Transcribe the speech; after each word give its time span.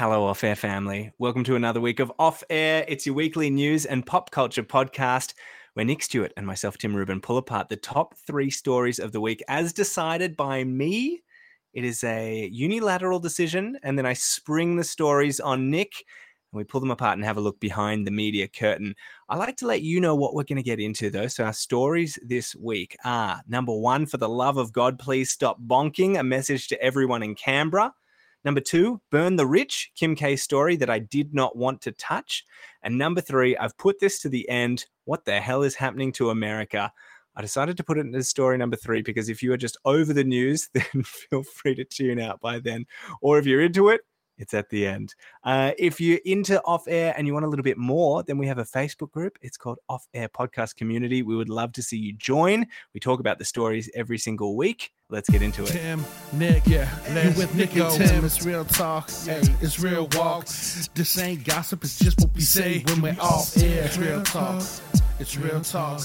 Hello, 0.00 0.24
Off 0.24 0.42
Air 0.44 0.56
family. 0.56 1.12
Welcome 1.18 1.44
to 1.44 1.56
another 1.56 1.78
week 1.78 2.00
of 2.00 2.10
Off 2.18 2.42
Air. 2.48 2.86
It's 2.88 3.04
your 3.04 3.14
weekly 3.14 3.50
news 3.50 3.84
and 3.84 4.06
pop 4.06 4.30
culture 4.30 4.62
podcast 4.62 5.34
where 5.74 5.84
Nick 5.84 6.02
Stewart 6.02 6.32
and 6.38 6.46
myself, 6.46 6.78
Tim 6.78 6.96
Rubin, 6.96 7.20
pull 7.20 7.36
apart 7.36 7.68
the 7.68 7.76
top 7.76 8.14
three 8.26 8.48
stories 8.48 8.98
of 8.98 9.12
the 9.12 9.20
week 9.20 9.42
as 9.46 9.74
decided 9.74 10.38
by 10.38 10.64
me. 10.64 11.22
It 11.74 11.84
is 11.84 12.02
a 12.02 12.48
unilateral 12.50 13.20
decision, 13.20 13.78
and 13.82 13.98
then 13.98 14.06
I 14.06 14.14
spring 14.14 14.76
the 14.76 14.84
stories 14.84 15.38
on 15.38 15.68
Nick 15.68 15.92
and 16.50 16.56
we 16.56 16.64
pull 16.64 16.80
them 16.80 16.90
apart 16.90 17.18
and 17.18 17.24
have 17.26 17.36
a 17.36 17.42
look 17.42 17.60
behind 17.60 18.06
the 18.06 18.10
media 18.10 18.48
curtain. 18.48 18.94
I 19.28 19.36
like 19.36 19.58
to 19.58 19.66
let 19.66 19.82
you 19.82 20.00
know 20.00 20.14
what 20.16 20.32
we're 20.32 20.44
going 20.44 20.56
to 20.56 20.62
get 20.62 20.80
into, 20.80 21.10
though. 21.10 21.28
So, 21.28 21.44
our 21.44 21.52
stories 21.52 22.18
this 22.22 22.56
week 22.56 22.96
are 23.04 23.42
number 23.46 23.76
one, 23.76 24.06
for 24.06 24.16
the 24.16 24.30
love 24.30 24.56
of 24.56 24.72
God, 24.72 24.98
please 24.98 25.30
stop 25.30 25.60
bonking, 25.60 26.18
a 26.18 26.22
message 26.22 26.68
to 26.68 26.82
everyone 26.82 27.22
in 27.22 27.34
Canberra. 27.34 27.92
Number 28.44 28.60
two, 28.60 29.00
Burn 29.10 29.36
the 29.36 29.46
Rich, 29.46 29.92
Kim 29.96 30.14
K 30.14 30.36
story 30.36 30.76
that 30.76 30.90
I 30.90 30.98
did 30.98 31.34
not 31.34 31.56
want 31.56 31.82
to 31.82 31.92
touch. 31.92 32.44
And 32.82 32.96
number 32.96 33.20
three, 33.20 33.56
I've 33.56 33.76
put 33.76 34.00
this 34.00 34.20
to 34.20 34.28
the 34.28 34.48
end. 34.48 34.86
What 35.04 35.24
the 35.24 35.40
hell 35.40 35.62
is 35.62 35.74
happening 35.74 36.12
to 36.12 36.30
America? 36.30 36.90
I 37.36 37.42
decided 37.42 37.76
to 37.76 37.84
put 37.84 37.98
it 37.98 38.02
in 38.02 38.12
the 38.12 38.24
story 38.24 38.58
number 38.58 38.76
three 38.76 39.02
because 39.02 39.28
if 39.28 39.42
you 39.42 39.52
are 39.52 39.56
just 39.56 39.76
over 39.84 40.12
the 40.12 40.24
news, 40.24 40.68
then 40.74 41.02
feel 41.04 41.42
free 41.42 41.74
to 41.74 41.84
tune 41.84 42.20
out 42.20 42.40
by 42.40 42.58
then. 42.58 42.86
Or 43.20 43.38
if 43.38 43.46
you're 43.46 43.62
into 43.62 43.90
it, 43.90 44.00
it's 44.40 44.54
at 44.54 44.70
the 44.70 44.86
end. 44.86 45.14
Uh, 45.44 45.72
if 45.78 46.00
you're 46.00 46.20
into 46.24 46.62
off 46.62 46.88
air 46.88 47.12
and 47.16 47.26
you 47.26 47.34
want 47.34 47.44
a 47.44 47.48
little 47.48 47.62
bit 47.62 47.76
more, 47.76 48.22
then 48.22 48.38
we 48.38 48.46
have 48.46 48.56
a 48.56 48.64
Facebook 48.64 49.10
group. 49.10 49.36
It's 49.42 49.58
called 49.58 49.78
Off 49.90 50.06
Air 50.14 50.30
Podcast 50.30 50.76
Community. 50.76 51.22
We 51.22 51.36
would 51.36 51.50
love 51.50 51.72
to 51.72 51.82
see 51.82 51.98
you 51.98 52.14
join. 52.14 52.66
We 52.94 53.00
talk 53.00 53.20
about 53.20 53.38
the 53.38 53.44
stories 53.44 53.90
every 53.94 54.16
single 54.16 54.56
week. 54.56 54.92
Let's 55.10 55.28
get 55.28 55.42
into 55.42 55.64
it. 55.64 55.66
Tim, 55.66 56.04
Nick, 56.32 56.68
yeah, 56.68 56.88
you 57.08 57.36
with 57.36 57.52
Nick 57.56 57.74
and 57.74 57.92
Tim. 57.92 58.24
It's 58.24 58.46
real 58.46 58.64
talk, 58.64 59.10
hey, 59.10 59.42
it's 59.60 59.80
real 59.80 60.08
walk. 60.12 60.46
This 60.94 61.18
ain't 61.18 61.44
gossip, 61.44 61.82
it's 61.82 61.98
just 61.98 62.20
what 62.20 62.32
we 62.32 62.42
say 62.42 62.84
when 62.86 63.02
we're 63.02 63.20
off 63.20 63.56
air. 63.60 63.86
It's 63.86 63.98
real 63.98 64.22
talk, 64.22 64.62
it's 65.18 65.36
real 65.36 65.60
talk. 65.62 65.98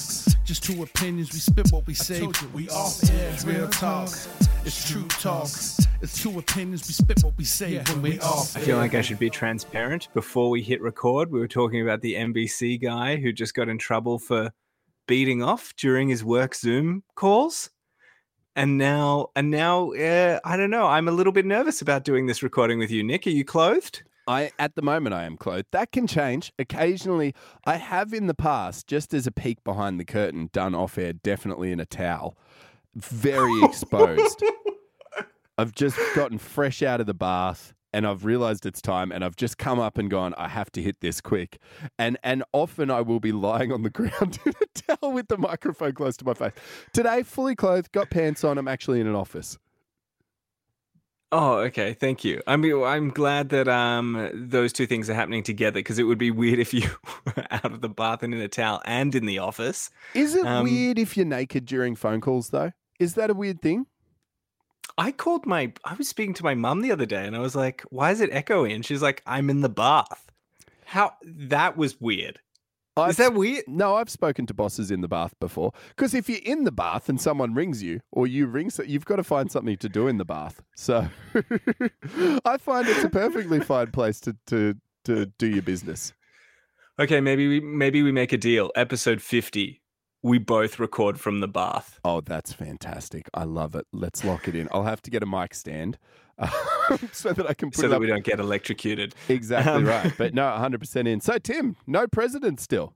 Just 0.44 0.64
two 0.64 0.82
opinions, 0.82 1.32
we 1.34 1.38
spit 1.38 1.72
what 1.72 1.86
we 1.86 1.94
say. 1.94 2.28
We 2.52 2.68
off 2.70 3.08
air. 3.12 3.30
It's 3.30 3.46
real 3.46 3.68
talk, 3.68 4.10
it's 4.66 4.90
true 4.90 5.08
talk. 5.08 5.50
It's 6.02 6.24
two 6.24 6.40
opinions, 6.40 6.88
we 6.88 6.94
spit 6.94 7.24
what 7.24 7.38
we 7.38 7.44
say 7.44 7.84
when 7.88 8.02
we 8.02 8.20
off 8.22 8.58
I 8.58 8.62
feel 8.62 8.78
like 8.78 8.96
I 8.96 9.02
should 9.02 9.20
be 9.20 9.30
transparent. 9.30 10.08
Before 10.16 10.50
we 10.50 10.64
hit 10.64 10.82
record, 10.82 11.32
we 11.32 11.40
were 11.40 11.48
talking 11.48 11.84
about 11.84 12.02
the 12.02 12.16
NBC 12.16 12.82
guy 12.82 13.18
who 13.18 13.32
just 13.32 13.54
got 13.54 13.70
in 13.70 13.78
trouble 13.78 14.18
for 14.18 14.52
beating 15.08 15.44
off 15.44 15.76
during 15.78 16.10
his 16.10 16.24
work 16.24 16.56
Zoom 16.56 17.04
calls. 17.14 17.70
And 18.56 18.78
now, 18.78 19.32
and 19.36 19.52
now, 19.52 19.92
uh, 19.92 20.40
I 20.46 20.56
don't 20.56 20.70
know. 20.70 20.88
I'm 20.88 21.10
a 21.10 21.12
little 21.12 21.34
bit 21.34 21.46
nervous 21.46 21.82
about 21.82 22.06
doing 22.06 22.26
this 22.26 22.42
recording 22.42 22.80
with 22.80 22.90
you, 22.90 23.04
Nick. 23.04 23.28
Are 23.28 23.32
you 23.32 23.44
clothed? 23.44 24.04
I 24.28 24.52
at 24.58 24.76
the 24.76 24.82
moment 24.82 25.14
I 25.14 25.26
am 25.26 25.36
clothed. 25.38 25.68
That 25.72 25.92
can 25.92 26.08
change. 26.08 26.54
Occasionally, 26.58 27.36
I 27.66 27.76
have 27.76 28.14
in 28.14 28.28
the 28.28 28.34
past, 28.34 28.88
just 28.88 29.14
as 29.14 29.28
a 29.28 29.32
peek 29.32 29.64
behind 29.64 30.00
the 30.00 30.06
curtain, 30.06 30.50
done 30.54 30.74
off 30.74 30.98
air, 30.98 31.14
definitely 31.14 31.72
in 31.72 31.80
a 31.80 31.86
towel, 31.86 32.38
very 32.96 33.62
exposed. 33.64 34.42
I've 35.58 35.74
just 35.74 36.00
gotten 36.16 36.38
fresh 36.38 36.82
out 36.82 37.02
of 37.02 37.08
the 37.08 37.14
bath 37.14 37.74
and 37.96 38.06
I've 38.06 38.26
realized 38.26 38.66
it's 38.66 38.82
time 38.82 39.12
and 39.14 39.24
I've 39.24 39.38
just 39.38 39.58
come 39.58 39.80
up 39.80 39.98
and 39.98 40.10
gone, 40.10 40.34
I 40.38 40.50
have 40.50 40.70
to 40.74 40.82
hit 40.82 41.00
this 41.00 41.22
quick. 41.22 41.60
And 41.98 42.18
and 42.24 42.44
often 42.52 42.92
I 42.92 43.00
will 43.02 43.22
be 43.22 43.32
lying 43.32 43.72
on 43.72 43.84
the 43.84 43.90
ground 44.02 44.38
in 44.46 44.54
a 44.62 44.96
towel 44.96 45.14
with 45.14 45.30
the 45.30 45.38
microphone 45.38 45.94
close 45.94 46.18
to 46.18 46.26
my 46.26 46.34
face. 46.34 46.52
Today, 46.94 47.24
fully 47.24 47.56
clothed, 47.56 47.92
got 47.94 48.10
pants 48.10 48.44
on, 48.44 48.58
I'm 48.58 48.68
actually 48.68 49.00
in 49.00 49.08
an 49.08 49.16
office. 49.16 49.58
Oh, 51.32 51.56
okay. 51.60 51.94
Thank 51.94 52.24
you. 52.24 52.42
I 52.48 52.56
mean, 52.56 52.84
I'm 52.84 53.10
glad 53.10 53.50
that 53.50 53.68
um 53.68 54.30
those 54.34 54.72
two 54.74 54.86
things 54.86 55.10
are 55.10 55.14
happening 55.16 55.44
together 55.44 55.80
because 55.80 55.98
it 55.98 56.04
would 56.04 56.18
be 56.18 56.32
weird 56.32 56.60
if 56.60 56.74
you 56.74 56.90
were 57.26 57.46
out 57.50 57.66
of 57.66 57.82
the 57.82 57.90
bath 57.90 58.24
and 58.24 58.34
in 58.34 58.42
a 58.42 58.48
towel 58.48 58.82
and 58.86 59.16
in 59.16 59.26
the 59.26 59.40
office. 59.40 59.90
Is 60.14 60.36
it 60.36 60.46
Um, 60.46 60.64
weird 60.66 61.00
if 61.00 61.18
you're 61.18 61.26
naked 61.26 61.66
during 61.66 61.96
phone 61.96 62.22
calls 62.22 62.50
though? 62.50 62.72
Is 63.00 63.16
that 63.16 63.30
a 63.30 63.34
weird 63.34 63.62
thing? 63.62 63.88
I 64.98 65.12
called 65.12 65.46
my. 65.46 65.74
I 65.84 65.94
was 65.96 66.08
speaking 66.08 66.34
to 66.36 66.44
my 66.44 66.56
mum 66.56 66.82
the 66.82 66.92
other 66.92 67.06
day, 67.06 67.26
and 67.26 67.36
I 67.36 67.40
was 67.40 67.56
like, 67.56 67.84
"Why 67.90 68.12
is 68.12 68.22
it 68.22 68.30
echoing?" 68.32 68.82
She's 68.82 69.02
like, 69.02 69.22
"I'm 69.26 69.50
in 69.50 69.62
the 69.62 69.70
bath." 69.70 70.32
How 70.86 71.14
that 71.24 71.76
was 71.76 72.00
weird. 72.00 72.40
I've 72.98 73.10
Is 73.10 73.18
that 73.18 73.34
weird? 73.34 73.66
No, 73.68 73.96
I've 73.96 74.10
spoken 74.10 74.46
to 74.46 74.54
bosses 74.54 74.90
in 74.90 75.02
the 75.02 75.10
bath 75.10 75.34
before. 75.42 75.74
Because 75.90 76.14
if 76.14 76.30
you're 76.30 76.40
in 76.46 76.64
the 76.64 76.72
bath 76.72 77.10
and 77.10 77.20
someone 77.20 77.54
rings 77.54 77.84
you, 77.84 78.00
or 78.12 78.26
you 78.26 78.48
ring, 78.48 78.70
so 78.70 78.84
you've 78.84 79.04
got 79.04 79.18
to 79.18 79.24
find 79.24 79.52
something 79.52 79.76
to 79.78 79.90
do 79.90 80.08
in 80.08 80.18
the 80.18 80.24
bath. 80.24 80.62
So 80.76 81.08
I 82.46 82.58
find 82.58 82.88
it's 82.88 83.04
a 83.04 83.10
perfectly 83.10 83.60
fine 83.60 83.92
place 83.92 84.22
to 84.22 84.36
to 84.48 84.76
to 85.06 85.26
do 85.26 85.48
your 85.48 85.62
business. 85.62 86.14
Okay, 86.98 87.20
maybe 87.20 87.48
we 87.50 87.60
maybe 87.60 88.02
we 88.02 88.14
make 88.14 88.32
a 88.32 88.38
deal. 88.38 88.72
Episode 88.76 89.22
fifty, 89.22 89.82
we 90.26 90.40
both 90.40 90.80
record 90.80 91.20
from 91.20 91.40
the 91.40 91.48
bath. 91.48 92.00
Oh, 92.04 92.20
that's 92.20 92.52
fantastic! 92.52 93.30
I 93.36 93.44
love 93.44 93.76
it. 93.76 93.86
Let's 93.94 94.26
lock 94.26 94.48
it 94.48 94.56
in. 94.56 94.68
I'll 94.72 94.84
have 94.84 95.02
to 95.04 95.12
get 95.12 95.22
a 95.22 95.28
mic 95.28 95.54
stand 95.54 96.00
um, 96.40 96.50
so 97.12 97.32
that 97.32 97.48
I 97.48 97.54
can 97.54 97.70
put 97.70 97.82
so 97.82 97.86
it 97.86 97.90
that 97.90 97.98
up. 97.98 98.02
we 98.02 98.08
don't 98.08 98.24
get 98.24 98.40
electrocuted. 98.40 99.14
Exactly 99.30 99.72
Um, 99.72 99.86
right. 99.86 100.12
But 100.18 100.34
no, 100.34 100.42
100% 100.60 101.08
in. 101.08 101.22
So 101.22 101.38
Tim, 101.38 101.76
no 101.86 102.08
president 102.08 102.60
still. 102.60 102.96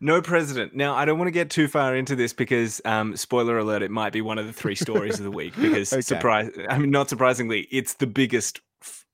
No 0.00 0.22
president. 0.22 0.76
Now, 0.76 0.94
I 0.94 1.04
don't 1.04 1.18
want 1.18 1.26
to 1.26 1.32
get 1.32 1.50
too 1.50 1.66
far 1.66 1.96
into 1.96 2.14
this 2.14 2.32
because, 2.32 2.80
um, 2.84 3.16
spoiler 3.16 3.58
alert, 3.58 3.82
it 3.82 3.90
might 3.90 4.12
be 4.12 4.20
one 4.20 4.38
of 4.38 4.46
the 4.46 4.52
three 4.52 4.76
stories 4.76 5.18
of 5.18 5.24
the 5.24 5.32
week. 5.32 5.52
Because, 5.60 5.92
Okay. 5.92 6.00
surprise, 6.00 6.48
I 6.68 6.78
mean, 6.78 6.92
not 6.92 7.08
surprisingly, 7.08 7.62
it's 7.72 7.94
the 7.94 8.06
biggest. 8.06 8.60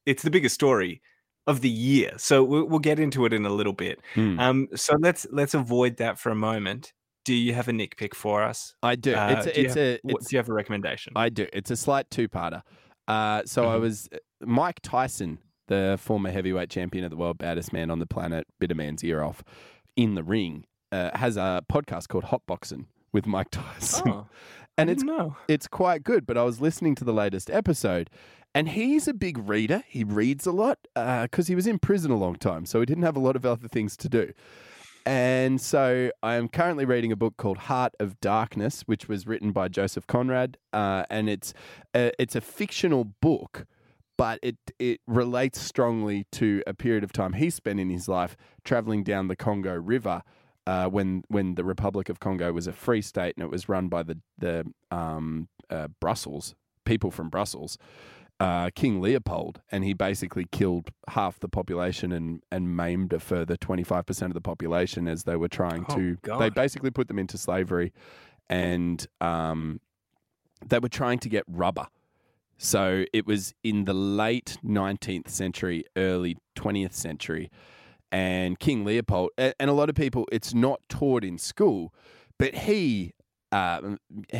It's 0.04 0.22
the 0.22 0.30
biggest 0.30 0.54
story 0.54 1.00
of 1.46 1.60
the 1.60 1.68
year. 1.68 2.12
So 2.16 2.42
we'll, 2.42 2.64
we'll 2.64 2.78
get 2.78 2.98
into 2.98 3.24
it 3.26 3.32
in 3.32 3.44
a 3.44 3.50
little 3.50 3.72
bit. 3.72 4.00
Hmm. 4.14 4.38
Um, 4.40 4.68
so 4.74 4.94
let's 4.98 5.26
let's 5.30 5.54
avoid 5.54 5.96
that 5.98 6.18
for 6.18 6.30
a 6.30 6.34
moment. 6.34 6.92
Do 7.24 7.34
you 7.34 7.54
have 7.54 7.68
a 7.68 7.72
nick 7.72 7.96
pick 7.96 8.14
for 8.14 8.42
us? 8.42 8.74
I 8.82 8.96
do. 8.96 9.14
Uh, 9.14 9.28
it's 9.38 9.46
a, 9.46 9.52
do 9.52 9.60
you 9.60 9.66
it's 9.66 9.74
have- 9.74 9.84
a 9.84 9.98
what- 10.02 10.20
it's, 10.20 10.30
do 10.30 10.36
you 10.36 10.38
have 10.38 10.48
a 10.48 10.52
recommendation? 10.52 11.12
I 11.16 11.28
do. 11.30 11.46
It's 11.52 11.70
a 11.70 11.76
slight 11.76 12.10
two-parter. 12.10 12.62
Uh, 13.08 13.42
so 13.46 13.68
I 13.68 13.76
Mhm. 13.76 13.80
was 13.80 14.08
Mike 14.42 14.80
Tyson, 14.82 15.38
the 15.68 15.98
former 16.00 16.30
heavyweight 16.30 16.68
champion 16.70 17.04
of 17.04 17.10
the 17.10 17.16
world, 17.16 17.38
baddest 17.38 17.72
man 17.72 17.90
on 17.90 17.98
the 17.98 18.06
planet, 18.06 18.46
bit 18.60 18.70
a 18.70 18.74
man's 18.74 19.02
ear 19.04 19.22
off, 19.22 19.42
in 19.96 20.14
the 20.14 20.22
ring, 20.22 20.64
uh, 20.92 21.16
has 21.16 21.36
a 21.38 21.62
podcast 21.70 22.08
called 22.08 22.24
Hot 22.24 22.42
Boxing 22.46 22.86
with 23.12 23.26
Mike 23.26 23.48
Tyson, 23.50 24.08
oh, 24.10 24.26
and 24.78 24.90
it's 24.90 25.02
know. 25.02 25.36
it's 25.48 25.66
quite 25.66 26.02
good. 26.02 26.26
But 26.26 26.36
I 26.36 26.44
was 26.44 26.60
listening 26.60 26.94
to 26.96 27.04
the 27.04 27.12
latest 27.12 27.50
episode, 27.50 28.10
and 28.54 28.70
he's 28.70 29.08
a 29.08 29.14
big 29.14 29.38
reader. 29.38 29.82
He 29.88 30.04
reads 30.04 30.46
a 30.46 30.52
lot 30.52 30.78
because 30.94 31.48
he 31.48 31.54
was 31.54 31.66
in 31.66 31.78
prison 31.78 32.10
a 32.10 32.16
long 32.16 32.36
time, 32.36 32.66
so 32.66 32.80
he 32.80 32.86
didn't 32.86 33.04
have 33.04 33.16
a 33.16 33.20
lot 33.20 33.36
of 33.36 33.44
other 33.44 33.68
things 33.68 33.96
to 33.98 34.08
do. 34.08 34.32
And 35.06 35.60
so 35.60 36.10
I 36.22 36.36
am 36.36 36.48
currently 36.48 36.86
reading 36.86 37.12
a 37.12 37.16
book 37.16 37.36
called 37.36 37.58
Heart 37.58 37.94
of 38.00 38.18
Darkness, 38.20 38.82
which 38.82 39.06
was 39.06 39.26
written 39.26 39.52
by 39.52 39.68
Joseph 39.68 40.06
Conrad, 40.06 40.56
uh, 40.72 41.04
and 41.10 41.28
it's 41.28 41.52
a, 41.94 42.10
it's 42.18 42.34
a 42.34 42.40
fictional 42.40 43.04
book, 43.04 43.66
but 44.16 44.38
it 44.42 44.56
it 44.78 45.00
relates 45.06 45.60
strongly 45.60 46.26
to 46.32 46.62
a 46.66 46.72
period 46.72 47.04
of 47.04 47.12
time 47.12 47.34
he 47.34 47.50
spent 47.50 47.80
in 47.80 47.90
his 47.90 48.08
life 48.08 48.34
traveling 48.64 49.04
down 49.04 49.28
the 49.28 49.36
Congo 49.36 49.74
River. 49.74 50.22
Uh, 50.66 50.88
when 50.88 51.22
when 51.28 51.56
the 51.56 51.64
Republic 51.64 52.08
of 52.08 52.20
Congo 52.20 52.52
was 52.52 52.66
a 52.66 52.72
free 52.72 53.02
state 53.02 53.34
and 53.36 53.44
it 53.44 53.50
was 53.50 53.68
run 53.68 53.88
by 53.88 54.02
the 54.02 54.18
the 54.38 54.64
um, 54.90 55.48
uh, 55.68 55.88
Brussels 56.00 56.54
people 56.84 57.10
from 57.10 57.28
Brussels, 57.28 57.78
uh, 58.40 58.70
King 58.74 59.00
Leopold, 59.00 59.60
and 59.70 59.84
he 59.84 59.92
basically 59.94 60.46
killed 60.50 60.90
half 61.08 61.40
the 61.40 61.48
population 61.48 62.12
and, 62.12 62.42
and 62.52 62.76
maimed 62.76 63.12
a 63.12 63.18
further 63.20 63.56
25% 63.56 64.22
of 64.26 64.34
the 64.34 64.40
population 64.40 65.08
as 65.08 65.24
they 65.24 65.36
were 65.36 65.48
trying 65.48 65.86
Oh, 65.88 65.96
to. 65.96 66.16
God. 66.22 66.38
They 66.40 66.50
basically 66.50 66.90
put 66.90 67.08
them 67.08 67.18
into 67.18 67.38
slavery 67.38 67.92
and 68.48 69.06
um, 69.20 69.80
they 70.66 70.78
were 70.78 70.88
trying 70.88 71.18
to 71.20 71.28
get 71.28 71.44
rubber. 71.48 71.86
So 72.58 73.04
it 73.12 73.26
was 73.26 73.54
in 73.64 73.84
the 73.84 73.94
late 73.94 74.58
19th 74.64 75.28
century, 75.28 75.84
early 75.96 76.36
20th 76.56 76.92
century. 76.92 77.50
And 78.14 78.58
King 78.60 78.84
Leopold, 78.84 79.30
a- 79.38 79.60
and 79.60 79.68
a 79.68 79.72
lot 79.72 79.88
of 79.88 79.96
people, 79.96 80.26
it's 80.30 80.54
not 80.54 80.80
taught 80.88 81.24
in 81.24 81.36
school, 81.36 81.92
but 82.38 82.54
he 82.54 83.12
uh, 83.50 83.96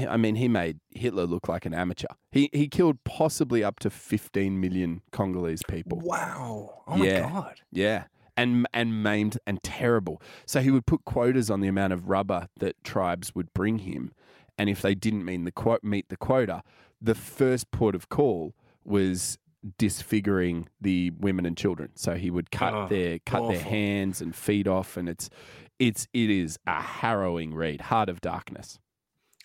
I 0.08 0.16
mean, 0.16 0.34
he 0.36 0.48
made 0.48 0.80
Hitler 0.90 1.24
look 1.24 1.48
like 1.48 1.66
an 1.66 1.74
amateur. 1.74 2.08
He 2.32 2.50
he 2.52 2.68
killed 2.68 3.02
possibly 3.04 3.62
up 3.62 3.78
to 3.80 3.90
15 3.90 4.60
million 4.60 5.02
Congolese 5.12 5.62
people. 5.68 6.00
Wow. 6.00 6.82
Oh 6.86 6.96
my 6.96 7.06
god. 7.20 7.60
Yeah. 7.72 8.04
And 8.36 8.66
and 8.72 9.02
maimed 9.02 9.38
and 9.46 9.62
terrible. 9.62 10.20
So 10.46 10.60
he 10.60 10.70
would 10.72 10.86
put 10.86 11.04
quotas 11.04 11.50
on 11.50 11.60
the 11.60 11.68
amount 11.68 11.92
of 11.92 12.08
rubber 12.08 12.48
that 12.58 12.82
tribes 12.82 13.34
would 13.34 13.52
bring 13.54 13.78
him, 13.80 14.12
and 14.58 14.68
if 14.68 14.82
they 14.82 14.94
didn't 14.96 15.24
meet 15.24 15.44
the 15.44 15.52
quote 15.52 15.84
meet 15.84 16.08
the 16.08 16.16
quota, 16.16 16.62
the 17.00 17.14
first 17.14 17.70
port 17.70 17.94
of 17.94 18.08
call 18.08 18.54
was 18.84 19.38
disfiguring 19.78 20.68
the 20.80 21.10
women 21.18 21.46
and 21.46 21.56
children. 21.56 21.90
So 21.94 22.14
he 22.14 22.30
would 22.30 22.50
cut 22.50 22.74
Oh, 22.74 22.88
their 22.88 23.18
cut 23.20 23.48
their 23.48 23.60
hands 23.60 24.20
and 24.20 24.34
feet 24.34 24.66
off, 24.68 24.96
and 24.96 25.08
it's 25.08 25.30
it's 25.78 26.06
it 26.12 26.30
is 26.30 26.58
a 26.66 26.80
harrowing 26.80 27.54
read. 27.54 27.80
Heart 27.82 28.08
of 28.08 28.20
Darkness. 28.20 28.78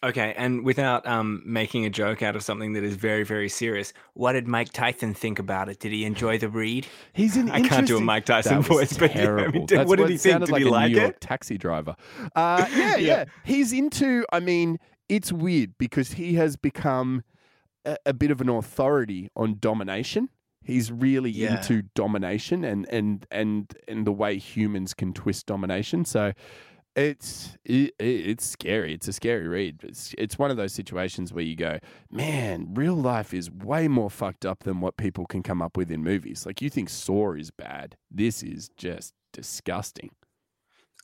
Okay, 0.02 0.34
and 0.38 0.64
without 0.64 1.06
um, 1.06 1.44
making 1.46 1.86
a 1.86 1.90
joke 1.90 2.22
out 2.24 2.38
of 2.38 2.42
something 2.42 2.72
that 2.72 2.86
is 2.86 2.96
very, 2.96 3.26
very 3.26 3.50
serious, 3.50 3.92
what 4.14 4.32
did 4.32 4.48
Mike 4.48 4.72
Tyson 4.72 5.14
think 5.14 5.40
about 5.40 5.68
it? 5.68 5.80
Did 5.80 5.92
he 5.92 6.06
enjoy 6.06 6.38
the 6.38 6.48
read? 6.48 6.88
He's 7.12 7.36
an 7.36 7.52
I 7.52 7.60
can't 7.62 7.86
do 7.86 7.98
a 7.98 8.02
Mike 8.02 8.24
Tyson 8.24 8.62
voice, 8.62 8.96
but 8.98 9.14
yeah, 9.14 9.22
I 9.24 9.26
terrible. 9.26 9.52
mean, 9.60 9.66
did- 9.66 9.88
what 9.90 9.98
did 10.00 10.08
he 10.10 10.16
think? 10.18 10.40
Did 10.40 10.52
like 10.52 10.62
he 10.62 10.68
a 10.70 10.72
like 10.72 10.92
New 10.94 11.00
York 11.02 11.16
it? 11.16 11.22
taxi 11.22 11.58
driver. 11.58 11.98
Uh, 12.36 12.66
yeah, 12.72 12.78
yeah, 12.78 12.96
Yeah. 12.98 13.26
He's 13.44 13.74
into. 13.74 14.26
I 14.32 14.40
mean, 14.40 14.80
it's 15.10 15.34
weird 15.34 15.78
because 15.78 16.14
he 16.14 16.36
has 16.36 16.56
become 16.56 17.24
a, 17.86 17.98
a 18.08 18.14
bit 18.14 18.32
of 18.32 18.42
an 18.42 18.50
authority 18.50 19.30
on 19.36 19.58
domination. 19.60 20.30
He's 20.64 20.92
really 20.92 21.32
Yeah. 21.32 21.58
into 21.58 21.84
domination 21.96 22.64
and 22.64 22.88
and 22.90 23.26
and 23.32 23.74
and 23.88 24.06
the 24.06 24.12
way 24.12 24.38
humans 24.38 24.94
can 24.94 25.14
twist 25.14 25.46
domination. 25.46 26.06
So. 26.06 26.34
It's 26.96 27.56
it, 27.64 27.94
it- 28.00 28.28
it's 28.28 28.46
scary. 28.46 28.94
It's 28.96 29.08
a 29.08 29.14
scary 29.14 29.48
read. 29.48 29.82
It's 29.84 30.14
it's 30.18 30.40
one 30.40 30.50
of 30.52 30.58
those 30.58 30.74
situations 30.74 31.32
where 31.32 31.44
you 31.44 31.56
go, 31.56 31.78
man, 32.12 32.74
real 32.74 32.96
life 32.96 33.34
is 33.34 33.50
way 33.50 33.88
more 33.88 34.10
fucked 34.10 34.44
up 34.46 34.64
than 34.64 34.82
what 34.82 34.98
people 34.98 35.26
can 35.28 35.44
come 35.44 35.62
up 35.62 35.78
with 35.78 35.92
in 35.92 36.04
movies. 36.04 36.46
Like 36.48 36.62
you 36.64 36.70
think 36.70 36.90
Saw 36.90 37.34
is 37.34 37.52
bad. 37.52 37.96
This 38.12 38.42
is 38.44 38.70
just 38.76 39.14
disgusting. 39.32 40.10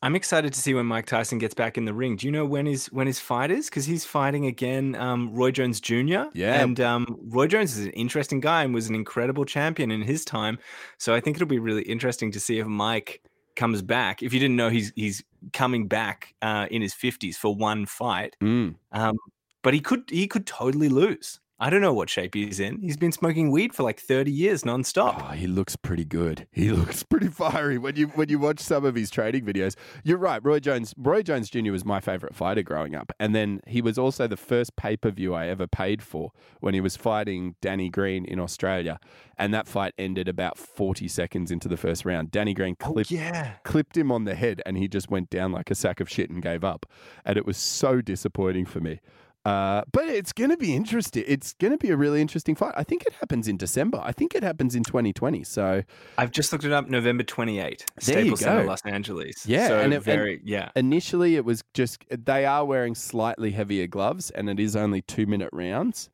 I'm 0.01 0.15
excited 0.15 0.53
to 0.53 0.59
see 0.59 0.73
when 0.73 0.85
Mike 0.85 1.05
Tyson 1.05 1.37
gets 1.37 1.53
back 1.53 1.77
in 1.77 1.85
the 1.85 1.93
ring. 1.93 2.15
Do 2.15 2.27
you 2.27 2.31
know 2.31 2.45
when 2.45 2.65
his 2.65 2.87
when 2.87 3.07
his 3.07 3.19
fight 3.19 3.49
is? 3.49 3.69
Because 3.69 3.85
he's 3.85 4.05
fighting 4.05 4.45
again, 4.45 4.95
um, 4.95 5.33
Roy 5.33 5.51
Jones 5.51 5.79
Jr. 5.79 6.25
Yeah. 6.33 6.61
and 6.61 6.79
um, 6.79 7.17
Roy 7.29 7.47
Jones 7.47 7.77
is 7.77 7.85
an 7.85 7.91
interesting 7.91 8.39
guy 8.39 8.63
and 8.63 8.73
was 8.73 8.87
an 8.87 8.95
incredible 8.95 9.45
champion 9.45 9.91
in 9.91 10.01
his 10.01 10.25
time. 10.25 10.59
So 10.97 11.13
I 11.13 11.21
think 11.21 11.37
it'll 11.37 11.47
be 11.47 11.59
really 11.59 11.83
interesting 11.83 12.31
to 12.31 12.39
see 12.39 12.59
if 12.59 12.67
Mike 12.67 13.21
comes 13.55 13.81
back. 13.81 14.21
If 14.21 14.33
you 14.33 14.39
didn't 14.39 14.57
know, 14.57 14.69
he's 14.69 14.91
he's 14.95 15.23
coming 15.53 15.87
back 15.87 16.35
uh, 16.41 16.67
in 16.69 16.81
his 16.81 16.93
50s 16.93 17.35
for 17.35 17.55
one 17.55 17.85
fight. 17.85 18.35
Mm. 18.41 18.75
Um, 18.91 19.17
but 19.63 19.73
he 19.73 19.79
could 19.79 20.03
he 20.09 20.27
could 20.27 20.45
totally 20.45 20.89
lose. 20.89 21.39
I 21.57 21.69
don't 21.69 21.79
know 21.79 21.93
what 21.93 22.09
shape 22.09 22.33
he's 22.33 22.59
in. 22.59 22.81
He's 22.81 22.97
been 22.97 23.13
smoking 23.13 23.49
weed 23.49 23.73
for 23.73 23.83
like 23.83 23.97
30 23.97 24.29
years 24.29 24.63
nonstop. 24.63 25.29
Oh, 25.29 25.31
he 25.31 25.47
looks 25.47 25.77
pretty 25.77 26.03
good. 26.03 26.47
He 26.51 26.69
looks 26.71 27.01
pretty 27.03 27.29
fiery 27.29 27.77
when 27.77 27.95
you 27.95 28.07
when 28.07 28.27
you 28.27 28.39
watch 28.39 28.59
some 28.59 28.83
of 28.83 28.95
his 28.95 29.09
training 29.09 29.45
videos. 29.45 29.75
You're 30.03 30.17
right. 30.17 30.43
Roy 30.43 30.59
Jones, 30.59 30.93
Roy 30.97 31.23
Jones 31.23 31.49
Jr. 31.49 31.71
was 31.71 31.85
my 31.85 32.01
favorite 32.01 32.35
fighter 32.35 32.61
growing 32.61 32.93
up, 32.93 33.13
and 33.21 33.33
then 33.33 33.61
he 33.67 33.81
was 33.81 33.97
also 33.97 34.27
the 34.27 34.35
first 34.35 34.75
pay 34.75 34.97
per 34.97 35.11
view 35.11 35.33
I 35.33 35.47
ever 35.47 35.65
paid 35.65 36.03
for 36.03 36.31
when 36.59 36.73
he 36.73 36.81
was 36.81 36.97
fighting 36.97 37.55
Danny 37.61 37.87
Green 37.89 38.25
in 38.25 38.37
Australia, 38.37 38.99
and 39.37 39.53
that 39.53 39.65
fight 39.65 39.93
ended 39.97 40.27
about 40.27 40.57
40 40.57 41.07
seconds 41.07 41.51
into 41.51 41.69
the 41.69 41.77
first 41.77 42.03
round. 42.03 42.31
Danny 42.31 42.53
Green 42.53 42.75
oh, 42.81 42.91
clipped 42.91 43.11
yeah. 43.11 43.53
clipped 43.63 43.95
him 43.95 44.11
on 44.11 44.25
the 44.25 44.35
head, 44.35 44.61
and 44.65 44.77
he 44.77 44.89
just 44.89 45.09
went 45.09 45.29
down 45.29 45.53
like 45.53 45.71
a 45.71 45.75
sack 45.75 46.01
of 46.01 46.09
shit 46.09 46.29
and 46.29 46.41
gave 46.41 46.65
up, 46.65 46.85
and 47.23 47.37
it 47.37 47.45
was 47.45 47.55
so 47.55 48.01
disappointing 48.01 48.65
for 48.65 48.81
me. 48.81 48.99
Uh, 49.45 49.83
but 49.91 50.05
it's 50.07 50.33
going 50.33 50.49
to 50.49 50.57
be 50.57 50.73
interesting. 50.75 51.23
It's 51.27 51.53
going 51.53 51.71
to 51.71 51.77
be 51.77 51.91
a 51.91 51.95
really 51.97 52.19
interesting 52.19 52.55
fight. 52.55 52.73
I 52.75 52.83
think 52.83 53.03
it 53.05 53.13
happens 53.13 53.47
in 53.47 53.57
December. 53.57 54.01
I 54.03 54.11
think 54.11 54.33
it 54.33 54.41
happens 54.41 54.73
in 54.75 54.83
2020. 54.83 55.43
So 55.43 55.83
I've 56.17 56.31
just 56.31 56.51
looked 56.51 56.63
it 56.63 56.71
up. 56.71 56.89
November 56.89 57.23
28, 57.23 57.85
There 58.05 58.17
you 58.17 58.23
Staples 58.23 58.39
Center. 58.39 58.63
Los 58.65 58.81
Angeles. 58.85 59.45
Yeah, 59.45 59.67
so 59.67 59.79
and 59.79 59.93
it- 59.93 59.97
and- 59.97 60.03
very 60.05 60.41
yeah. 60.43 60.69
initially 60.75 61.35
it 61.35 61.45
was 61.45 61.63
just 61.75 62.03
they 62.09 62.45
are 62.45 62.65
wearing 62.65 62.95
slightly 62.95 63.51
heavier 63.51 63.85
gloves, 63.85 64.31
and 64.31 64.49
it 64.49 64.59
is 64.59 64.75
only 64.75 65.01
two 65.03 65.27
minute 65.27 65.49
rounds. 65.53 66.09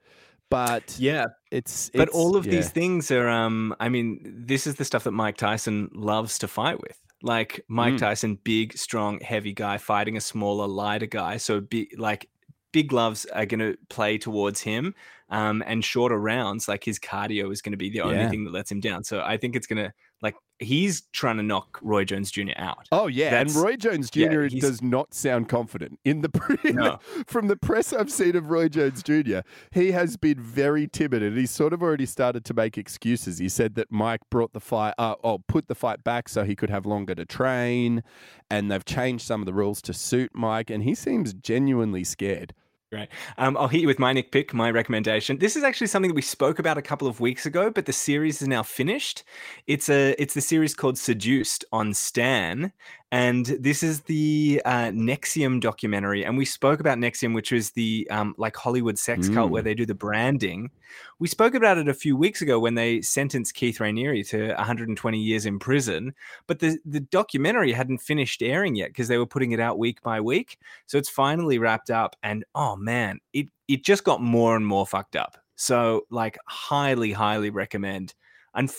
But 0.49 0.97
Yeah, 0.99 1.27
it's, 1.49 1.89
but 1.93 2.09
all 2.09 2.35
of 2.35 2.45
yeah. 2.45 2.51
these 2.51 2.69
things 2.69 3.09
are 3.11 3.29
um 3.29 3.73
I 3.79 3.87
mean, 3.87 4.19
this 4.45 4.67
is 4.67 4.75
the 4.75 4.83
stuff 4.83 5.05
that 5.05 5.11
Mike 5.13 5.37
Tyson 5.37 5.89
loves 5.93 6.37
to 6.39 6.47
fight 6.49 6.81
with. 6.81 6.99
Like 7.23 7.63
Mike 7.69 7.93
Mm. 7.93 7.99
Tyson, 7.99 8.39
big, 8.43 8.77
strong, 8.77 9.21
heavy 9.21 9.53
guy 9.53 9.77
fighting 9.77 10.17
a 10.17 10.21
smaller, 10.21 10.67
lighter 10.67 11.05
guy. 11.05 11.37
So 11.37 11.61
be 11.61 11.89
like 11.97 12.27
big 12.71 12.89
gloves 12.89 13.25
are 13.27 13.45
going 13.45 13.59
to 13.59 13.77
play 13.89 14.18
towards 14.18 14.62
him. 14.62 14.95
Um, 15.29 15.63
and 15.65 15.83
shorter 15.83 16.18
rounds, 16.19 16.68
like 16.68 16.83
his 16.83 17.00
cardio 17.00 17.51
is 17.51 17.62
going 17.62 17.71
to 17.71 17.77
be 17.77 17.89
the 17.89 18.01
only 18.01 18.15
Yeah. 18.23 18.29
thing 18.29 18.44
that 18.44 18.51
lets 18.53 18.69
him 18.71 18.81
down. 18.81 19.03
So 19.06 19.21
I 19.21 19.38
think 19.38 19.56
it's 19.56 19.68
going 19.68 19.81
to 19.83 19.94
like 20.21 20.35
he's 20.59 21.01
trying 21.12 21.38
to 21.38 21.44
knock 21.44 21.79
Roy 21.81 22.06
Jones 22.06 22.29
Jr. 22.29 22.51
out. 22.56 22.88
Oh 22.91 23.07
yeah, 23.07 23.39
and 23.39 23.53
Roy 23.56 23.75
Jones 23.75 24.09
Jr. 24.12 24.44
yeah, 24.44 24.59
does 24.62 24.81
not 24.81 25.13
sound 25.13 25.50
confident 25.50 26.00
in 26.06 26.21
the 26.21 26.29
pre- 26.29 26.71
No. 26.71 27.00
from 27.25 27.47
the 27.47 27.56
press 27.56 27.91
I've 27.94 28.12
seen 28.12 28.35
of 28.35 28.50
Roy 28.51 28.69
Jones 28.69 29.01
Jr. 29.01 29.39
He 29.71 29.91
has 29.91 30.18
been 30.18 30.39
very 30.39 30.88
timid, 30.88 31.23
and 31.23 31.35
he's 31.38 31.51
sort 31.51 31.73
of 31.73 31.81
already 31.81 32.06
started 32.06 32.45
to 32.45 32.53
make 32.53 32.77
excuses. 32.77 33.39
He 33.39 33.50
said 33.50 33.75
that 33.75 33.91
Mike 33.91 34.21
brought 34.29 34.53
the 34.53 34.59
fight, 34.59 34.94
uh, 35.00 35.15
oh, 35.23 35.39
put 35.39 35.68
the 35.68 35.75
fight 35.75 36.03
back 36.03 36.29
so 36.29 36.44
he 36.44 36.56
could 36.56 36.69
have 36.69 36.85
longer 36.85 37.15
to 37.15 37.25
train, 37.25 38.03
and 38.50 38.69
they've 38.71 38.85
changed 38.85 39.25
some 39.25 39.41
of 39.41 39.45
the 39.47 39.53
rules 39.53 39.81
to 39.83 39.94
suit 39.94 40.31
Mike, 40.35 40.69
and 40.69 40.83
he 40.83 40.94
seems 40.94 41.33
genuinely 41.33 42.03
scared. 42.03 42.53
Right. 42.93 43.07
Um, 43.38 43.55
I'll 43.55 43.69
hit 43.69 43.79
you 43.79 43.88
with 43.88 43.99
my 43.99 44.11
Nick 44.11 44.33
pick, 44.33 44.53
my 44.53 44.69
recommendation. 44.69 45.38
This 45.38 45.55
is 45.55 45.63
actually 45.63 45.88
something 45.88 46.09
that 46.09 46.15
we 46.15 46.21
spoke 46.21 46.59
about 46.59 46.77
a 46.77 46.81
couple 46.81 47.07
of 47.07 47.21
weeks 47.21 47.45
ago, 47.45 47.69
but 47.69 47.85
the 47.85 47.93
series 47.93 48.41
is 48.41 48.49
now 48.49 48.63
finished. 48.63 49.23
It's 49.65 49.89
a 49.89 50.13
it's 50.21 50.33
the 50.33 50.41
series 50.41 50.75
called 50.75 50.97
Seduced 50.97 51.63
on 51.71 51.93
Stan, 51.93 52.73
and 53.11 53.45
this 53.45 53.83
is 53.83 54.01
the 54.01 54.61
uh, 54.63 54.85
NXIVM 54.91 55.59
documentary. 55.59 56.23
And 56.23 56.37
we 56.37 56.45
spoke 56.45 56.79
about 56.79 56.97
NXIVM, 56.97 57.33
which 57.35 57.51
is 57.51 57.71
the 57.71 58.07
um, 58.09 58.33
like 58.37 58.55
Hollywood 58.55 58.97
sex 58.97 59.27
cult 59.27 59.51
where 59.51 59.61
Mm. 59.61 59.65
they 59.65 59.73
do 59.73 59.85
the 59.85 59.93
branding. 59.93 60.71
We 61.19 61.27
spoke 61.27 61.53
about 61.53 61.77
it 61.77 61.89
a 61.89 61.93
few 61.93 62.15
weeks 62.15 62.41
ago 62.41 62.57
when 62.59 62.75
they 62.75 63.01
sentenced 63.01 63.53
Keith 63.53 63.79
Raniere 63.79 64.27
to 64.29 64.53
120 64.53 65.19
years 65.19 65.45
in 65.45 65.59
prison, 65.59 66.13
but 66.47 66.59
the 66.59 66.77
the 66.85 67.01
documentary 67.01 67.73
hadn't 67.73 67.99
finished 67.99 68.41
airing 68.41 68.75
yet 68.75 68.89
because 68.89 69.07
they 69.09 69.17
were 69.17 69.25
putting 69.25 69.51
it 69.51 69.59
out 69.59 69.77
week 69.77 70.01
by 70.01 70.21
week. 70.21 70.57
So 70.87 70.97
it's 70.97 71.09
finally 71.09 71.59
wrapped 71.59 71.89
up, 71.91 72.15
and 72.23 72.45
oh 72.55 72.75
man, 72.77 73.19
it 73.33 73.47
it 73.67 73.83
just 73.83 74.03
got 74.05 74.21
more 74.21 74.55
and 74.55 74.65
more 74.65 74.87
fucked 74.87 75.15
up. 75.17 75.37
So 75.55 76.05
like, 76.09 76.37
highly, 76.47 77.11
highly 77.11 77.49
recommend. 77.49 78.13
And 78.53 78.71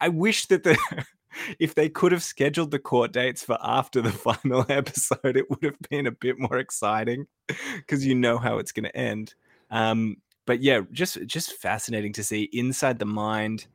I 0.00 0.08
wish 0.08 0.46
that 0.46 0.64
the 0.64 0.76
if 1.58 1.74
they 1.74 1.88
could 1.88 2.12
have 2.12 2.22
scheduled 2.22 2.70
the 2.70 2.78
court 2.78 3.12
dates 3.12 3.42
for 3.42 3.58
after 3.62 4.00
the 4.00 4.12
final 4.12 4.64
episode, 4.68 5.36
it 5.36 5.48
would 5.50 5.62
have 5.62 5.78
been 5.90 6.06
a 6.06 6.12
bit 6.12 6.38
more 6.38 6.58
exciting 6.58 7.26
because 7.76 8.04
you 8.06 8.14
know 8.14 8.38
how 8.38 8.58
it's 8.58 8.72
going 8.72 8.84
to 8.84 8.96
end. 8.96 9.34
Um, 9.70 10.18
but 10.46 10.62
yeah, 10.62 10.82
just 10.92 11.18
just 11.26 11.52
fascinating 11.52 12.12
to 12.14 12.24
see 12.24 12.44
inside 12.52 12.98
the 12.98 13.06
mind, 13.06 13.66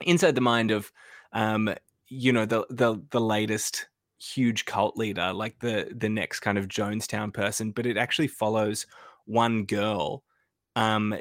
inside 0.00 0.34
the 0.34 0.40
mind 0.40 0.70
of, 0.70 0.90
um, 1.32 1.72
you 2.08 2.32
know, 2.32 2.46
the 2.46 2.66
the 2.70 3.00
the 3.10 3.20
latest 3.20 3.86
huge 4.18 4.64
cult 4.64 4.96
leader, 4.96 5.32
like 5.32 5.58
the 5.60 5.92
the 5.96 6.08
next 6.08 6.40
kind 6.40 6.58
of 6.58 6.68
Jonestown 6.68 7.32
person. 7.32 7.70
But 7.70 7.86
it 7.86 7.96
actually 7.96 8.28
follows 8.28 8.86
one 9.26 9.64
girl, 9.64 10.24
um, 10.76 11.14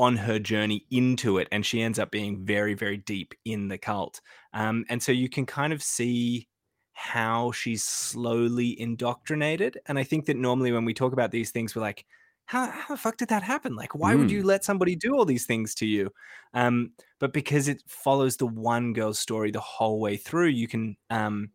on 0.00 0.16
her 0.16 0.38
journey 0.38 0.86
into 0.90 1.38
it, 1.38 1.46
and 1.52 1.64
she 1.64 1.82
ends 1.82 1.98
up 1.98 2.10
being 2.10 2.44
very 2.44 2.74
very 2.74 2.96
deep 2.96 3.34
in 3.44 3.68
the 3.68 3.78
cult. 3.78 4.20
Um, 4.54 4.84
and 4.88 5.02
so 5.02 5.12
you 5.12 5.28
can 5.28 5.46
kind 5.46 5.72
of 5.72 5.82
see 5.82 6.48
how 6.92 7.52
she's 7.52 7.82
slowly 7.82 8.78
indoctrinated. 8.80 9.78
And 9.86 9.98
I 9.98 10.04
think 10.04 10.26
that 10.26 10.36
normally 10.36 10.72
when 10.72 10.84
we 10.84 10.92
talk 10.94 11.12
about 11.12 11.30
these 11.30 11.50
things, 11.50 11.74
we're 11.74 11.82
like, 11.82 12.04
how, 12.46 12.70
how 12.70 12.94
the 12.94 13.00
fuck 13.00 13.16
did 13.16 13.28
that 13.28 13.42
happen? 13.42 13.74
Like, 13.76 13.94
why 13.94 14.14
would 14.14 14.28
Mm. 14.28 14.32
you 14.32 14.42
let 14.42 14.64
somebody 14.64 14.96
do 14.96 15.14
all 15.16 15.24
these 15.24 15.46
things 15.46 15.74
to 15.76 15.86
you? 15.86 16.10
Um, 16.52 16.92
but 17.18 17.32
because 17.32 17.68
it 17.68 17.82
follows 17.86 18.36
the 18.36 18.46
one 18.46 18.92
girl's 18.92 19.18
story 19.18 19.50
the 19.50 19.60
whole 19.60 19.98
way 20.00 20.16
through, 20.16 20.48
you 20.48 20.66
can, 20.68 20.96
um, 21.10 21.50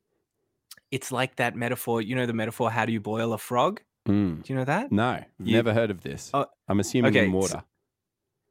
it's 0.89 1.11
like 1.11 1.35
that 1.35 1.55
metaphor, 1.55 2.01
you 2.01 2.15
know, 2.15 2.25
the 2.25 2.33
metaphor, 2.33 2.71
how 2.71 2.85
do 2.85 2.93
you 2.93 3.01
boil 3.01 3.33
a 3.33 3.37
frog? 3.37 3.81
Mm. 4.07 4.41
Do 4.43 4.53
you 4.53 4.57
know 4.57 4.65
that? 4.65 4.91
No, 4.91 5.23
You- 5.43 5.53
never 5.57 5.73
heard 5.73 5.91
of 5.91 6.01
this. 6.01 6.31
Oh, 6.33 6.45
I'm 6.67 6.79
assuming 6.79 7.09
okay, 7.15 7.25
in 7.25 7.31
water. 7.33 7.63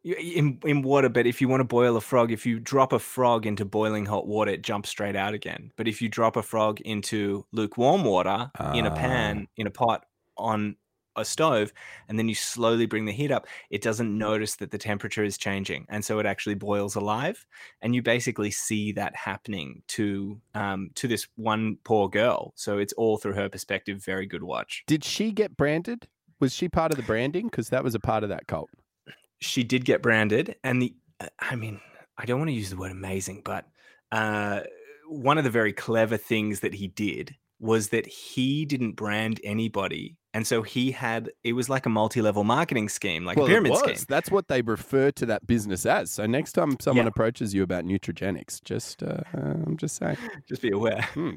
In, 0.05 0.59
in 0.67 0.83
water, 0.83 1.09
but 1.09 1.27
if 1.27 1.41
you 1.41 1.49
want 1.49 1.61
to 1.61 1.65
boil 1.65 1.97
a 1.97 2.01
frog, 2.01 2.31
if 2.31 2.45
you 2.45 2.61
drop 2.61 2.93
a 2.93 2.99
frog 2.99 3.47
into 3.47 3.65
boiling 3.65 4.05
hot 4.05 4.27
water, 4.27 4.51
it 4.51 4.63
jumps 4.63 4.91
straight 4.91 5.17
out 5.17 5.33
again. 5.33 5.73
But 5.77 5.89
if 5.89 6.03
you 6.03 6.11
drop 6.11 6.37
a 6.37 6.43
frog 6.43 6.81
into 6.83 7.47
lukewarm 7.53 8.05
water 8.05 8.51
in 8.75 8.85
a 8.85 8.91
Ah. 8.91 8.95
pan, 8.95 9.49
in 9.57 9.67
a 9.67 9.71
pot 9.71 10.05
on 10.37 10.77
a 11.17 11.25
stove, 11.25 11.73
and 12.09 12.19
then 12.19 12.29
you 12.29 12.35
slowly 12.35 12.85
bring 12.85 13.07
the 13.07 13.13
heat 13.13 13.31
up, 13.31 13.47
it 13.71 13.81
doesn't 13.81 14.19
notice 14.19 14.57
that 14.57 14.73
the 14.73 14.77
temperature 14.79 15.25
is 15.25 15.39
changing. 15.39 15.87
And 15.89 16.05
so 16.05 16.19
it 16.19 16.27
actually 16.27 16.57
boils 16.57 16.97
alive. 16.97 17.47
And 17.81 17.95
you 17.95 18.03
basically 18.03 18.51
see 18.51 18.93
that 18.93 19.17
happening 19.17 19.85
to 19.89 20.39
um, 20.55 20.91
to 20.97 21.09
this 21.09 21.27
one 21.37 21.79
poor 21.85 22.11
girl. 22.11 22.53
So 22.57 22.77
it's 22.77 22.93
all 22.95 23.17
through 23.17 23.35
her 23.35 23.49
perspective. 23.49 24.05
Very 24.05 24.27
good 24.27 24.43
watch. 24.43 24.83
Did 24.87 25.03
she 25.03 25.33
get 25.33 25.57
branded? 25.57 26.09
Was 26.41 26.53
she 26.53 26.69
part 26.69 26.91
of 26.91 26.99
the 26.99 27.05
branding? 27.05 27.47
Because 27.47 27.71
that 27.71 27.85
was 27.85 27.95
a 27.95 28.01
part 28.01 28.23
of 28.23 28.29
that 28.29 28.47
cult. 28.49 28.69
She 29.41 29.63
did 29.65 29.85
get 29.85 30.03
branded 30.03 30.57
and 30.65 30.81
the 30.81 30.95
uh, 31.21 31.27
i 31.39 31.55
mean 31.57 31.81
i 32.19 32.25
don't 32.25 32.39
want 32.39 32.49
to 32.49 32.55
use 32.55 32.71
the 32.71 32.77
word 32.77 32.93
amazing 32.93 33.43
but 33.45 33.67
uh 34.13 34.61
one 35.09 35.37
of 35.39 35.45
the 35.45 35.51
very 35.51 35.73
clever 35.73 36.17
things 36.17 36.61
that 36.61 36.75
he 36.75 36.89
did 36.89 37.35
was 37.61 37.91
that 37.91 38.07
he 38.07 38.65
didn't 38.65 38.93
brand 38.93 39.41
anybody 39.45 40.17
and 40.33 40.47
so 40.47 40.63
he 40.63 40.91
had 40.91 41.31
it 41.45 41.53
was 41.53 41.69
like 41.69 41.87
a 41.87 41.89
multi-level 41.89 42.43
marketing 42.43 42.89
scheme 42.89 43.25
like 43.25 43.37
well, 43.37 43.47
a 43.47 43.49
pyramid 43.49 43.77
scheme 43.77 43.97
That's 44.09 44.31
what 44.31 44.49
they 44.49 44.63
refer 44.63 45.11
to 45.13 45.27
that 45.27 45.47
business 45.47 45.87
as. 45.87 46.11
So 46.11 46.27
next 46.27 46.53
time 46.53 46.77
someone 46.81 47.05
Yeah. 47.07 47.11
approaches 47.11 47.55
you 47.55 47.63
about 47.63 47.85
Nutrimetics, 47.85 48.61
just 48.65 49.03
uh, 49.03 49.21
I'm 49.35 49.77
just 49.77 49.97
saying. 49.97 50.17
just 50.49 50.63
be 50.63 50.71
aware 50.71 51.03
Hmm. 51.15 51.35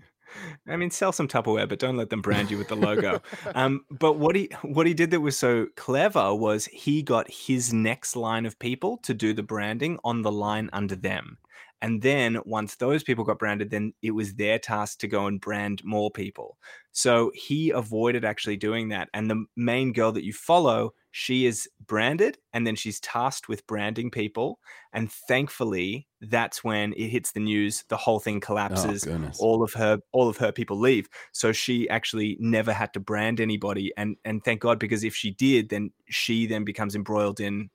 I 0.68 0.76
mean, 0.76 0.92
sell 0.92 1.12
some 1.12 1.28
Tupperware, 1.28 1.68
but 1.68 1.80
don't 1.80 1.98
let 1.98 2.10
them 2.10 2.22
brand 2.22 2.52
you 2.52 2.58
with 2.58 2.68
the 2.68 2.76
logo. 2.76 3.22
um, 3.56 3.86
but 3.90 4.18
what 4.18 4.36
he 4.36 4.50
what 4.62 4.88
he 4.88 4.94
did 4.94 5.12
that 5.12 5.22
was 5.22 5.38
so 5.38 5.68
clever 5.76 6.34
was 6.34 6.66
he 6.66 7.02
got 7.02 7.30
his 7.30 7.74
next 7.74 8.16
line 8.16 8.46
of 8.46 8.60
people 8.60 8.98
to 8.98 9.14
do 9.14 9.34
the 9.34 9.44
branding 9.44 10.00
on 10.04 10.22
the 10.22 10.32
line 10.32 10.70
under 10.74 10.96
them. 10.96 11.38
And 11.82 12.02
then 12.02 12.40
once 12.46 12.76
those 12.76 13.04
people 13.04 13.24
got 13.24 13.40
branded, 13.40 13.70
then 13.70 13.94
it 14.02 14.12
was 14.12 14.34
their 14.34 14.58
task 14.58 15.00
to 15.00 15.08
go 15.08 15.28
and 15.28 15.40
brand 15.40 15.84
more 15.84 16.10
people. 16.10 16.58
So 16.92 17.32
he 17.36 17.70
avoided 17.70 18.26
actually 18.26 18.58
doing 18.58 18.90
that. 18.90 19.10
And 19.14 19.30
the 19.30 19.46
main 19.56 19.94
girl 19.94 20.12
that 20.14 20.24
you 20.24 20.34
follow, 20.34 20.94
she 21.12 21.46
is 21.46 21.70
branded 21.86 22.40
and 22.54 22.66
then 22.66 22.76
she's 22.76 23.00
tasked 23.00 23.48
with 23.48 23.68
branding 23.68 24.10
people. 24.10 24.60
And 24.92 25.12
thankfully, 25.12 26.08
that's 26.20 26.64
when 26.64 26.94
it 26.94 27.10
hits 27.10 27.34
the 27.34 27.40
news, 27.40 27.84
the 27.90 27.98
whole 27.98 28.20
thing 28.20 28.38
oh, 28.38 28.40
collapses. 28.40 29.08
Oh, 29.08 29.30
all 29.40 29.62
of 29.62 29.74
her 29.74 30.00
all 30.12 30.28
of 30.28 30.38
her 30.38 30.52
people 30.52 30.80
leave. 30.80 31.08
So 31.32 31.52
she 31.52 31.88
actually 31.90 32.38
never 32.40 32.74
had 32.74 32.94
to 32.94 33.00
brand 33.00 33.40
anybody. 33.40 33.94
And 33.96 34.18
and 34.26 34.44
thank 34.44 34.62
God, 34.62 34.80
because 34.80 35.04
if 35.04 35.16
she 35.16 35.30
did, 35.30 35.70
then 35.70 35.92
she 36.10 36.48
then 36.48 36.64
becomes 36.64 36.96
embroiled 36.96 37.40
in 37.40 37.70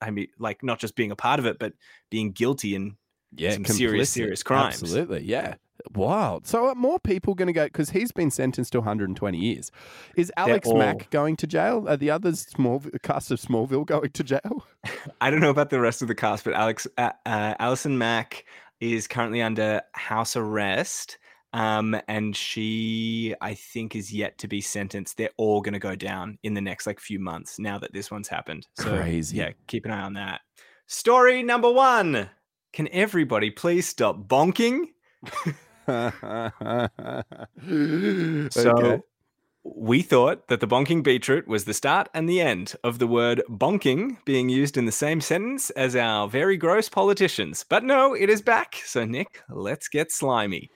I 0.00 0.10
mean, 0.10 0.28
like 0.38 0.62
not 0.62 0.80
just 0.80 0.96
being 0.96 1.12
a 1.12 1.16
part 1.16 1.38
of 1.38 1.46
it, 1.46 1.58
but 1.58 1.74
being 2.10 2.32
guilty 2.32 2.74
and 2.74 2.94
yeah, 3.34 3.52
some 3.52 3.64
serious, 3.64 4.10
complicit. 4.10 4.12
serious 4.12 4.42
crimes. 4.42 4.82
Absolutely, 4.82 5.24
yeah. 5.24 5.54
Wild. 5.94 6.46
So 6.46 6.66
are 6.66 6.74
more 6.74 7.00
people 7.00 7.34
going 7.34 7.48
to 7.48 7.52
go 7.52 7.64
because 7.64 7.90
he's 7.90 8.12
been 8.12 8.30
sentenced 8.30 8.72
to 8.72 8.78
120 8.78 9.36
years? 9.38 9.70
Is 10.16 10.32
Alex 10.36 10.68
all- 10.68 10.78
Mack 10.78 11.10
going 11.10 11.36
to 11.36 11.46
jail? 11.46 11.86
Are 11.88 11.96
the 11.96 12.10
others 12.10 12.40
small 12.40 12.82
cast 13.02 13.30
of 13.30 13.40
Smallville 13.40 13.86
going 13.86 14.10
to 14.10 14.24
jail? 14.24 14.66
I 15.20 15.30
don't 15.30 15.40
know 15.40 15.50
about 15.50 15.70
the 15.70 15.80
rest 15.80 16.02
of 16.02 16.08
the 16.08 16.14
cast, 16.14 16.44
but 16.44 16.54
Alex, 16.54 16.86
uh, 16.98 17.10
uh, 17.26 17.54
Alison 17.58 17.98
Mack 17.98 18.44
is 18.80 19.08
currently 19.08 19.42
under 19.42 19.82
house 19.92 20.36
arrest. 20.36 21.18
Um, 21.54 22.00
and 22.08 22.34
she, 22.34 23.34
I 23.40 23.54
think, 23.54 23.94
is 23.94 24.12
yet 24.12 24.38
to 24.38 24.48
be 24.48 24.60
sentenced. 24.60 25.18
They're 25.18 25.30
all 25.36 25.60
going 25.60 25.74
to 25.74 25.78
go 25.78 25.94
down 25.94 26.38
in 26.42 26.54
the 26.54 26.62
next 26.62 26.86
like 26.86 26.98
few 26.98 27.18
months 27.18 27.58
now 27.58 27.78
that 27.78 27.92
this 27.92 28.10
one's 28.10 28.28
happened. 28.28 28.66
So, 28.78 28.96
Crazy. 28.96 29.36
Yeah, 29.36 29.50
keep 29.66 29.84
an 29.84 29.90
eye 29.90 30.02
on 30.02 30.14
that. 30.14 30.40
Story 30.86 31.42
number 31.42 31.70
one. 31.70 32.30
Can 32.72 32.88
everybody 32.90 33.50
please 33.50 33.86
stop 33.86 34.26
bonking? 34.26 34.86
So 38.50 38.70
okay. 38.70 39.02
we 39.64 40.02
thought 40.02 40.48
that 40.48 40.60
the 40.60 40.66
bonking 40.66 41.02
beetroot 41.02 41.48
was 41.48 41.64
the 41.64 41.74
start 41.74 42.08
and 42.14 42.28
the 42.28 42.40
end 42.40 42.74
of 42.84 42.98
the 42.98 43.06
word 43.06 43.42
bonking 43.48 44.16
being 44.24 44.48
used 44.48 44.76
in 44.76 44.86
the 44.86 44.92
same 44.92 45.20
sentence 45.20 45.70
as 45.70 45.96
our 45.96 46.28
very 46.28 46.56
gross 46.56 46.88
politicians. 46.88 47.64
But 47.68 47.84
no, 47.84 48.14
it 48.14 48.30
is 48.30 48.40
back. 48.42 48.76
So, 48.84 49.04
Nick, 49.04 49.42
let's 49.50 49.88
get 49.88 50.12
slimy. 50.12 50.70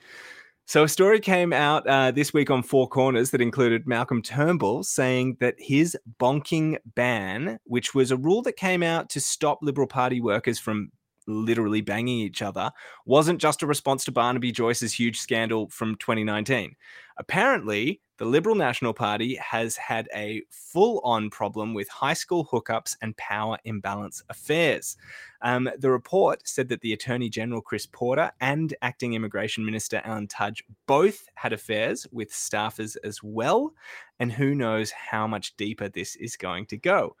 So, 0.65 0.83
a 0.83 0.89
story 0.89 1.21
came 1.21 1.53
out 1.53 1.87
uh, 1.87 2.11
this 2.11 2.33
week 2.33 2.49
on 2.49 2.63
Four 2.63 2.89
Corners 2.89 3.31
that 3.31 3.41
included 3.41 3.87
Malcolm 3.87 4.21
Turnbull 4.21 4.83
saying 4.83 5.37
that 5.39 5.55
his 5.57 5.97
bonking 6.19 6.77
ban, 6.85 7.59
which 7.63 7.95
was 7.95 8.11
a 8.11 8.17
rule 8.17 8.41
that 8.41 8.57
came 8.57 8.83
out 8.83 9.09
to 9.11 9.21
stop 9.21 9.59
Liberal 9.61 9.87
Party 9.87 10.19
workers 10.19 10.59
from 10.59 10.91
literally 11.27 11.81
banging 11.81 12.19
each 12.19 12.41
other, 12.41 12.71
wasn't 13.05 13.41
just 13.41 13.61
a 13.61 13.67
response 13.67 14.05
to 14.05 14.11
Barnaby 14.11 14.51
Joyce's 14.51 14.93
huge 14.93 15.19
scandal 15.19 15.69
from 15.69 15.95
2019. 15.95 16.75
Apparently, 17.17 18.01
the 18.17 18.25
Liberal 18.25 18.55
National 18.55 18.93
Party 18.93 19.35
has 19.35 19.77
had 19.77 20.09
a 20.13 20.41
full 20.49 20.99
on 21.03 21.29
problem 21.29 21.73
with 21.73 21.87
high 21.87 22.13
school 22.13 22.47
hookups 22.51 22.95
and 23.01 23.15
power 23.17 23.57
imbalance 23.63 24.23
affairs. 24.29 24.97
Um, 25.41 25.69
the 25.77 25.91
report 25.91 26.47
said 26.47 26.67
that 26.69 26.81
the 26.81 26.93
Attorney 26.93 27.29
General 27.29 27.61
Chris 27.61 27.85
Porter 27.85 28.31
and 28.41 28.73
Acting 28.81 29.13
Immigration 29.13 29.63
Minister 29.65 30.01
Alan 30.03 30.27
Tudge 30.27 30.63
both 30.87 31.27
had 31.35 31.53
affairs 31.53 32.07
with 32.11 32.31
staffers 32.31 32.97
as 33.03 33.21
well. 33.21 33.73
And 34.19 34.31
who 34.31 34.55
knows 34.55 34.89
how 34.89 35.27
much 35.27 35.55
deeper 35.55 35.87
this 35.87 36.15
is 36.15 36.35
going 36.35 36.65
to 36.67 36.77
go. 36.77 37.15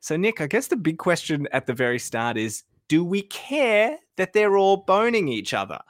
So, 0.00 0.18
Nick, 0.18 0.42
I 0.42 0.46
guess 0.46 0.66
the 0.66 0.76
big 0.76 0.98
question 0.98 1.48
at 1.52 1.64
the 1.64 1.72
very 1.72 1.98
start 1.98 2.36
is 2.36 2.64
do 2.88 3.04
we 3.04 3.22
care 3.22 3.98
that 4.16 4.32
they're 4.32 4.56
all 4.56 4.78
boning 4.78 5.28
each 5.28 5.54
other? 5.54 5.80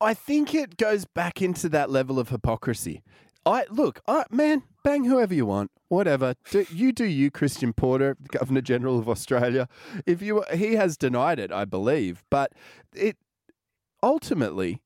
I 0.00 0.14
think 0.14 0.54
it 0.54 0.76
goes 0.76 1.04
back 1.04 1.42
into 1.42 1.68
that 1.70 1.90
level 1.90 2.18
of 2.18 2.28
hypocrisy. 2.28 3.02
I 3.44 3.64
look, 3.70 4.00
I, 4.06 4.24
man, 4.30 4.62
bang 4.84 5.04
whoever 5.04 5.34
you 5.34 5.46
want, 5.46 5.70
whatever. 5.88 6.34
Do, 6.50 6.66
you 6.70 6.92
do 6.92 7.04
you, 7.04 7.30
Christian 7.30 7.72
Porter, 7.72 8.16
Governor 8.30 8.60
General 8.60 8.98
of 8.98 9.08
Australia. 9.08 9.68
If 10.06 10.22
you, 10.22 10.44
he 10.54 10.74
has 10.74 10.96
denied 10.96 11.38
it, 11.38 11.50
I 11.50 11.64
believe, 11.64 12.22
but 12.30 12.52
it 12.94 13.16
ultimately, 14.02 14.82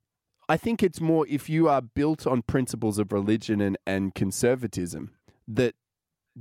I 0.49 0.57
think 0.57 0.83
it's 0.83 1.01
more 1.01 1.27
if 1.29 1.49
you 1.49 1.69
are 1.69 1.83
built 1.83 2.27
on 2.27 2.43
principles 2.43 2.99
of 2.99 3.13
religion 3.13 3.61
and, 3.61 3.77
and 3.87 4.15
conservatism 4.15 5.13
that 5.49 5.75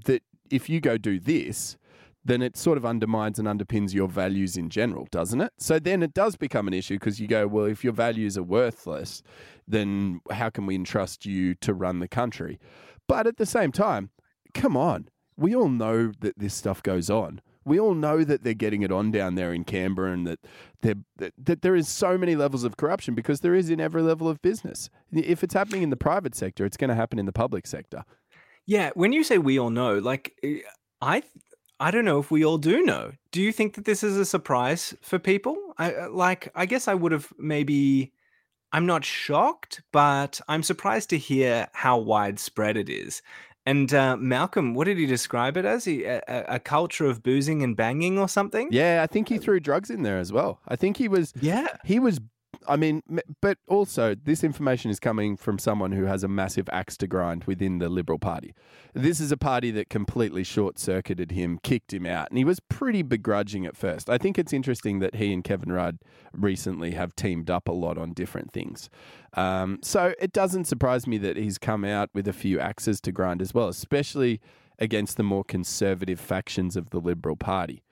that 0.05 0.23
if 0.49 0.69
you 0.69 0.79
go 0.79 0.97
do 0.97 1.19
this, 1.19 1.77
then 2.23 2.41
it 2.41 2.55
sort 2.55 2.77
of 2.77 2.85
undermines 2.85 3.39
and 3.39 3.47
underpins 3.47 3.93
your 3.93 4.07
values 4.07 4.55
in 4.55 4.69
general, 4.69 5.07
doesn't 5.11 5.41
it? 5.41 5.53
So 5.57 5.79
then 5.79 6.03
it 6.03 6.13
does 6.13 6.35
become 6.35 6.67
an 6.67 6.73
issue 6.73 6.95
because 6.95 7.19
you 7.19 7.27
go, 7.27 7.47
well, 7.47 7.65
if 7.65 7.83
your 7.83 7.93
values 7.93 8.37
are 8.37 8.43
worthless, 8.43 9.23
then 9.67 10.21
how 10.29 10.49
can 10.49 10.65
we 10.65 10.75
entrust 10.75 11.25
you 11.25 11.55
to 11.55 11.73
run 11.73 11.99
the 11.99 12.07
country? 12.07 12.59
But 13.07 13.25
at 13.25 13.37
the 13.37 13.45
same 13.45 13.71
time, 13.71 14.11
come 14.53 14.77
on, 14.77 15.09
we 15.35 15.55
all 15.55 15.69
know 15.69 16.11
that 16.19 16.37
this 16.37 16.53
stuff 16.53 16.83
goes 16.83 17.09
on. 17.09 17.41
We 17.63 17.79
all 17.79 17.93
know 17.93 18.23
that 18.23 18.43
they're 18.43 18.53
getting 18.53 18.81
it 18.81 18.91
on 18.91 19.11
down 19.11 19.35
there 19.35 19.53
in 19.53 19.63
Canberra 19.63 20.13
and 20.13 20.25
that, 20.25 20.39
that, 20.81 20.97
that 21.37 21.61
there 21.61 21.75
is 21.75 21.87
so 21.87 22.17
many 22.17 22.35
levels 22.35 22.63
of 22.63 22.77
corruption 22.77 23.13
because 23.13 23.41
there 23.41 23.53
is 23.53 23.69
in 23.69 23.79
every 23.79 24.01
level 24.01 24.27
of 24.27 24.41
business. 24.41 24.89
If 25.11 25.43
it's 25.43 25.53
happening 25.53 25.83
in 25.83 25.91
the 25.91 25.95
private 25.95 26.33
sector, 26.33 26.65
it's 26.65 26.77
going 26.77 26.89
to 26.89 26.95
happen 26.95 27.19
in 27.19 27.27
the 27.27 27.31
public 27.31 27.67
sector. 27.67 28.03
Yeah, 28.65 28.91
when 28.95 29.11
you 29.11 29.23
say 29.23 29.37
we 29.37 29.59
all 29.59 29.69
know, 29.69 29.99
like 29.99 30.33
eh, 30.43 30.59
I 31.01 31.23
I 31.81 31.89
don't 31.91 32.05
know 32.05 32.19
if 32.19 32.29
we 32.31 32.45
all 32.45 32.57
do 32.59 32.83
know. 32.83 33.11
Do 33.31 33.41
you 33.41 33.51
think 33.51 33.73
that 33.73 33.85
this 33.85 34.03
is 34.03 34.15
a 34.17 34.25
surprise 34.25 34.93
for 35.01 35.17
people? 35.19 35.57
I 35.77 35.93
uh, 35.93 36.09
like 36.11 36.51
I 36.55 36.65
guess 36.65 36.87
I 36.87 36.93
would 36.93 37.11
have 37.11 37.33
maybe 37.37 38.13
I'm 38.71 38.85
not 38.85 39.03
shocked, 39.03 39.81
but 39.91 40.39
I'm 40.47 40.63
surprised 40.63 41.09
to 41.09 41.17
hear 41.17 41.67
how 41.73 41.97
widespread 41.97 42.77
it 42.77 42.89
is. 42.89 43.21
And 43.65 43.93
uh, 43.93 44.15
Malcolm, 44.17 44.73
what 44.75 44.85
did 44.85 44.97
he 44.97 45.05
describe 45.05 45.55
it 45.57 45.65
as? 45.65 45.85
He, 45.85 46.03
a, 46.03 46.21
a- 46.27 46.55
a 46.55 46.59
culture 46.59 47.05
of 47.05 47.21
boozing 47.21 47.61
and 47.63 47.75
banging 47.75 48.17
or 48.17 48.27
something? 48.27 48.69
Yeah, 48.71 49.01
I 49.03 49.07
think 49.07 49.29
he 49.29 49.37
threw 49.37 49.59
drugs 49.59 49.89
in 49.91 50.01
there 50.03 50.17
as 50.19 50.31
well. 50.31 50.59
I 50.67 50.75
think 50.75 50.97
he 50.97 51.07
was 51.07 51.33
Yeah. 51.41 51.67
he 51.83 51.99
was 51.99 52.19
I 52.67 52.75
mean, 52.75 53.01
but 53.41 53.57
also 53.67 54.15
this 54.15 54.43
information 54.43 54.91
is 54.91 54.99
coming 54.99 55.35
from 55.37 55.57
someone 55.57 55.91
who 55.91 56.05
has 56.05 56.23
a 56.23 56.27
massive 56.27 56.69
axe 56.71 56.97
to 56.97 57.07
grind 57.07 57.45
within 57.45 57.79
the 57.79 57.89
Liberal 57.89 58.19
Party. 58.19 58.53
This 58.93 59.19
is 59.19 59.31
a 59.31 59.37
party 59.37 59.71
that 59.71 59.89
completely 59.89 60.43
short 60.43 60.77
circuited 60.77 61.31
him, 61.31 61.59
kicked 61.63 61.93
him 61.93 62.05
out, 62.05 62.29
and 62.29 62.37
he 62.37 62.43
was 62.43 62.59
pretty 62.59 63.01
begrudging 63.01 63.65
at 63.65 63.75
first. 63.75 64.09
I 64.09 64.17
think 64.17 64.37
it's 64.37 64.53
interesting 64.53 64.99
that 64.99 65.15
he 65.15 65.33
and 65.33 65.43
Kevin 65.43 65.71
Rudd 65.71 65.99
recently 66.33 66.91
have 66.91 67.15
teamed 67.15 67.49
up 67.49 67.67
a 67.67 67.73
lot 67.73 67.97
on 67.97 68.13
different 68.13 68.51
things. 68.51 68.89
Um, 69.33 69.79
so 69.81 70.13
it 70.19 70.33
doesn't 70.33 70.65
surprise 70.65 71.07
me 71.07 71.17
that 71.19 71.37
he's 71.37 71.57
come 71.57 71.85
out 71.85 72.09
with 72.13 72.27
a 72.27 72.33
few 72.33 72.59
axes 72.59 73.01
to 73.01 73.11
grind 73.11 73.41
as 73.41 73.53
well, 73.53 73.69
especially 73.69 74.41
against 74.77 75.17
the 75.17 75.23
more 75.23 75.43
conservative 75.43 76.19
factions 76.19 76.75
of 76.75 76.89
the 76.89 76.99
Liberal 76.99 77.35
Party. 77.35 77.83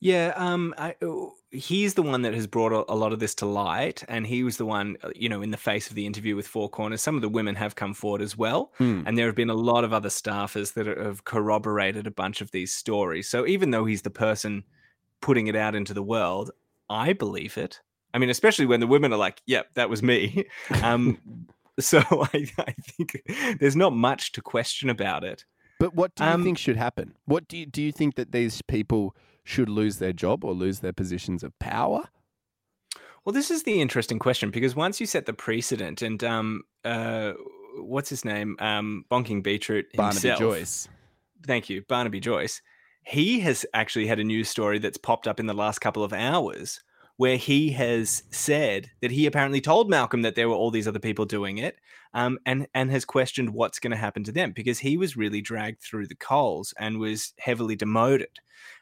Yeah, 0.00 0.32
um, 0.34 0.74
I, 0.78 0.96
oh, 1.02 1.34
he's 1.50 1.94
the 1.94 2.02
one 2.02 2.22
that 2.22 2.34
has 2.34 2.46
brought 2.46 2.72
a, 2.88 2.94
lot 2.94 3.12
of 3.12 3.18
this 3.18 3.34
to 3.36 3.46
light, 3.46 4.04
and 4.08 4.26
he 4.26 4.42
was 4.44 4.56
the 4.56 4.66
one, 4.66 4.96
uh, 5.02 5.10
you 5.16 5.28
know, 5.28 5.42
in 5.42 5.50
the 5.50 5.56
face 5.56 5.88
of 5.88 5.94
the 5.96 6.06
interview 6.06 6.36
with 6.36 6.46
Four 6.46 6.68
Corners. 6.68 7.02
Some 7.02 7.16
of 7.16 7.22
the 7.22 7.28
women 7.28 7.54
have 7.56 7.74
come 7.74 7.94
forward 7.94 8.22
as 8.22 8.36
well, 8.36 8.72
Hmm. 8.78 9.02
and 9.06 9.18
there 9.18 9.26
have 9.26 9.34
been 9.34 9.50
a 9.50 9.54
lot 9.54 9.84
of 9.84 9.92
other 9.92 10.08
staffers 10.10 10.74
that 10.74 10.86
have 10.86 11.24
corroborated 11.24 12.06
a 12.06 12.10
bunch 12.10 12.40
of 12.40 12.50
these 12.52 12.72
stories. 12.72 13.28
So 13.28 13.46
even 13.46 13.70
though 13.70 13.84
he's 13.84 14.02
the 14.02 14.10
person 14.10 14.64
putting 15.20 15.48
it 15.48 15.56
out 15.56 15.74
into 15.74 15.92
the 15.94 16.02
world, 16.02 16.50
I 16.88 17.12
believe 17.12 17.58
it. 17.58 17.80
I 18.14 18.18
mean, 18.18 18.30
especially 18.30 18.66
when 18.66 18.80
the 18.80 18.86
women 18.86 19.12
are 19.12 19.18
like, 19.18 19.40
"Yep, 19.46 19.74
that 19.74 19.90
was 19.90 20.02
me." 20.02 20.44
Um, 20.82 21.18
so 21.78 21.98
I, 22.34 22.46
I 22.58 22.72
think 22.82 23.22
there's 23.60 23.76
not 23.76 23.92
much 23.92 24.32
to 24.32 24.42
question 24.42 24.88
about 24.90 25.24
it. 25.24 25.44
But 25.78 25.94
what 25.94 26.14
do 26.14 26.24
you 26.24 26.30
Um, 26.30 26.44
think 26.44 26.58
should 26.58 26.76
happen? 26.76 27.14
What 27.24 27.48
do 27.48 27.56
you, 27.56 27.64
do 27.66 27.80
you 27.82 27.90
think 27.92 28.16
that 28.16 28.32
these 28.32 28.60
people 28.62 29.16
should 29.44 29.68
lose 29.68 29.98
their 29.98 30.12
job 30.12 30.44
or 30.44 30.52
lose 30.52 30.80
their 30.80 30.92
positions 30.92 31.42
of 31.42 31.58
power? 31.58 32.08
Well, 33.24 33.32
this 33.32 33.50
is 33.50 33.64
the 33.64 33.80
interesting 33.80 34.18
question 34.18 34.50
because 34.50 34.74
once 34.74 35.00
you 35.00 35.06
set 35.06 35.26
the 35.26 35.34
precedent, 35.34 36.02
and 36.02 36.22
um, 36.24 36.62
uh, 36.84 37.32
what's 37.76 38.08
his 38.08 38.24
name, 38.24 38.56
um, 38.58 39.04
Bonking 39.10 39.42
Beetroot 39.42 39.86
himself, 39.92 40.22
Barnaby 40.22 40.38
Joyce. 40.38 40.88
thank 41.46 41.68
you, 41.68 41.82
Barnaby 41.86 42.20
Joyce, 42.20 42.62
he 43.04 43.40
has 43.40 43.66
actually 43.74 44.06
had 44.06 44.20
a 44.20 44.24
news 44.24 44.48
story 44.48 44.78
that's 44.78 44.98
popped 44.98 45.26
up 45.26 45.38
in 45.38 45.46
the 45.46 45.54
last 45.54 45.80
couple 45.80 46.02
of 46.02 46.12
hours 46.12 46.80
where 47.20 47.36
he 47.36 47.68
has 47.72 48.22
said 48.30 48.90
that 49.02 49.10
he 49.10 49.26
apparently 49.26 49.60
told 49.60 49.90
Malcolm 49.90 50.22
that 50.22 50.36
there 50.36 50.48
were 50.48 50.54
all 50.54 50.70
these 50.70 50.88
other 50.88 50.98
people 50.98 51.26
doing 51.26 51.58
it, 51.58 51.78
um, 52.14 52.38
and 52.46 52.66
and 52.74 52.90
has 52.90 53.04
questioned 53.04 53.50
what's 53.50 53.78
going 53.78 53.90
to 53.90 53.96
happen 53.96 54.24
to 54.24 54.32
them 54.32 54.52
because 54.52 54.78
he 54.78 54.96
was 54.96 55.18
really 55.18 55.42
dragged 55.42 55.82
through 55.82 56.06
the 56.06 56.14
coals 56.14 56.72
and 56.78 56.98
was 56.98 57.34
heavily 57.38 57.76
demoted. 57.76 58.40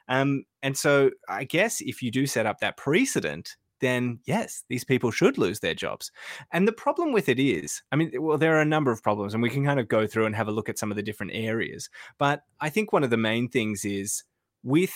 Um, 0.08 0.44
and 0.62 0.76
so 0.76 1.10
I 1.28 1.44
guess 1.44 1.80
if 1.80 2.02
you 2.02 2.10
do 2.10 2.26
set 2.26 2.46
up 2.46 2.60
that 2.60 2.76
precedent, 2.76 3.56
then 3.80 4.18
yes, 4.24 4.64
these 4.68 4.84
people 4.84 5.10
should 5.10 5.38
lose 5.38 5.60
their 5.60 5.74
jobs. 5.74 6.10
And 6.52 6.66
the 6.66 6.72
problem 6.72 7.12
with 7.12 7.28
it 7.28 7.38
is, 7.38 7.82
I 7.92 7.96
mean, 7.96 8.10
well, 8.18 8.38
there 8.38 8.56
are 8.56 8.60
a 8.60 8.66
number 8.66 8.90
of 8.90 9.02
problems, 9.02 9.34
and 9.34 9.42
we 9.42 9.50
can 9.50 9.64
kind 9.64 9.78
of 9.78 9.88
go 9.88 10.06
through 10.06 10.26
and 10.26 10.34
have 10.34 10.48
a 10.48 10.52
look 10.52 10.68
at 10.68 10.78
some 10.78 10.90
of 10.90 10.96
the 10.96 11.02
different 11.02 11.32
areas. 11.34 11.88
But 12.18 12.42
I 12.60 12.70
think 12.70 12.92
one 12.92 13.04
of 13.04 13.10
the 13.10 13.16
main 13.16 13.48
things 13.48 13.84
is 13.84 14.24
with 14.62 14.94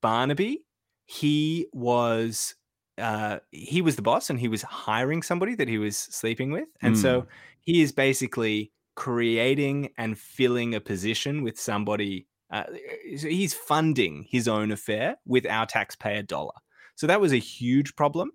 Barnaby, 0.00 0.64
he 1.06 1.66
was 1.72 2.54
uh, 2.98 3.38
he 3.50 3.80
was 3.80 3.96
the 3.96 4.02
boss 4.02 4.28
and 4.28 4.40
he 4.40 4.48
was 4.48 4.62
hiring 4.62 5.22
somebody 5.22 5.54
that 5.54 5.68
he 5.68 5.78
was 5.78 5.96
sleeping 5.96 6.50
with. 6.50 6.68
And 6.82 6.96
mm. 6.96 7.02
so 7.02 7.20
hmm. 7.22 7.26
he 7.60 7.80
is 7.80 7.92
basically 7.92 8.72
creating 8.96 9.90
and 9.96 10.18
filling 10.18 10.74
a 10.74 10.80
position 10.80 11.42
with 11.42 11.58
somebody. 11.58 12.26
Uh, 12.50 12.64
he's 13.04 13.54
funding 13.54 14.26
his 14.28 14.48
own 14.48 14.70
affair 14.70 15.16
with 15.26 15.46
our 15.46 15.66
taxpayer 15.66 16.22
dollar. 16.22 16.54
So 16.94 17.06
that 17.06 17.20
was 17.20 17.32
a 17.32 17.38
huge 17.38 17.94
problem. 17.94 18.32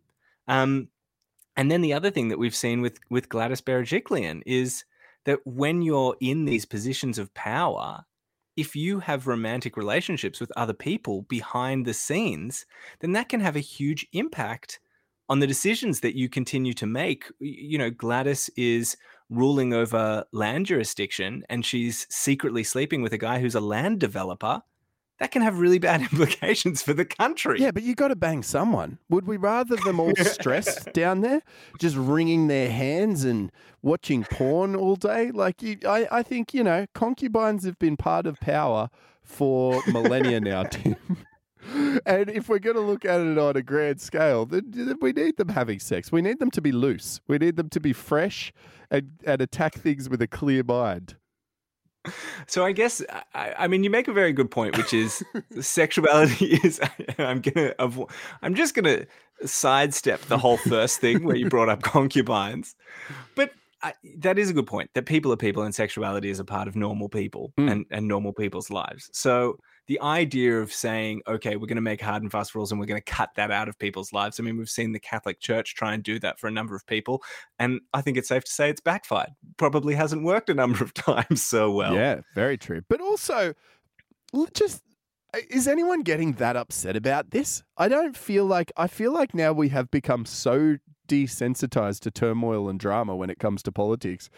Um, 0.48 0.90
and 1.56 1.72
then 1.72 1.82
the 1.82 1.94
other 1.94 2.12
thing 2.12 2.30
that 2.30 2.40
we've 2.40 2.56
seen 2.56 2.82
with 2.82 3.00
with 3.10 3.30
Gladys 3.30 3.62
Berejiklian 3.62 4.42
is 4.46 4.86
that 5.26 5.40
when 5.46 5.82
you're 5.82 6.16
in 6.20 6.46
these 6.46 6.66
positions 6.66 7.18
of 7.18 7.34
power, 7.34 8.06
if 8.56 8.76
you 8.76 9.00
have 9.00 9.28
romantic 9.28 9.78
relationships 9.78 10.40
with 10.40 10.52
other 10.56 10.74
people 10.74 11.24
behind 11.24 11.86
the 11.86 11.94
scenes, 11.94 12.66
then 13.00 13.14
that 13.14 13.30
can 13.30 13.40
have 13.40 13.56
a 13.56 13.62
huge 13.62 14.08
impact 14.14 14.80
on 15.30 15.40
the 15.40 15.48
decisions 15.48 16.02
that 16.02 16.16
you 16.16 16.30
continue 16.30 16.74
to 16.74 16.86
make. 16.86 17.26
You 17.40 17.78
know, 17.78 17.90
Gladys 17.90 18.50
is 18.56 18.98
ruling 19.30 19.74
over 19.74 20.26
land 20.32 20.66
jurisdiction 20.66 21.44
and 21.50 21.66
she's 21.66 22.08
secretly 22.10 22.64
sleeping 22.64 23.02
with 23.02 23.14
a 23.14 23.18
guy 23.18 23.40
who's 23.40 23.56
a 23.56 23.60
land 23.60 24.00
developer 24.00 24.62
that 25.20 25.32
can 25.32 25.42
have 25.42 25.60
really 25.60 25.80
bad 25.80 26.02
implications 26.12 26.82
for 26.82 26.94
the 26.94 27.06
country. 27.06 27.60
Yeah, 27.62 27.72
but 27.72 27.84
you 27.84 27.96
got 27.96 28.10
to 28.10 28.16
bang 28.16 28.44
someone. 28.44 29.00
Would 29.10 29.26
we 29.26 29.38
rather 29.38 29.76
them 29.78 30.00
all 30.00 30.14
stressed 30.18 30.92
down 30.94 31.22
there, 31.22 31.42
just 31.80 31.96
wringing 31.96 32.48
their 32.48 32.70
hands 32.70 33.24
and 33.24 33.52
watching 33.82 34.24
porn 34.26 34.76
all 34.76 34.96
day? 34.96 35.32
Like, 35.32 35.62
you, 35.62 35.78
I, 35.88 36.08
I 36.12 36.24
think 36.24 36.54
you 36.54 36.64
know, 36.64 36.88
concubines 36.94 37.64
have 37.66 37.80
been 37.80 37.98
part 37.98 38.26
of 38.26 38.40
power 38.40 38.90
for 39.24 39.82
millennia 39.88 40.40
now, 40.42 40.64
Tim. 40.64 40.98
and 42.06 42.30
if 42.30 42.50
we're 42.50 42.60
going 42.60 42.76
to 42.76 42.82
look 42.82 43.06
at 43.06 43.22
it 43.22 43.38
on 43.38 43.56
a 43.56 43.62
grand 43.62 44.02
scale, 44.02 44.46
then 44.46 44.98
we 45.02 45.12
need 45.12 45.38
them 45.38 45.50
having 45.50 45.80
sex. 45.80 46.12
We 46.12 46.22
need 46.22 46.40
them 46.40 46.52
to 46.52 46.62
be 46.62 46.72
loose. 46.72 47.22
We 47.28 47.38
need 47.38 47.56
them 47.56 47.70
to 47.70 47.80
be 47.80 47.94
fresh 47.94 48.52
and, 48.92 49.12
and 49.26 49.42
attack 49.42 49.76
things 49.76 50.10
with 50.10 50.22
a 50.22 50.28
clear 50.28 50.64
mind. 50.64 51.16
So 52.48 52.66
I 52.66 52.74
guess 52.74 53.02
I, 53.34 53.54
I, 53.60 53.68
mean 53.68 53.84
you 53.84 53.90
make 53.90 54.08
a 54.08 54.14
very 54.14 54.34
good 54.34 54.52
point, 54.52 54.78
which 54.78 54.94
is 54.94 55.24
sexuality 55.62 56.60
is. 56.64 56.82
I'm 57.18 57.40
gonna. 57.40 57.74
I'm 58.42 58.56
just 58.56 58.76
gonna 58.76 59.06
sidestep 59.46 60.22
the 60.22 60.38
whole 60.38 60.58
first 60.58 61.00
thing 61.00 61.24
where 61.24 61.36
you 61.36 61.48
brought 61.48 61.70
up 61.70 61.82
concubines, 61.84 62.76
but 63.36 63.52
I, 63.82 63.94
that 64.18 64.38
is 64.38 64.50
a 64.50 64.54
good 64.54 64.68
point. 64.68 64.90
That 64.96 65.06
people 65.06 65.32
are 65.32 65.38
people, 65.38 65.64
and 65.64 65.74
sexuality 65.74 66.30
is 66.30 66.40
a 66.40 66.46
part 66.46 66.68
of 66.68 66.76
normal 66.76 67.08
people 67.08 67.54
mm. 67.58 67.72
and 67.72 67.86
and 67.90 68.06
normal 68.08 68.34
people's 68.34 68.70
lives. 68.70 69.10
So 69.14 69.58
the 69.88 70.00
idea 70.02 70.60
of 70.60 70.72
saying, 70.72 71.22
okay, 71.28 71.56
we're 71.56 71.68
going 71.68 71.76
to 71.76 71.82
make 71.82 72.02
hard 72.02 72.22
and 72.22 72.32
fast 72.32 72.56
rules 72.56 72.72
and 72.72 72.80
we're 72.80 72.86
going 72.86 73.02
to 73.02 73.12
cut 73.12 73.30
that 73.36 73.52
out 73.52 73.68
of 73.68 73.78
people's 73.78 74.14
lives. 74.14 74.40
I 74.40 74.44
mean, 74.44 74.58
we've 74.58 74.70
seen 74.70 74.94
the 74.94 75.00
Catholic 75.00 75.40
Church 75.40 75.76
try 75.76 75.94
and 75.94 76.02
do 76.02 76.20
that 76.20 76.40
for 76.40 76.48
a 76.48 76.52
number 76.52 76.76
of 76.76 76.86
people. 76.88 77.22
And 77.60 77.82
I 77.94 78.02
think 78.02 78.18
it's 78.18 78.30
safe 78.30 78.46
to 78.46 78.52
say 78.52 78.70
it's 78.70 78.82
backfired. 78.82 79.32
Probably 79.58 79.96
hasn't 79.96 80.24
worked 80.24 80.50
a 80.50 80.54
number 80.54 80.84
of 80.84 80.94
times 80.94 81.44
so 81.44 81.72
well. 81.72 81.94
Yeah, 81.94 82.22
very 82.34 82.58
true. 82.58 82.82
But 82.88 83.02
also, 83.02 83.54
just 84.54 84.82
is 85.50 85.68
anyone 85.68 86.02
getting 86.02 86.34
that 86.34 86.56
upset 86.56 86.96
about 86.96 87.32
this? 87.32 87.64
I 87.78 87.88
don't 87.88 88.16
feel 88.16 88.46
like 88.46 88.72
I 88.78 88.88
feel 88.88 89.12
like 89.12 89.34
now 89.34 89.52
we 89.52 89.70
have 89.70 89.90
become 89.92 90.26
so 90.26 90.78
desensitized 91.08 92.00
to 92.02 92.12
turmoil 92.12 92.70
and 92.70 92.80
drama 92.80 93.16
when 93.16 93.30
it 93.30 93.40
comes 93.40 93.62
to 93.64 93.72
politics 93.72 94.30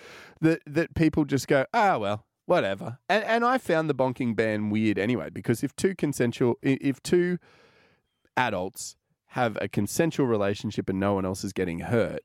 that 0.41 0.61
that 0.65 0.95
people 0.95 1.25
just 1.25 1.47
go, 1.47 1.65
ah, 1.73 1.97
well, 1.97 2.25
whatever. 2.45 2.99
And 3.09 3.23
and 3.23 3.45
I 3.45 3.57
found 3.57 3.89
the 3.89 3.95
bonking 3.95 4.35
ban 4.35 4.69
weird 4.69 4.97
anyway 4.97 5.29
because 5.29 5.63
if 5.63 5.75
two 5.75 5.95
consensual, 5.95 6.57
if 6.61 7.01
two 7.01 7.37
adults 8.37 8.95
have 9.27 9.57
a 9.61 9.67
consensual 9.67 10.27
relationship 10.27 10.89
and 10.89 10.99
no 10.99 11.13
one 11.13 11.25
else 11.25 11.43
is 11.43 11.53
getting 11.53 11.79
hurt, 11.79 12.21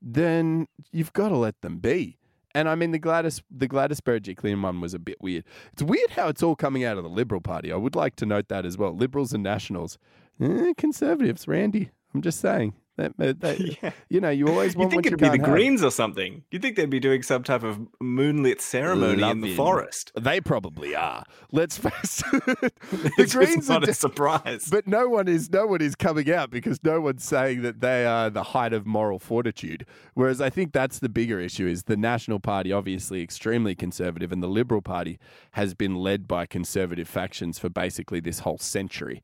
then 0.00 0.66
you've 0.90 1.12
got 1.12 1.28
to 1.28 1.36
let 1.36 1.60
them 1.60 1.78
be. 1.78 2.18
And 2.54 2.68
I 2.68 2.74
mean 2.74 2.90
the 2.90 2.98
Gladys 2.98 3.42
the 3.50 3.68
Gladys 3.68 4.00
Berejiklian 4.00 4.60
one 4.62 4.80
was 4.80 4.94
a 4.94 4.98
bit 4.98 5.18
weird. 5.20 5.44
It's 5.72 5.82
weird 5.82 6.10
how 6.10 6.28
it's 6.28 6.42
all 6.42 6.56
coming 6.56 6.84
out 6.84 6.96
of 6.96 7.04
the 7.04 7.10
Liberal 7.10 7.40
Party. 7.40 7.72
I 7.72 7.76
would 7.76 7.94
like 7.94 8.16
to 8.16 8.26
note 8.26 8.48
that 8.48 8.66
as 8.66 8.76
well. 8.76 8.96
Liberals 8.96 9.32
and 9.32 9.42
Nationals, 9.42 9.98
eh, 10.40 10.72
Conservatives, 10.76 11.46
Randy. 11.46 11.90
I'm 12.12 12.22
just 12.22 12.40
saying. 12.40 12.74
That, 13.16 13.40
that, 13.40 13.60
yeah. 13.82 13.90
You 14.08 14.20
know, 14.20 14.30
you 14.30 14.48
always 14.48 14.76
want. 14.76 14.92
You 14.92 14.96
think 14.96 15.06
it'd 15.06 15.18
be 15.18 15.26
the 15.26 15.32
have. 15.32 15.42
Greens 15.42 15.82
or 15.82 15.90
something? 15.90 16.42
You 16.50 16.58
think 16.58 16.76
they'd 16.76 16.90
be 16.90 17.00
doing 17.00 17.22
some 17.22 17.42
type 17.42 17.62
of 17.62 17.80
moonlit 18.00 18.60
ceremony 18.60 19.22
Love 19.22 19.32
in 19.32 19.40
the 19.40 19.56
forest? 19.56 20.12
They 20.14 20.40
probably 20.40 20.94
are. 20.94 21.24
Let's 21.52 21.78
face 21.78 22.22
it. 22.32 22.74
the 23.16 23.28
Greens 23.30 23.68
not 23.68 23.86
are 23.86 23.90
a 23.90 23.94
surprise, 23.94 24.68
but 24.70 24.86
no 24.86 25.08
one 25.08 25.28
is 25.28 25.50
no 25.50 25.66
one 25.66 25.80
is 25.80 25.94
coming 25.94 26.30
out 26.32 26.50
because 26.50 26.82
no 26.84 27.00
one's 27.00 27.24
saying 27.24 27.62
that 27.62 27.80
they 27.80 28.04
are 28.04 28.30
the 28.30 28.42
height 28.42 28.72
of 28.72 28.86
moral 28.86 29.18
fortitude. 29.18 29.86
Whereas 30.14 30.40
I 30.40 30.50
think 30.50 30.72
that's 30.72 30.98
the 30.98 31.08
bigger 31.08 31.40
issue: 31.40 31.66
is 31.66 31.84
the 31.84 31.96
National 31.96 32.40
Party 32.40 32.72
obviously 32.72 33.22
extremely 33.22 33.74
conservative, 33.74 34.32
and 34.32 34.42
the 34.42 34.48
Liberal 34.48 34.82
Party 34.82 35.18
has 35.52 35.74
been 35.74 35.94
led 35.94 36.28
by 36.28 36.46
conservative 36.46 37.08
factions 37.08 37.58
for 37.58 37.68
basically 37.68 38.20
this 38.20 38.40
whole 38.40 38.58
century. 38.58 39.22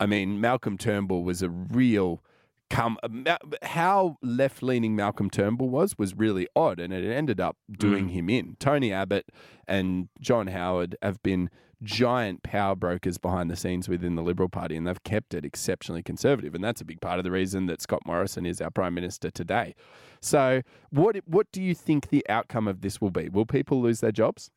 I 0.00 0.06
mean, 0.06 0.40
Malcolm 0.40 0.78
Turnbull 0.78 1.24
was 1.24 1.42
a 1.42 1.50
real 1.50 2.22
come 2.70 2.98
uh, 3.02 3.36
how 3.62 4.16
left 4.22 4.62
leaning 4.62 4.94
Malcolm 4.94 5.30
Turnbull 5.30 5.68
was 5.68 5.96
was 5.98 6.14
really 6.14 6.48
odd, 6.54 6.80
and 6.80 6.92
it 6.92 7.04
ended 7.04 7.40
up 7.40 7.56
doing 7.70 8.08
mm. 8.08 8.12
him 8.12 8.30
in. 8.30 8.56
Tony 8.58 8.92
Abbott 8.92 9.30
and 9.66 10.08
John 10.20 10.48
Howard 10.48 10.96
have 11.02 11.22
been 11.22 11.50
giant 11.82 12.42
power 12.42 12.74
brokers 12.74 13.18
behind 13.18 13.50
the 13.50 13.56
scenes 13.56 13.88
within 13.88 14.16
the 14.16 14.22
Liberal 14.22 14.48
Party, 14.48 14.76
and 14.76 14.86
they've 14.86 15.02
kept 15.04 15.34
it 15.34 15.44
exceptionally 15.44 16.02
conservative, 16.02 16.54
and 16.54 16.62
that's 16.62 16.80
a 16.80 16.84
big 16.84 17.00
part 17.00 17.18
of 17.18 17.24
the 17.24 17.30
reason 17.30 17.66
that 17.66 17.80
Scott 17.80 18.02
Morrison 18.06 18.44
is 18.44 18.60
our 18.60 18.70
Prime 18.70 18.94
Minister 18.94 19.30
today. 19.30 19.74
So, 20.20 20.62
what 20.90 21.16
what 21.26 21.50
do 21.52 21.62
you 21.62 21.74
think 21.74 22.08
the 22.08 22.24
outcome 22.28 22.68
of 22.68 22.80
this 22.80 23.00
will 23.00 23.10
be? 23.10 23.28
Will 23.28 23.46
people 23.46 23.80
lose 23.80 24.00
their 24.00 24.12
jobs? 24.12 24.50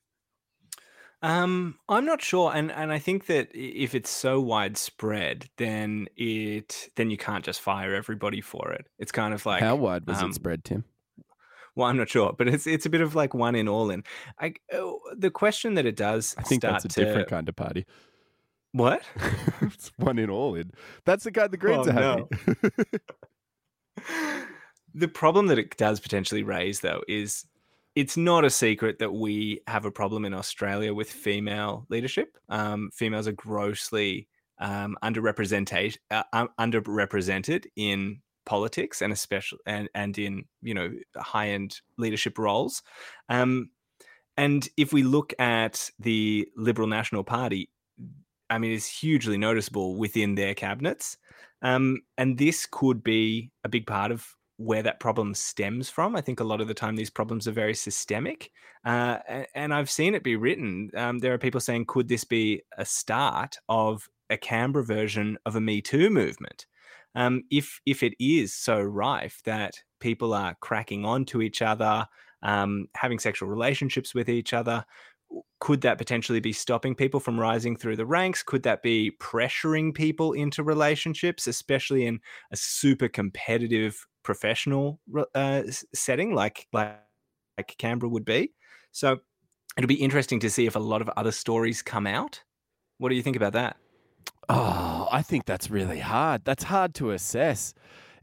Um, 1.24 1.76
I'm 1.88 2.06
not 2.06 2.22
sure, 2.22 2.52
and 2.54 2.72
and 2.72 2.92
I 2.92 2.98
think 2.98 3.28
that 3.28 3.50
if 3.54 3.94
it's 3.94 4.10
so 4.10 4.40
widespread, 4.42 5.50
then 5.58 6.08
it 6.16 6.90
then 6.96 7.12
you 7.12 7.18
can't 7.18 7.46
just 7.46 7.62
fire 7.62 7.94
everybody 7.94 8.42
for 8.42 8.72
it. 8.72 8.88
It's 8.98 9.12
kind 9.12 9.34
of 9.34 9.46
like 9.46 9.62
how 9.62 9.76
wide 9.76 10.08
was 10.08 10.22
um, 10.22 10.32
it 10.32 10.34
spread, 10.34 10.64
Tim? 10.64 10.84
Well, 11.76 11.88
I'm 11.88 11.98
not 11.98 12.10
sure, 12.10 12.34
but 12.36 12.48
it's 12.48 12.66
it's 12.66 12.88
a 12.88 12.90
bit 12.90 13.02
of 13.02 13.14
like 13.14 13.36
one 13.36 13.56
in 13.56 13.68
all 13.68 13.92
in. 13.92 14.04
I 14.40 14.54
oh, 14.74 15.00
the 15.16 15.30
question 15.30 15.76
that 15.76 15.86
it 15.86 15.96
does. 15.96 16.34
I 16.40 16.42
think 16.42 16.64
that's 16.64 16.86
a 16.86 16.88
to, 16.88 17.06
different 17.06 17.30
kind 17.30 17.48
of 17.48 17.56
party. 17.56 17.86
What? 18.72 19.04
it's 19.62 19.92
one 19.98 20.18
in 20.18 20.30
all 20.30 20.56
in. 20.56 20.72
That's 21.06 21.24
the 21.24 21.32
kind 21.32 21.52
the 21.52 21.58
Greens 21.58 21.88
oh, 21.88 21.92
are 21.92 22.28
having. 22.38 22.84
The 24.94 25.08
problem 25.08 25.48
that 25.48 25.58
it 25.58 25.78
does 25.78 26.00
potentially 26.00 26.44
raise, 26.44 26.82
though, 26.82 27.02
is 27.08 27.46
it's 27.96 28.18
not 28.18 28.46
a 28.46 28.50
secret 28.50 29.00
that 29.00 29.14
we 29.14 29.62
have 29.68 29.86
a 29.86 29.92
problem 29.92 30.26
in 30.26 30.34
Australia 30.34 30.94
with 30.94 31.10
female 31.10 31.86
leadership. 31.90 32.38
Um, 32.50 32.90
females 32.94 33.28
are 33.28 33.34
grossly 33.34 34.28
um, 34.60 34.98
underrepresented, 35.04 35.98
uh, 36.10 36.24
underrepresented 36.60 37.66
in 37.76 38.22
politics 38.46 39.04
and 39.04 39.14
especially 39.14 39.60
and 39.68 39.88
and 39.94 40.18
in 40.18 40.44
you 40.64 40.74
know 40.74 40.92
high 41.18 41.50
end 41.50 41.82
leadership 41.98 42.38
roles. 42.38 42.82
Um, 43.30 43.70
and 44.38 44.68
if 44.78 44.94
we 44.94 45.04
look 45.04 45.34
at 45.40 45.90
the 46.00 46.48
Liberal 46.56 46.88
National 46.88 47.24
Party, 47.24 47.70
I 48.50 48.58
mean, 48.58 48.72
it's 48.72 48.88
hugely 48.88 49.38
noticeable 49.38 49.98
within 49.98 50.36
their 50.36 50.54
cabinets. 50.54 51.18
Um, 51.62 52.02
and 52.18 52.38
this 52.38 52.66
could 52.66 53.04
be 53.04 53.52
a 53.64 53.70
big 53.70 53.86
part 53.86 54.12
of 54.12 54.26
where 54.62 54.84
that 54.84 55.00
problem 55.00 55.34
stems 55.34 55.90
from. 55.90 56.16
I 56.16 56.22
think 56.22 56.40
a 56.40 56.46
lot 56.46 56.62
of 56.62 56.68
the 56.68 56.74
time 56.74 56.96
these 56.96 57.10
problems 57.10 57.48
are 57.48 57.52
very 57.52 57.74
systemic. 57.74 58.52
Uh, 58.86 59.18
and 59.56 59.74
I've 59.74 59.90
seen 59.90 60.16
it 60.16 60.24
be 60.24 60.36
written. 60.36 60.92
Um, 60.96 61.20
there 61.20 61.34
are 61.34 61.38
people 61.38 61.60
saying, 61.60 61.86
could 61.86 62.08
this 62.08 62.24
be 62.24 62.62
a 62.78 62.86
start 62.86 63.58
of 63.70 64.08
a 64.30 64.38
Canberra 64.38 64.84
version 64.84 65.38
of 65.46 65.56
a 65.56 65.62
Me 65.62 65.82
Too 65.82 66.10
movement? 66.10 66.66
Um, 67.16 67.44
if 67.52 67.82
if 67.86 68.04
it 68.04 68.14
is 68.20 68.54
so 68.54 68.80
rife 68.80 69.42
that 69.44 69.74
people 70.00 70.34
are 70.34 70.56
cracking 70.62 71.04
on 71.06 71.26
to 71.26 71.42
each 71.42 71.62
other, 71.62 72.08
um, 72.42 72.88
having 72.96 73.20
sexual 73.20 73.50
relationships 73.50 74.16
with 74.16 74.30
each 74.30 74.54
other, 74.54 74.86
could 75.60 75.82
that 75.82 75.98
potentially 75.98 76.40
be 76.40 76.54
stopping 76.54 76.96
people 76.96 77.20
from 77.20 77.40
rising 77.40 77.76
through 77.76 77.96
the 77.96 78.06
ranks? 78.06 78.44
Could 78.44 78.64
that 78.64 78.82
be 78.82 79.12
pressuring 79.20 79.94
people 79.94 80.34
into 80.34 80.64
relationships, 80.64 81.48
especially 81.48 82.06
in 82.06 82.20
a 82.52 82.56
super 82.58 83.08
competitive 83.08 84.06
professional 84.24 85.00
uh, 85.36 85.64
setting 85.94 86.34
like 86.34 86.68
like 86.74 87.00
like 87.58 87.76
Canberra 87.78 88.10
would 88.10 88.26
be. 88.26 88.54
So 88.92 89.20
it'll 89.78 89.88
be 89.88 89.96
interesting 89.96 90.40
to 90.42 90.50
see 90.50 90.66
if 90.66 90.76
a 90.76 90.80
lot 90.80 91.02
of 91.02 91.10
other 91.18 91.32
stories 91.32 91.82
come 91.82 92.08
out. 92.08 92.42
What 92.98 93.10
do 93.10 93.16
you 93.16 93.22
think 93.22 93.36
about 93.36 93.54
that? 93.54 93.78
Oh, 94.50 95.08
I 95.12 95.22
think 95.22 95.46
that's 95.46 95.70
really 95.70 96.00
hard. 96.00 96.44
That's 96.46 96.64
hard 96.64 96.94
to 96.96 97.12
assess. 97.12 97.74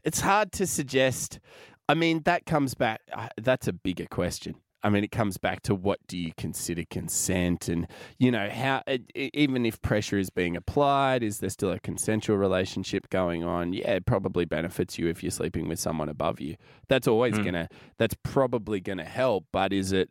it's 0.03 0.21
hard 0.21 0.51
to 0.53 0.65
suggest. 0.65 1.39
I 1.87 1.93
mean, 1.93 2.21
that 2.23 2.45
comes 2.45 2.73
back. 2.73 3.01
Uh, 3.11 3.29
that's 3.41 3.67
a 3.67 3.73
bigger 3.73 4.05
question. 4.05 4.55
I 4.83 4.89
mean, 4.89 5.03
it 5.03 5.11
comes 5.11 5.37
back 5.37 5.61
to 5.63 5.75
what 5.75 5.99
do 6.07 6.17
you 6.17 6.31
consider 6.37 6.83
consent, 6.89 7.67
and 7.67 7.87
you 8.17 8.31
know 8.31 8.49
how 8.49 8.83
even 9.15 9.65
if 9.65 9.81
pressure 9.81 10.17
is 10.17 10.29
being 10.29 10.55
applied, 10.55 11.23
is 11.23 11.39
there 11.39 11.49
still 11.49 11.71
a 11.71 11.79
consensual 11.79 12.37
relationship 12.37 13.09
going 13.09 13.43
on? 13.43 13.73
Yeah, 13.73 13.95
it 13.95 14.05
probably 14.05 14.45
benefits 14.45 14.97
you 14.97 15.07
if 15.07 15.21
you're 15.21 15.31
sleeping 15.31 15.67
with 15.67 15.79
someone 15.79 16.09
above 16.09 16.39
you. 16.39 16.55
That's 16.87 17.07
always 17.07 17.35
mm. 17.35 17.45
gonna. 17.45 17.69
That's 17.97 18.15
probably 18.23 18.79
gonna 18.79 19.05
help. 19.05 19.45
But 19.51 19.73
is 19.73 19.91
it? 19.91 20.09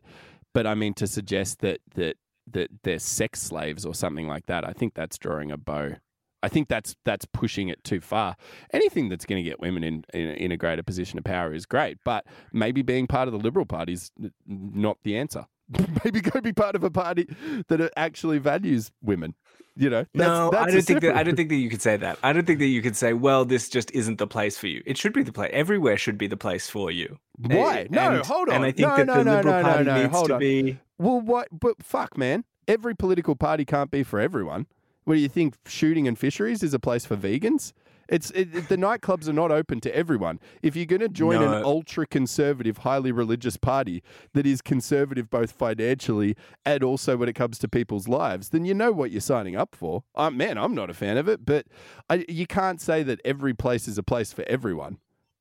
But 0.53 0.67
I 0.67 0.75
mean, 0.75 0.93
to 0.95 1.07
suggest 1.07 1.59
that 1.59 1.79
that 1.95 2.17
that 2.51 2.69
they're 2.83 2.99
sex 2.99 3.41
slaves 3.41 3.85
or 3.85 3.95
something 3.95 4.27
like 4.27 4.45
that, 4.47 4.67
I 4.67 4.73
think 4.73 4.93
that's 4.93 5.17
drawing 5.17 5.51
a 5.51 5.57
bow 5.57 5.95
I 6.41 6.47
think 6.47 6.67
that's 6.67 6.95
that's 7.05 7.25
pushing 7.25 7.69
it 7.69 7.83
too 7.83 8.01
far. 8.01 8.35
Anything 8.71 9.09
that's 9.09 9.25
going 9.25 9.43
to 9.43 9.49
get 9.49 9.59
women 9.59 9.83
in, 9.83 10.03
in, 10.13 10.29
in 10.29 10.51
a 10.51 10.57
greater 10.57 10.83
position 10.83 11.17
of 11.17 11.25
power 11.25 11.53
is 11.53 11.65
great, 11.65 11.97
but 12.05 12.25
maybe 12.53 12.81
being 12.81 13.07
part 13.07 13.27
of 13.27 13.33
the 13.33 13.39
Liberal 13.39 13.65
Party 13.65 13.93
is 13.93 14.11
not 14.47 14.97
the 15.03 15.17
answer. 15.17 15.45
maybe 16.03 16.21
go 16.21 16.41
be 16.41 16.53
part 16.53 16.75
of 16.75 16.83
a 16.83 16.89
party 16.89 17.27
that 17.67 17.91
actually 17.95 18.39
values 18.39 18.91
women. 19.01 19.35
You 19.75 19.89
know, 19.89 20.05
that's, 20.13 20.27
no, 20.27 20.49
that's 20.51 20.67
I 20.67 20.71
don't 20.71 20.81
think 20.81 21.01
that. 21.01 21.15
I 21.15 21.23
don't 21.23 21.35
think 21.35 21.49
that 21.49 21.55
you 21.55 21.69
could 21.69 21.81
say 21.81 21.95
that. 21.95 22.19
I 22.21 22.33
don't 22.33 22.45
think 22.45 22.59
that 22.59 22.65
you 22.65 22.81
could 22.81 22.97
say, 22.97 23.13
"Well, 23.13 23.45
this 23.45 23.69
just 23.69 23.91
isn't 23.91 24.17
the 24.17 24.27
place 24.27 24.57
for 24.57 24.67
you." 24.67 24.83
It 24.85 24.97
should 24.97 25.13
be 25.13 25.23
the 25.23 25.31
place. 25.31 25.51
Everywhere 25.53 25.95
should 25.95 26.17
be 26.17 26.27
the 26.27 26.35
place 26.35 26.69
for 26.69 26.91
you. 26.91 27.17
Why? 27.37 27.81
And, 27.81 27.91
no, 27.91 28.21
hold 28.23 28.49
on. 28.49 28.55
And 28.55 28.65
I 28.65 28.71
think 28.71 28.89
no, 28.89 28.97
that 28.97 29.07
no, 29.07 29.13
the 29.13 29.23
no, 29.23 29.35
Liberal 29.37 29.55
no, 29.55 29.61
Party 29.61 29.83
no, 29.85 29.95
no, 29.95 30.01
needs 30.01 30.13
hold 30.13 30.27
to 30.27 30.33
on. 30.33 30.39
be. 30.39 30.79
Well, 30.97 31.21
what? 31.21 31.47
But 31.51 31.81
fuck, 31.81 32.17
man. 32.17 32.43
Every 32.67 32.93
political 32.93 33.35
party 33.35 33.63
can't 33.63 33.89
be 33.89 34.03
for 34.03 34.19
everyone. 34.19 34.67
What 35.09 35.15
do 35.15 35.21
you 35.21 35.27
think? 35.27 35.55
Shooting 35.65 36.07
and 36.07 36.15
fisheries 36.19 36.61
is 36.61 36.75
a 36.75 36.77
place 36.77 37.03
for 37.03 37.17
vegans? 37.17 37.73
It's 38.09 38.29
it, 38.29 38.69
the 38.69 38.77
nightclubs 38.77 39.27
are 39.27 39.33
not 39.33 39.51
open 39.51 39.79
to 39.79 39.95
everyone. 39.95 40.39
If 40.61 40.75
you're 40.75 40.85
going 40.85 40.99
to 40.99 41.09
join 41.09 41.41
no. 41.41 41.51
an 41.51 41.63
ultra 41.63 42.05
conservative, 42.05 42.77
highly 42.77 43.11
religious 43.11 43.57
party 43.57 44.03
that 44.35 44.45
is 44.45 44.61
conservative 44.61 45.27
both 45.27 45.51
financially 45.51 46.35
and 46.63 46.83
also 46.83 47.17
when 47.17 47.27
it 47.27 47.33
comes 47.33 47.57
to 47.57 47.67
people's 47.67 48.07
lives, 48.07 48.49
then 48.49 48.65
you 48.65 48.75
know 48.75 48.91
what 48.91 49.09
you're 49.09 49.19
signing 49.19 49.55
up 49.55 49.75
for. 49.75 50.03
Uh, 50.13 50.29
man, 50.29 50.59
I'm 50.59 50.75
not 50.75 50.91
a 50.91 50.93
fan 50.93 51.17
of 51.17 51.27
it, 51.27 51.43
but 51.43 51.65
I, 52.07 52.23
you 52.29 52.45
can't 52.45 52.79
say 52.79 53.01
that 53.01 53.19
every 53.25 53.55
place 53.55 53.87
is 53.87 53.97
a 53.97 54.03
place 54.03 54.31
for 54.31 54.43
everyone. 54.47 54.99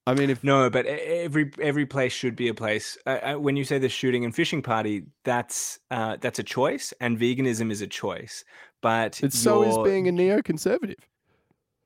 I 0.09 0.15
mean, 0.15 0.31
if 0.31 0.43
no, 0.43 0.71
but 0.71 0.87
every 0.87 1.51
every 1.61 1.85
place 1.85 2.15
should 2.15 2.35
be 2.35 2.49
a 2.49 2.55
place. 2.55 2.97
Uh, 3.05 3.35
when 3.35 3.57
you 3.57 3.65
say 3.65 3.79
the 3.79 3.91
shooting 3.91 4.25
and 4.25 4.35
fishing 4.35 4.63
party, 4.63 5.03
that's 5.23 5.79
uh, 5.91 6.17
that's 6.19 6.39
a 6.39 6.43
choice, 6.43 6.95
and 6.99 7.19
veganism 7.19 7.71
is 7.71 7.83
a 7.83 7.87
choice. 7.87 8.43
But 8.81 9.23
it's 9.23 9.39
so 9.39 9.63
is 9.63 9.79
being 9.79 10.09
a 10.09 10.13
neoconservative. 10.13 11.01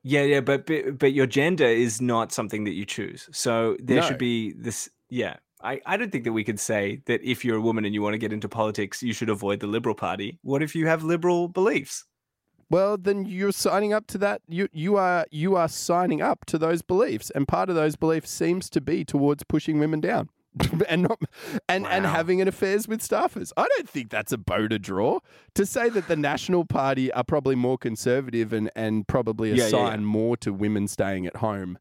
Yeah, 0.03 0.23
yeah, 0.23 0.41
but, 0.41 0.65
but 0.65 0.99
but 0.99 1.13
your 1.13 1.25
gender 1.25 1.65
is 1.65 2.01
not 2.01 2.31
something 2.31 2.65
that 2.65 2.73
you 2.73 2.85
choose. 2.85 3.29
So 3.31 3.77
there 3.79 4.01
no. 4.01 4.07
should 4.07 4.17
be 4.17 4.51
this. 4.53 4.89
Yeah, 5.09 5.37
I, 5.63 5.79
I 5.85 5.97
don't 5.97 6.11
think 6.11 6.25
that 6.25 6.33
we 6.33 6.43
could 6.43 6.59
say 6.59 7.01
that 7.05 7.21
if 7.23 7.45
you're 7.45 7.57
a 7.57 7.61
woman 7.61 7.85
and 7.85 7.93
you 7.93 8.01
want 8.01 8.13
to 8.13 8.17
get 8.17 8.33
into 8.33 8.49
politics, 8.49 9.01
you 9.01 9.13
should 9.13 9.29
avoid 9.29 9.61
the 9.61 9.67
Liberal 9.67 9.95
Party. 9.95 10.39
What 10.41 10.61
if 10.61 10.75
you 10.75 10.87
have 10.87 11.03
liberal 11.03 11.47
beliefs? 11.47 12.05
Well, 12.69 12.97
then 12.97 13.25
you're 13.25 13.51
signing 13.51 13.93
up 13.93 14.07
to 14.07 14.17
that. 14.19 14.41
You 14.47 14.67
you 14.73 14.97
are 14.97 15.25
you 15.31 15.55
are 15.55 15.69
signing 15.69 16.21
up 16.21 16.45
to 16.45 16.57
those 16.57 16.81
beliefs, 16.81 17.29
and 17.29 17.47
part 17.47 17.69
of 17.69 17.75
those 17.75 17.95
beliefs 17.95 18.29
seems 18.29 18.69
to 18.71 18.81
be 18.81 19.05
towards 19.05 19.43
pushing 19.43 19.79
women 19.79 20.01
down. 20.01 20.29
and 20.87 21.03
not 21.03 21.19
and 21.67 21.83
wow. 21.83 21.89
and 21.89 22.05
having 22.05 22.41
an 22.41 22.47
affairs 22.47 22.87
with 22.87 23.01
staffers. 23.01 23.51
I 23.57 23.67
don't 23.75 23.89
think 23.89 24.09
that's 24.09 24.31
a 24.31 24.37
bow 24.37 24.67
to 24.67 24.79
draw. 24.79 25.19
To 25.55 25.65
say 25.65 25.89
that 25.89 26.07
the 26.07 26.15
National 26.15 26.65
Party 26.65 27.11
are 27.13 27.23
probably 27.23 27.55
more 27.55 27.77
conservative 27.77 28.53
and 28.53 28.69
and 28.75 29.07
probably 29.07 29.51
assign 29.51 29.71
yeah, 29.71 29.77
yeah, 29.77 29.91
yeah. 29.91 29.97
more 29.97 30.37
to 30.37 30.53
women 30.53 30.87
staying 30.87 31.25
at 31.25 31.37
home 31.37 31.77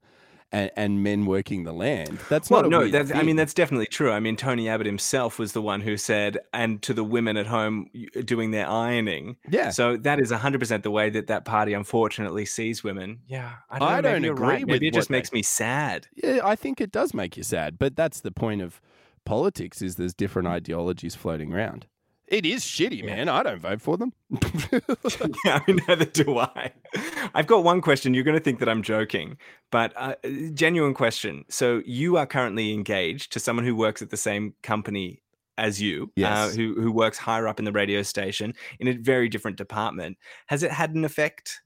and, 0.53 0.71
and 0.77 1.03
men 1.03 1.27
working 1.27 1.65
the 1.65 1.73
land. 1.73 2.19
That's 2.29 2.51
well, 2.51 2.69
no. 2.69 2.87
That's, 2.89 3.13
I 3.13 3.23
mean, 3.23 3.37
that's 3.37 3.55
definitely 3.55 3.87
true. 3.87 4.13
I 4.13 4.21
mean, 4.21 4.37
Tony 4.37 4.69
Abbott 4.69 4.87
himself 4.87 5.39
was 5.39 5.53
the 5.53 5.63
one 5.63 5.81
who 5.81 5.97
said, 5.97 6.39
and 6.53 6.81
to 6.83 6.95
the 6.95 7.03
women 7.03 7.37
at 7.37 7.47
home 7.47 7.89
doing 8.25 8.51
their 8.51 8.69
ironing. 8.69 9.37
Yeah. 9.49 9.71
So 9.71 9.97
that 9.99 10.21
is 10.21 10.31
hundred 10.31 10.59
percent 10.59 10.83
the 10.83 10.91
way 10.91 11.11
that 11.11 11.27
that 11.29 11.45
party 11.45 11.73
unfortunately 11.73 12.45
sees 12.45 12.85
women. 12.85 13.21
Yeah, 13.27 13.53
I 13.71 13.79
don't, 13.79 13.89
I 13.89 13.97
know, 13.97 14.03
don't 14.03 14.25
agree. 14.25 14.47
Right. 14.47 14.67
Maybe 14.67 14.89
it 14.89 14.95
just 14.95 15.11
makes 15.11 15.31
they... 15.31 15.39
me 15.39 15.43
sad. 15.43 16.07
Yeah, 16.15 16.41
I 16.45 16.57
think 16.57 16.81
it 16.81 16.93
does 16.93 17.15
make 17.15 17.37
you 17.37 17.43
sad, 17.43 17.79
but 17.79 17.97
that's 17.97 18.21
the 18.21 18.33
point 18.33 18.63
of 18.63 18.81
politics: 19.25 19.81
is 19.81 19.97
there's 19.97 20.15
different 20.15 20.49
ideologies 20.49 21.15
floating 21.15 21.53
around. 21.53 21.87
It 22.33 22.47
is 22.47 22.65
shitty, 22.65 23.05
man. 23.05 23.29
I 23.29 23.43
don't 23.43 23.61
vote 23.61 23.83
for 23.83 23.99
them. 23.99 24.15
yeah, 25.45 25.61
neither 25.69 26.07
do 26.07 26.39
I. 26.39 26.73
I've 27.35 27.47
got 27.47 27.63
one 27.63 27.83
question. 27.83 28.15
You're 28.15 28.25
going 28.25 28.39
to 28.39 28.43
think 28.43 28.59
that 28.61 28.71
I'm 28.71 28.83
joking, 28.83 29.37
but 29.71 29.93
uh, 29.97 30.15
genuine 30.55 30.95
question. 30.95 31.45
So 31.51 31.83
you 31.85 32.17
are 32.17 32.25
currently 32.25 32.73
engaged 32.73 33.35
to 33.35 33.39
someone 33.39 33.67
who 33.67 33.77
works 33.77 34.01
at 34.01 34.09
the 34.09 34.17
same 34.17 34.55
company 34.63 35.23
as 35.59 35.83
you, 35.83 36.05
uh, 36.05 36.11
yes. 36.17 36.55
uh, 36.55 36.57
who 36.57 36.81
who 36.81 36.91
works 36.91 37.19
higher 37.19 37.47
up 37.47 37.59
in 37.59 37.67
the 37.67 37.73
radio 37.73 38.01
station 38.01 38.55
in 38.81 38.89
a 38.89 38.95
very 38.95 39.29
different 39.29 39.59
department. 39.59 40.17
Has 40.47 40.63
it 40.63 40.71
had 40.71 40.95
an 40.95 41.05
effect 41.05 41.61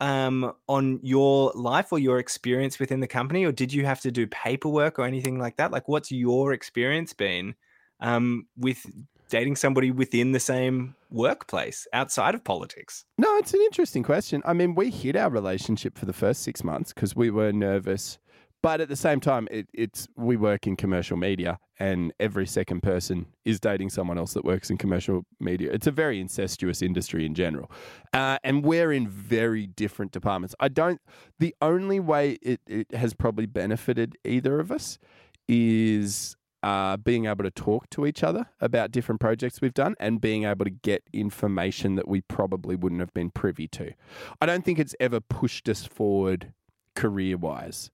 um, 0.00 0.52
on 0.68 0.98
your 1.00 1.52
life 1.54 1.92
or 1.92 2.00
your 2.00 2.18
experience 2.18 2.80
within 2.80 2.98
the 2.98 3.06
company, 3.06 3.44
or 3.44 3.52
did 3.52 3.72
you 3.72 3.86
have 3.86 4.00
to 4.00 4.10
do 4.10 4.26
paperwork 4.26 4.98
or 4.98 5.04
anything 5.04 5.38
like 5.38 5.58
that? 5.58 5.70
Like, 5.70 5.86
what's 5.86 6.10
your 6.10 6.52
experience 6.52 7.12
been 7.12 7.54
um, 8.00 8.48
with 8.56 8.84
dating 9.28 9.56
somebody 9.56 9.90
within 9.90 10.32
the 10.32 10.40
same 10.40 10.94
workplace 11.10 11.86
outside 11.92 12.34
of 12.34 12.44
politics? 12.44 13.04
No, 13.16 13.36
it's 13.36 13.54
an 13.54 13.60
interesting 13.60 14.02
question. 14.02 14.42
I 14.44 14.52
mean, 14.52 14.74
we 14.74 14.90
hid 14.90 15.16
our 15.16 15.30
relationship 15.30 15.98
for 15.98 16.06
the 16.06 16.12
first 16.12 16.42
six 16.42 16.64
months 16.64 16.92
because 16.92 17.14
we 17.14 17.30
were 17.30 17.52
nervous. 17.52 18.18
But 18.60 18.80
at 18.80 18.88
the 18.88 18.96
same 18.96 19.20
time, 19.20 19.46
it, 19.52 19.68
it's 19.72 20.08
we 20.16 20.36
work 20.36 20.66
in 20.66 20.74
commercial 20.74 21.16
media, 21.16 21.60
and 21.78 22.12
every 22.18 22.46
second 22.46 22.82
person 22.82 23.26
is 23.44 23.60
dating 23.60 23.90
someone 23.90 24.18
else 24.18 24.32
that 24.34 24.44
works 24.44 24.68
in 24.68 24.76
commercial 24.78 25.24
media. 25.38 25.70
It's 25.72 25.86
a 25.86 25.92
very 25.92 26.20
incestuous 26.20 26.82
industry 26.82 27.24
in 27.24 27.34
general, 27.34 27.70
uh, 28.12 28.38
and 28.42 28.64
we're 28.64 28.90
in 28.92 29.06
very 29.06 29.68
different 29.68 30.10
departments. 30.10 30.56
I 30.58 30.68
don't. 30.68 31.00
The 31.38 31.54
only 31.62 32.00
way 32.00 32.38
it, 32.42 32.60
it 32.66 32.92
has 32.94 33.14
probably 33.14 33.46
benefited 33.46 34.18
either 34.24 34.58
of 34.58 34.72
us 34.72 34.98
is 35.46 36.36
uh, 36.62 36.96
being 36.96 37.26
able 37.26 37.44
to 37.44 37.50
talk 37.50 37.88
to 37.90 38.06
each 38.06 38.22
other 38.22 38.46
about 38.60 38.90
different 38.90 39.20
projects 39.20 39.60
we've 39.60 39.74
done 39.74 39.94
and 40.00 40.20
being 40.20 40.44
able 40.44 40.64
to 40.64 40.70
get 40.70 41.02
information 41.12 41.94
that 41.94 42.08
we 42.08 42.20
probably 42.22 42.74
wouldn't 42.74 43.00
have 43.00 43.14
been 43.14 43.30
privy 43.30 43.68
to. 43.68 43.92
I 44.40 44.46
don't 44.46 44.64
think 44.64 44.78
it's 44.78 44.94
ever 44.98 45.20
pushed 45.20 45.68
us 45.68 45.86
forward 45.86 46.52
career 46.94 47.36
wise 47.36 47.90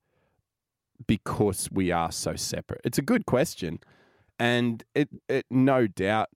because 1.06 1.68
we 1.70 1.90
are 1.90 2.10
so 2.10 2.36
separate. 2.36 2.80
It's 2.84 2.98
a 2.98 3.02
good 3.02 3.26
question. 3.26 3.80
And 4.38 4.82
it, 4.94 5.08
it 5.28 5.46
no 5.50 5.86
doubt 5.86 6.30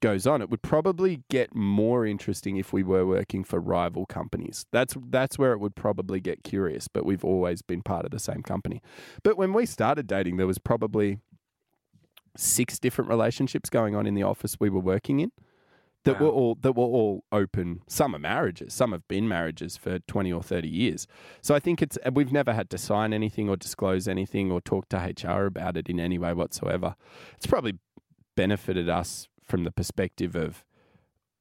goes 0.00 0.26
on. 0.26 0.42
It 0.42 0.50
would 0.50 0.62
probably 0.62 1.22
get 1.30 1.54
more 1.54 2.04
interesting 2.04 2.56
if 2.56 2.72
we 2.72 2.82
were 2.82 3.06
working 3.06 3.44
for 3.44 3.58
rival 3.60 4.04
companies. 4.06 4.66
That's 4.72 4.94
that's 5.08 5.38
where 5.38 5.52
it 5.52 5.60
would 5.60 5.74
probably 5.76 6.20
get 6.20 6.42
curious, 6.42 6.88
but 6.88 7.06
we've 7.06 7.24
always 7.24 7.62
been 7.62 7.82
part 7.82 8.04
of 8.04 8.10
the 8.10 8.18
same 8.18 8.42
company. 8.42 8.82
But 9.22 9.38
when 9.38 9.52
we 9.52 9.64
started 9.64 10.06
dating, 10.06 10.36
there 10.36 10.46
was 10.46 10.58
probably 10.58 11.20
six 12.36 12.78
different 12.78 13.08
relationships 13.08 13.70
going 13.70 13.94
on 13.94 14.06
in 14.06 14.14
the 14.14 14.22
office 14.22 14.56
we 14.58 14.68
were 14.68 14.80
working 14.80 15.20
in 15.20 15.30
that 16.04 16.20
wow. 16.20 16.26
were 16.26 16.32
all 16.32 16.54
that 16.60 16.72
were 16.72 16.84
all 16.84 17.24
open. 17.32 17.82
Some 17.86 18.14
are 18.14 18.18
marriages, 18.18 18.72
some 18.72 18.92
have 18.92 19.06
been 19.08 19.26
marriages 19.26 19.76
for 19.76 19.98
twenty 20.00 20.32
or 20.32 20.42
thirty 20.42 20.68
years. 20.68 21.06
So 21.42 21.54
I 21.54 21.58
think 21.58 21.82
it's 21.82 21.98
we've 22.12 22.32
never 22.32 22.52
had 22.52 22.70
to 22.70 22.78
sign 22.78 23.12
anything 23.12 23.48
or 23.48 23.56
disclose 23.56 24.06
anything 24.06 24.50
or 24.50 24.60
talk 24.60 24.88
to 24.90 24.96
HR 24.96 25.46
about 25.46 25.76
it 25.76 25.88
in 25.88 25.98
any 25.98 26.18
way 26.18 26.32
whatsoever. 26.32 26.94
It's 27.36 27.46
probably 27.46 27.78
benefited 28.36 28.88
us 28.88 29.28
from 29.42 29.64
the 29.64 29.70
perspective 29.70 30.36
of 30.36 30.64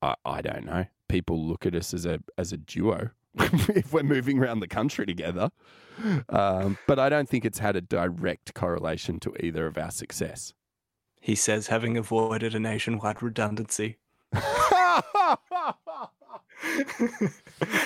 I, 0.01 0.15
I 0.25 0.41
don't 0.41 0.65
know. 0.65 0.85
People 1.07 1.45
look 1.45 1.65
at 1.65 1.75
us 1.75 1.93
as 1.93 2.05
a 2.05 2.19
as 2.37 2.53
a 2.53 2.57
duo 2.57 3.11
if 3.39 3.91
we're 3.91 4.03
moving 4.03 4.39
around 4.39 4.61
the 4.61 4.67
country 4.67 5.05
together. 5.05 5.51
Um, 6.29 6.77
but 6.87 6.97
I 6.97 7.09
don't 7.09 7.29
think 7.29 7.45
it's 7.45 7.59
had 7.59 7.75
a 7.75 7.81
direct 7.81 8.55
correlation 8.55 9.19
to 9.19 9.33
either 9.45 9.67
of 9.67 9.77
our 9.77 9.91
success 9.91 10.53
he 11.23 11.35
says, 11.35 11.67
having 11.67 11.95
avoided 11.95 12.53
a 12.53 12.59
nationwide 12.59 13.23
redundancy. 13.23 13.95
I 14.33 15.01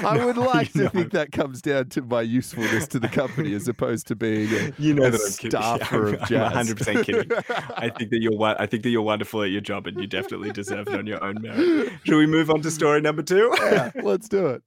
would 0.25 0.37
like 0.37 0.73
to 0.73 0.89
think 0.89 1.11
that 1.11 1.31
comes 1.31 1.61
down 1.61 1.89
to 1.89 2.01
my 2.01 2.23
usefulness 2.23 2.87
to 2.87 2.99
the 2.99 3.07
company 3.07 3.53
as 3.53 3.67
opposed 3.67 4.07
to 4.07 4.15
being 4.15 4.51
a, 4.53 4.73
you 4.79 4.95
know 4.95 5.03
a 5.03 5.11
that 5.11 5.19
staffer 5.19 6.15
of 6.15 6.21
jazz. 6.27 6.51
I'm 6.55 6.65
100% 6.65 7.03
kidding. 7.03 7.31
I 7.77 7.89
think 7.89 8.09
that 8.09 8.21
you're 8.21 8.41
I 8.43 8.65
think 8.65 8.81
that 8.81 8.89
you're 8.89 9.03
wonderful 9.03 9.43
at 9.43 9.51
your 9.51 9.61
job 9.61 9.85
and 9.85 9.99
you 9.99 10.07
definitely 10.07 10.51
deserve 10.51 10.87
it 10.87 10.95
on 10.95 11.05
your 11.05 11.23
own 11.23 11.39
merit. 11.39 11.91
Should 12.05 12.17
we 12.17 12.25
move 12.25 12.49
on 12.49 12.63
to 12.63 12.71
story 12.71 13.01
number 13.01 13.21
2? 13.21 13.55
Yeah, 13.59 13.91
let's 14.01 14.27
do 14.27 14.47
it. 14.47 14.63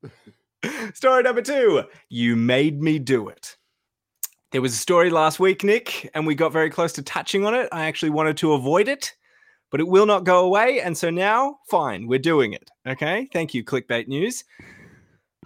Story 0.94 1.22
number 1.24 1.42
2. 1.42 1.82
You 2.08 2.36
made 2.36 2.80
me 2.80 2.98
do 3.00 3.28
it. 3.28 3.56
There 4.52 4.60
was 4.60 4.74
a 4.74 4.78
story 4.78 5.10
last 5.10 5.38
week, 5.38 5.62
Nick, 5.62 6.10
and 6.12 6.26
we 6.26 6.34
got 6.34 6.52
very 6.52 6.70
close 6.70 6.92
to 6.94 7.02
touching 7.02 7.44
on 7.46 7.54
it. 7.54 7.68
I 7.70 7.86
actually 7.86 8.10
wanted 8.10 8.36
to 8.38 8.54
avoid 8.54 8.88
it, 8.88 9.14
but 9.70 9.78
it 9.78 9.86
will 9.86 10.06
not 10.06 10.24
go 10.24 10.44
away. 10.44 10.80
And 10.80 10.98
so 10.98 11.08
now, 11.08 11.60
fine, 11.68 12.08
we're 12.08 12.18
doing 12.18 12.52
it. 12.52 12.68
Okay. 12.84 13.28
Thank 13.32 13.54
you, 13.54 13.62
Clickbait 13.62 14.08
News. 14.08 14.42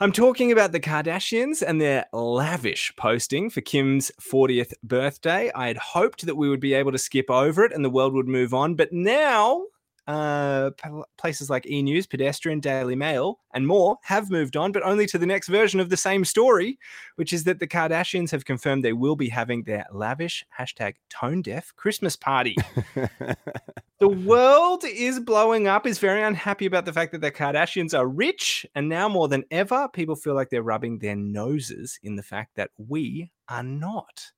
I'm 0.01 0.11
talking 0.11 0.53
about 0.53 0.73
the 0.73 0.81
Kardashians 0.81 1.61
and 1.61 1.79
their 1.83 2.07
lavish 2.15 2.95
posting 2.97 3.51
for 3.51 3.61
Kim's 3.61 4.11
40th 4.23 4.73
birthday. 4.83 5.53
I 5.55 5.67
had 5.67 5.77
hoped 5.77 6.25
that 6.25 6.37
we 6.37 6.49
would 6.49 6.61
be 6.61 6.73
able 6.73 6.93
to 6.93 6.99
skip 6.99 7.31
over 7.31 7.63
it 7.63 7.73
and 7.73 7.85
the 7.85 7.91
world 7.91 8.15
would 8.15 8.27
move 8.27 8.55
on, 8.55 8.75
but 8.75 8.91
now 8.91 9.67
uh, 10.07 10.71
places 11.17 11.49
like 11.49 11.67
E 11.67 11.83
News, 11.83 12.07
Pedestrian, 12.07 12.61
Daily 12.61 12.95
Mail, 12.95 13.41
and 13.55 13.67
more 13.67 13.97
have 14.03 14.31
moved 14.31 14.57
on, 14.57 14.73
but 14.73 14.83
only 14.83 15.07
to 15.07 15.19
the 15.19 15.27
next 15.27 15.49
version 15.49 15.81
of 15.81 15.89
the 15.89 15.97
same 15.97 16.25
story, 16.25 16.79
which 17.17 17.33
is 17.33 17.45
that 17.45 17.59
the 17.59 17.67
Kardashians 17.67 18.31
have 18.31 18.45
confirmed 18.45 18.85
they 18.85 18.93
will 18.93 19.17
be 19.17 19.29
having 19.29 19.63
their 19.63 19.87
lavish 19.93 20.45
hashtag 20.59 20.95
tone 21.09 21.41
deaf 21.41 21.75
Christmas 21.77 22.17
party. 22.17 22.57
the 23.99 24.09
world 24.09 24.85
is 24.85 25.21
blowing 25.21 25.69
up, 25.69 25.87
is 25.87 25.99
very 25.99 26.23
unhappy 26.23 26.67
about 26.67 26.85
the 26.85 26.93
fact 26.93 27.13
that 27.13 27.23
the 27.23 27.33
Kardashians 27.33 27.99
are 27.99 28.07
rich, 28.07 28.67
and 28.75 28.89
now 28.89 29.09
more 29.09 29.29
than 29.29 29.45
ever, 29.51 29.89
people 29.93 30.17
feel 30.17 30.35
like 30.35 30.51
they're 30.51 30.63
rubbing 30.63 30.99
their 30.99 31.17
noses 31.17 31.99
in 32.03 32.17
the 32.17 32.23
fact 32.23 32.57
that 32.57 32.71
we 32.77 33.31
are 33.49 33.63
not. 33.63 34.33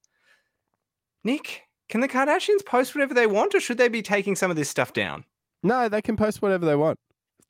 Nick, 1.24 1.62
can 1.88 2.00
the 2.00 2.09
Kardashians 2.09 2.64
post 2.64 2.94
whatever 2.94 3.14
they 3.14 3.26
want, 3.26 3.55
or 3.55 3.61
should 3.61 3.79
they 3.79 3.88
be 3.88 4.02
taking 4.02 4.37
some 4.37 4.50
of 4.50 4.57
this 4.57 4.68
stuff 4.68 4.92
down? 4.92 5.24
No, 5.66 5.88
they 5.88 6.00
can 6.00 6.16
post 6.16 6.40
whatever 6.40 6.64
they 6.64 6.76
want. 6.76 6.98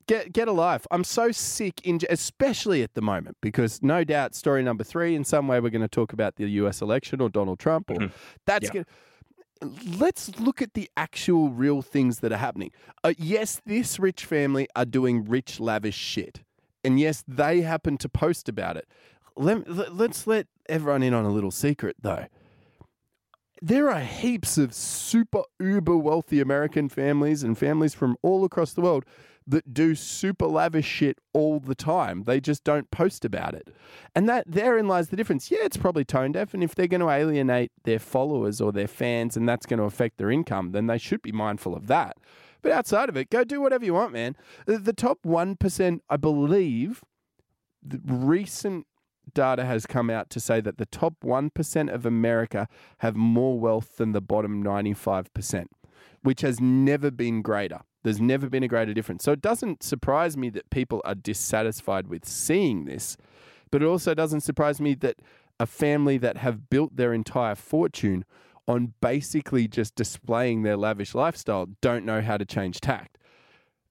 Get 0.06 0.32
get 0.32 0.48
a 0.48 0.52
life. 0.52 0.86
I'm 0.90 1.04
so 1.04 1.32
sick, 1.32 1.80
in, 1.84 2.00
especially 2.08 2.82
at 2.82 2.94
the 2.94 3.02
moment, 3.02 3.36
because 3.42 3.82
no 3.82 4.04
doubt 4.04 4.34
story 4.34 4.62
number 4.62 4.84
three, 4.84 5.14
in 5.14 5.24
some 5.24 5.48
way, 5.48 5.60
we're 5.60 5.70
going 5.70 5.82
to 5.82 5.88
talk 5.88 6.12
about 6.12 6.36
the 6.36 6.48
U.S. 6.62 6.80
election 6.80 7.20
or 7.20 7.28
Donald 7.28 7.58
Trump, 7.58 7.90
or 7.90 7.96
mm-hmm. 7.96 8.16
that's 8.46 8.66
yeah. 8.66 8.70
going. 8.72 8.86
Let's 9.98 10.38
look 10.38 10.62
at 10.62 10.74
the 10.74 10.88
actual 10.96 11.48
real 11.50 11.82
things 11.82 12.20
that 12.20 12.30
are 12.30 12.36
happening. 12.38 12.70
Uh, 13.02 13.14
yes, 13.18 13.60
this 13.64 13.98
rich 13.98 14.24
family 14.24 14.68
are 14.76 14.84
doing 14.84 15.24
rich, 15.24 15.58
lavish 15.60 15.96
shit, 15.96 16.42
and 16.84 17.00
yes, 17.00 17.24
they 17.26 17.62
happen 17.62 17.98
to 17.98 18.08
post 18.08 18.48
about 18.48 18.76
it. 18.76 18.86
Let, 19.34 19.92
let's 19.94 20.26
let 20.26 20.46
everyone 20.68 21.02
in 21.02 21.12
on 21.12 21.24
a 21.24 21.30
little 21.30 21.50
secret, 21.50 21.96
though 22.00 22.26
there 23.62 23.90
are 23.90 24.00
heaps 24.00 24.58
of 24.58 24.74
super 24.74 25.42
uber 25.58 25.96
wealthy 25.96 26.40
American 26.40 26.88
families 26.88 27.42
and 27.42 27.56
families 27.56 27.94
from 27.94 28.16
all 28.22 28.44
across 28.44 28.72
the 28.72 28.80
world 28.80 29.04
that 29.46 29.72
do 29.72 29.94
super 29.94 30.46
lavish 30.46 30.86
shit 30.86 31.18
all 31.32 31.60
the 31.60 31.74
time. 31.74 32.24
They 32.24 32.40
just 32.40 32.64
don't 32.64 32.90
post 32.90 33.24
about 33.24 33.54
it. 33.54 33.68
And 34.14 34.28
that 34.28 34.44
therein 34.46 34.88
lies 34.88 35.08
the 35.08 35.16
difference. 35.16 35.50
Yeah, 35.50 35.60
it's 35.62 35.76
probably 35.76 36.04
tone 36.04 36.32
deaf. 36.32 36.52
And 36.52 36.64
if 36.64 36.74
they're 36.74 36.88
going 36.88 37.00
to 37.00 37.10
alienate 37.10 37.70
their 37.84 38.00
followers 38.00 38.60
or 38.60 38.72
their 38.72 38.88
fans 38.88 39.36
and 39.36 39.48
that's 39.48 39.66
going 39.66 39.78
to 39.78 39.84
affect 39.84 40.18
their 40.18 40.30
income, 40.30 40.72
then 40.72 40.88
they 40.88 40.98
should 40.98 41.22
be 41.22 41.32
mindful 41.32 41.76
of 41.76 41.86
that. 41.86 42.16
But 42.60 42.72
outside 42.72 43.08
of 43.08 43.16
it, 43.16 43.30
go 43.30 43.44
do 43.44 43.60
whatever 43.60 43.84
you 43.84 43.94
want, 43.94 44.12
man. 44.12 44.36
The 44.66 44.92
top 44.92 45.20
1%, 45.24 46.00
I 46.10 46.16
believe, 46.16 47.02
the 47.82 48.00
recent 48.04 48.86
data 49.34 49.64
has 49.64 49.86
come 49.86 50.10
out 50.10 50.30
to 50.30 50.40
say 50.40 50.60
that 50.60 50.78
the 50.78 50.86
top 50.86 51.14
1% 51.22 51.92
of 51.92 52.06
America 52.06 52.68
have 52.98 53.16
more 53.16 53.58
wealth 53.58 53.96
than 53.96 54.12
the 54.12 54.20
bottom 54.20 54.62
95%, 54.62 55.66
which 56.22 56.40
has 56.40 56.60
never 56.60 57.10
been 57.10 57.42
greater. 57.42 57.80
There's 58.02 58.20
never 58.20 58.48
been 58.48 58.62
a 58.62 58.68
greater 58.68 58.94
difference. 58.94 59.24
So 59.24 59.32
it 59.32 59.42
doesn't 59.42 59.82
surprise 59.82 60.36
me 60.36 60.48
that 60.50 60.70
people 60.70 61.02
are 61.04 61.14
dissatisfied 61.14 62.06
with 62.06 62.24
seeing 62.24 62.84
this, 62.84 63.16
but 63.70 63.82
it 63.82 63.86
also 63.86 64.14
doesn't 64.14 64.42
surprise 64.42 64.80
me 64.80 64.94
that 64.94 65.16
a 65.58 65.66
family 65.66 66.18
that 66.18 66.36
have 66.36 66.70
built 66.70 66.96
their 66.96 67.12
entire 67.12 67.54
fortune 67.54 68.24
on 68.68 68.92
basically 69.00 69.68
just 69.68 69.94
displaying 69.94 70.62
their 70.62 70.76
lavish 70.76 71.14
lifestyle 71.14 71.66
don't 71.80 72.04
know 72.04 72.20
how 72.20 72.36
to 72.36 72.44
change 72.44 72.80
tact. 72.80 73.18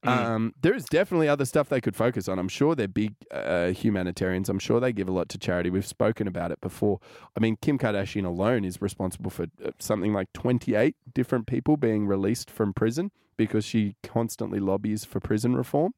Mm. 0.05 0.25
Um, 0.25 0.53
there 0.61 0.75
is 0.75 0.85
definitely 0.85 1.27
other 1.27 1.45
stuff 1.45 1.69
they 1.69 1.81
could 1.81 1.95
focus 1.95 2.27
on. 2.27 2.37
I'm 2.37 2.47
sure 2.47 2.75
they're 2.75 2.87
big 2.87 3.15
uh, 3.31 3.67
humanitarians. 3.67 4.49
I'm 4.49 4.59
sure 4.59 4.79
they 4.79 4.93
give 4.93 5.09
a 5.09 5.11
lot 5.11 5.29
to 5.29 5.37
charity. 5.37 5.69
We've 5.69 5.85
spoken 5.85 6.27
about 6.27 6.51
it 6.51 6.61
before. 6.61 6.99
I 7.35 7.39
mean, 7.39 7.57
Kim 7.61 7.77
Kardashian 7.77 8.25
alone 8.25 8.65
is 8.65 8.81
responsible 8.81 9.31
for 9.31 9.43
uh, 9.63 9.71
something 9.79 10.13
like 10.13 10.31
28 10.33 10.95
different 11.13 11.47
people 11.47 11.77
being 11.77 12.07
released 12.07 12.51
from 12.51 12.73
prison 12.73 13.11
because 13.37 13.65
she 13.65 13.95
constantly 14.03 14.59
lobbies 14.59 15.03
for 15.05 15.19
prison 15.19 15.55
reform. 15.55 15.93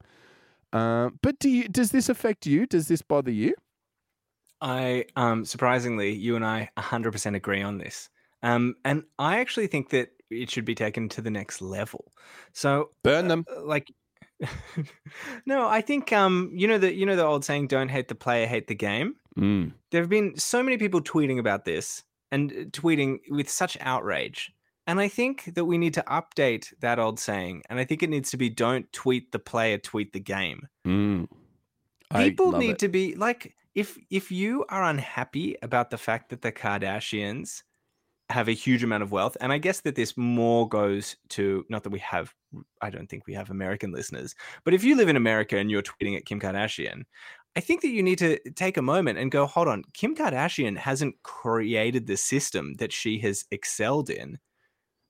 Uh, 0.73 1.09
but 1.21 1.39
do 1.39 1.49
you, 1.49 1.67
does 1.67 1.91
this 1.91 2.09
affect 2.09 2.45
you? 2.45 2.65
Does 2.65 2.87
this 2.87 3.01
bother 3.01 3.31
you? 3.31 3.55
I 4.59 5.05
um, 5.15 5.45
surprisingly, 5.45 6.13
you 6.13 6.35
and 6.35 6.45
I 6.45 6.69
100% 6.77 7.35
agree 7.35 7.61
on 7.61 7.77
this. 7.77 8.09
Um, 8.43 8.75
and 8.85 9.03
I 9.17 9.39
actually 9.39 9.67
think 9.67 9.89
that 9.89 10.09
it 10.29 10.51
should 10.51 10.65
be 10.65 10.75
taken 10.75 11.09
to 11.09 11.21
the 11.21 11.31
next 11.31 11.61
level. 11.61 12.11
So 12.53 12.91
burn 13.03 13.27
them. 13.27 13.45
Uh, 13.55 13.63
like 13.63 13.91
no, 15.45 15.67
I 15.67 15.81
think 15.81 16.13
um 16.13 16.51
you 16.53 16.67
know 16.67 16.77
the 16.77 16.93
you 16.93 17.05
know 17.05 17.15
the 17.15 17.25
old 17.25 17.43
saying 17.43 17.67
don't 17.67 17.89
hate 17.89 18.07
the 18.07 18.15
player, 18.15 18.45
hate 18.45 18.67
the 18.67 18.75
game. 18.75 19.15
Mm. 19.37 19.73
There 19.91 20.01
have 20.01 20.09
been 20.09 20.37
so 20.37 20.61
many 20.63 20.77
people 20.77 21.01
tweeting 21.01 21.39
about 21.39 21.65
this 21.65 22.03
and 22.31 22.51
uh, 22.51 22.55
tweeting 22.71 23.19
with 23.29 23.49
such 23.49 23.77
outrage. 23.81 24.51
And 24.85 25.01
I 25.01 25.09
think 25.09 25.53
that 25.55 25.65
we 25.65 25.77
need 25.77 25.93
to 25.95 26.03
update 26.03 26.73
that 26.79 26.97
old 26.97 27.19
saying. 27.19 27.63
And 27.69 27.77
I 27.77 27.83
think 27.83 28.03
it 28.03 28.09
needs 28.09 28.31
to 28.31 28.37
be 28.37 28.49
don't 28.49 28.91
tweet 28.93 29.33
the 29.33 29.39
player, 29.39 29.77
tweet 29.77 30.13
the 30.13 30.19
game. 30.19 30.67
Mm. 30.85 31.27
People 32.15 32.53
need 32.53 32.71
it. 32.71 32.79
to 32.79 32.87
be 32.87 33.15
like 33.15 33.53
if 33.75 33.97
if 34.09 34.31
you 34.31 34.65
are 34.69 34.83
unhappy 34.83 35.55
about 35.61 35.89
the 35.89 35.97
fact 35.97 36.29
that 36.29 36.41
the 36.41 36.51
Kardashians 36.51 37.63
have 38.29 38.49
a 38.49 38.53
huge 38.53 38.83
amount 38.83 39.03
of 39.03 39.11
wealth. 39.11 39.37
And 39.39 39.53
I 39.53 39.57
guess 39.57 39.81
that 39.81 39.95
this 39.95 40.17
more 40.17 40.67
goes 40.67 41.15
to 41.29 41.65
not 41.69 41.83
that 41.83 41.91
we 41.91 41.99
have, 41.99 42.33
I 42.81 42.89
don't 42.89 43.09
think 43.09 43.25
we 43.25 43.33
have 43.33 43.49
American 43.49 43.91
listeners, 43.91 44.35
but 44.65 44.73
if 44.73 44.83
you 44.83 44.95
live 44.95 45.07
in 45.07 45.15
America 45.15 45.57
and 45.57 45.71
you're 45.71 45.81
tweeting 45.81 46.17
at 46.17 46.25
Kim 46.25 46.39
Kardashian, 46.39 47.03
I 47.55 47.59
think 47.61 47.81
that 47.81 47.89
you 47.89 48.03
need 48.03 48.19
to 48.19 48.37
take 48.51 48.77
a 48.77 48.81
moment 48.81 49.17
and 49.17 49.31
go, 49.31 49.45
hold 49.45 49.67
on, 49.67 49.83
Kim 49.93 50.15
Kardashian 50.15 50.77
hasn't 50.77 51.15
created 51.23 52.05
the 52.05 52.17
system 52.17 52.75
that 52.75 52.91
she 52.91 53.17
has 53.19 53.45
excelled 53.49 54.09
in. 54.09 54.37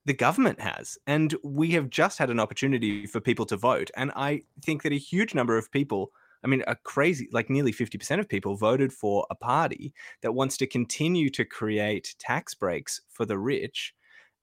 The 0.06 0.14
government 0.14 0.60
has. 0.60 0.96
And 1.06 1.34
we 1.42 1.72
have 1.72 1.90
just 1.90 2.18
had 2.18 2.30
an 2.30 2.40
opportunity 2.40 3.06
for 3.06 3.20
people 3.20 3.44
to 3.46 3.56
vote. 3.56 3.90
And 3.96 4.12
I 4.16 4.42
think 4.64 4.82
that 4.82 4.92
a 4.92 4.98
huge 4.98 5.34
number 5.34 5.58
of 5.58 5.70
people 5.70 6.12
I 6.44 6.46
mean, 6.46 6.62
a 6.66 6.76
crazy, 6.76 7.28
like 7.32 7.50
nearly 7.50 7.72
50% 7.72 8.20
of 8.20 8.28
people 8.28 8.56
voted 8.56 8.92
for 8.92 9.26
a 9.30 9.34
party 9.34 9.92
that 10.22 10.32
wants 10.32 10.56
to 10.58 10.66
continue 10.66 11.30
to 11.30 11.44
create 11.44 12.14
tax 12.18 12.54
breaks 12.54 13.00
for 13.08 13.24
the 13.24 13.38
rich 13.38 13.94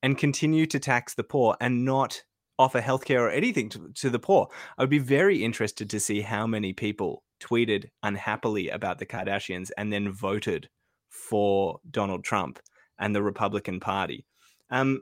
and 0.03 0.17
continue 0.17 0.65
to 0.67 0.79
tax 0.79 1.13
the 1.13 1.23
poor 1.23 1.55
and 1.62 1.86
not 1.86 2.21
offer 2.58 2.81
healthcare 2.81 3.21
or 3.21 3.29
anything 3.29 3.69
to, 3.69 3.91
to 3.95 4.10
the 4.10 4.19
poor. 4.19 4.47
I 4.77 4.84
would 4.84 4.89
be 4.89 4.99
very 4.99 5.43
interested 5.43 5.89
to 5.89 5.99
see 5.99 6.21
how 6.21 6.47
many 6.47 6.73
people 6.73 7.23
tweeted 7.41 7.89
unhappily 8.03 8.69
about 8.69 8.99
the 8.99 9.05
Kardashians 9.05 9.71
and 9.77 9.91
then 9.91 10.12
voted 10.12 10.69
for 11.10 11.79
Donald 11.89 12.23
Trump 12.23 12.60
and 12.99 13.15
the 13.15 13.23
Republican 13.23 13.79
Party. 13.79 14.25
Um, 14.69 15.01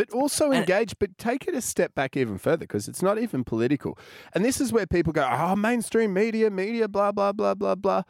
but 0.00 0.10
also 0.12 0.48
uh, 0.48 0.52
engage, 0.52 0.98
but 0.98 1.18
take 1.18 1.46
it 1.46 1.54
a 1.54 1.60
step 1.60 1.94
back 1.94 2.16
even 2.16 2.38
further 2.38 2.60
because 2.60 2.88
it's 2.88 3.02
not 3.02 3.18
even 3.18 3.44
political. 3.44 3.98
And 4.34 4.42
this 4.42 4.58
is 4.58 4.72
where 4.72 4.86
people 4.86 5.12
go, 5.12 5.28
oh, 5.30 5.54
mainstream 5.54 6.14
media, 6.14 6.50
media, 6.50 6.88
blah, 6.88 7.12
blah, 7.12 7.32
blah, 7.32 7.52
blah, 7.52 7.74
blah. 7.74 8.04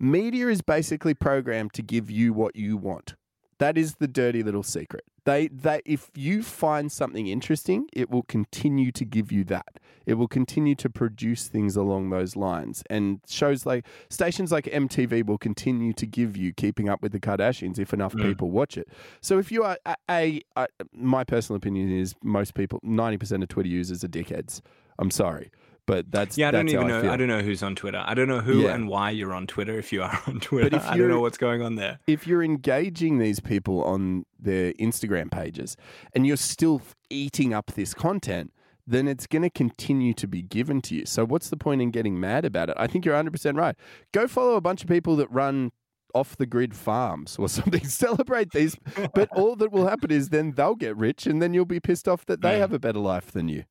Media 0.00 0.48
is 0.48 0.60
basically 0.60 1.14
programmed 1.14 1.72
to 1.74 1.82
give 1.82 2.10
you 2.10 2.32
what 2.32 2.56
you 2.56 2.76
want. 2.76 3.14
That 3.58 3.78
is 3.78 3.96
the 3.96 4.08
dirty 4.08 4.42
little 4.42 4.62
secret. 4.62 5.04
They 5.24 5.48
they 5.48 5.80
if 5.84 6.10
you 6.14 6.42
find 6.42 6.92
something 6.92 7.26
interesting, 7.26 7.88
it 7.92 8.10
will 8.10 8.22
continue 8.22 8.92
to 8.92 9.04
give 9.04 9.32
you 9.32 9.44
that. 9.44 9.80
It 10.04 10.14
will 10.14 10.28
continue 10.28 10.76
to 10.76 10.88
produce 10.88 11.48
things 11.48 11.74
along 11.74 12.10
those 12.10 12.36
lines. 12.36 12.84
And 12.88 13.20
shows 13.26 13.66
like 13.66 13.86
stations 14.08 14.52
like 14.52 14.66
MTV 14.66 15.26
will 15.26 15.38
continue 15.38 15.92
to 15.94 16.06
give 16.06 16.36
you 16.36 16.52
keeping 16.52 16.88
up 16.88 17.02
with 17.02 17.12
the 17.12 17.18
Kardashians 17.18 17.78
if 17.78 17.92
enough 17.92 18.14
mm. 18.14 18.22
people 18.22 18.50
watch 18.50 18.78
it. 18.78 18.88
So 19.20 19.38
if 19.38 19.50
you 19.50 19.64
are 19.64 19.78
a, 19.84 19.96
a, 20.08 20.42
a 20.54 20.66
my 20.92 21.24
personal 21.24 21.56
opinion 21.56 21.90
is 21.90 22.14
most 22.22 22.54
people 22.54 22.80
90% 22.84 23.42
of 23.42 23.48
Twitter 23.48 23.68
users 23.68 24.04
are 24.04 24.08
dickheads. 24.08 24.60
I'm 24.98 25.10
sorry. 25.10 25.50
But 25.86 26.10
that's 26.10 26.36
yeah. 26.36 26.48
I 26.48 26.50
don't 26.50 26.68
even 26.68 26.84
I 26.84 26.88
know. 26.88 27.12
I, 27.12 27.16
don't 27.16 27.28
know 27.28 27.42
who's 27.42 27.62
on 27.62 27.76
Twitter. 27.76 28.02
I 28.04 28.14
don't 28.14 28.28
know 28.28 28.40
who 28.40 28.62
yeah. 28.62 28.74
and 28.74 28.88
why 28.88 29.10
you're 29.10 29.32
on 29.32 29.46
Twitter. 29.46 29.78
If 29.78 29.92
you 29.92 30.02
are 30.02 30.22
on 30.26 30.40
Twitter, 30.40 30.70
but 30.70 30.76
if 30.76 30.86
I 30.88 30.96
don't 30.96 31.08
know 31.08 31.20
what's 31.20 31.38
going 31.38 31.62
on 31.62 31.76
there. 31.76 32.00
If 32.06 32.26
you're 32.26 32.42
engaging 32.42 33.18
these 33.18 33.40
people 33.40 33.84
on 33.84 34.26
their 34.38 34.72
Instagram 34.74 35.30
pages 35.30 35.76
and 36.12 36.26
you're 36.26 36.36
still 36.36 36.82
eating 37.08 37.54
up 37.54 37.72
this 37.72 37.94
content, 37.94 38.52
then 38.86 39.08
it's 39.08 39.26
going 39.26 39.42
to 39.42 39.50
continue 39.50 40.14
to 40.14 40.28
be 40.28 40.42
given 40.42 40.80
to 40.82 40.94
you. 40.94 41.06
So 41.06 41.24
what's 41.24 41.50
the 41.50 41.56
point 41.56 41.82
in 41.82 41.90
getting 41.90 42.18
mad 42.18 42.44
about 42.44 42.70
it? 42.70 42.76
I 42.78 42.86
think 42.86 43.04
you're 43.04 43.20
100% 43.20 43.56
right. 43.56 43.76
Go 44.12 44.28
follow 44.28 44.54
a 44.54 44.60
bunch 44.60 44.82
of 44.82 44.88
people 44.88 45.16
that 45.16 45.30
run 45.30 45.72
off 46.14 46.36
the 46.36 46.46
grid 46.46 46.74
farms 46.74 47.36
or 47.38 47.48
something. 47.48 47.84
Celebrate 47.84 48.52
these, 48.52 48.76
but 49.14 49.28
all 49.32 49.56
that 49.56 49.72
will 49.72 49.86
happen 49.86 50.10
is 50.10 50.30
then 50.30 50.52
they'll 50.52 50.74
get 50.74 50.96
rich 50.96 51.26
and 51.26 51.42
then 51.42 51.52
you'll 51.52 51.64
be 51.64 51.80
pissed 51.80 52.08
off 52.08 52.24
that 52.26 52.40
they 52.42 52.58
have 52.58 52.72
a 52.72 52.78
better 52.78 53.00
life 53.00 53.30
than 53.32 53.48
you. 53.48 53.64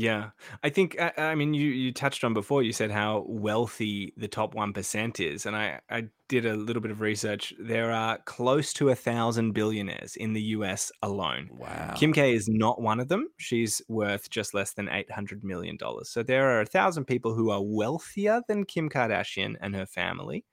Yeah, 0.00 0.30
I 0.62 0.68
think. 0.70 0.96
I, 1.00 1.12
I 1.16 1.34
mean, 1.34 1.54
you 1.54 1.70
you 1.70 1.92
touched 1.92 2.22
on 2.22 2.32
before. 2.32 2.62
You 2.62 2.72
said 2.72 2.92
how 2.92 3.24
wealthy 3.26 4.12
the 4.16 4.28
top 4.28 4.54
one 4.54 4.72
percent 4.72 5.18
is, 5.18 5.44
and 5.44 5.56
I 5.56 5.80
I 5.90 6.04
did 6.28 6.46
a 6.46 6.54
little 6.54 6.80
bit 6.80 6.92
of 6.92 7.00
research. 7.00 7.52
There 7.58 7.90
are 7.90 8.18
close 8.18 8.72
to 8.74 8.90
a 8.90 8.94
thousand 8.94 9.54
billionaires 9.54 10.14
in 10.14 10.34
the 10.34 10.42
U.S. 10.56 10.92
alone. 11.02 11.50
Wow. 11.52 11.94
Kim 11.96 12.12
K 12.12 12.32
is 12.32 12.48
not 12.48 12.80
one 12.80 13.00
of 13.00 13.08
them. 13.08 13.26
She's 13.38 13.82
worth 13.88 14.30
just 14.30 14.54
less 14.54 14.72
than 14.72 14.88
eight 14.88 15.10
hundred 15.10 15.42
million 15.42 15.76
dollars. 15.76 16.08
So 16.10 16.22
there 16.22 16.48
are 16.48 16.60
a 16.60 16.66
thousand 16.66 17.06
people 17.06 17.34
who 17.34 17.50
are 17.50 17.60
wealthier 17.60 18.40
than 18.46 18.66
Kim 18.66 18.88
Kardashian 18.88 19.56
and 19.60 19.74
her 19.74 19.86
family. 19.86 20.44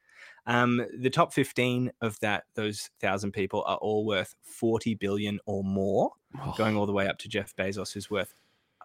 Um, 0.47 0.83
the 0.99 1.11
top 1.11 1.33
fifteen 1.33 1.91
of 2.01 2.19
that 2.21 2.45
those 2.55 2.89
thousand 2.99 3.33
people 3.33 3.63
are 3.67 3.77
all 3.77 4.07
worth 4.07 4.33
forty 4.41 4.95
billion 4.95 5.39
or 5.45 5.63
more, 5.63 6.13
Oh. 6.39 6.55
going 6.57 6.75
all 6.75 6.87
the 6.87 6.93
way 6.93 7.07
up 7.07 7.19
to 7.19 7.29
Jeff 7.29 7.55
Bezos, 7.55 7.93
who's 7.93 8.09
worth 8.09 8.33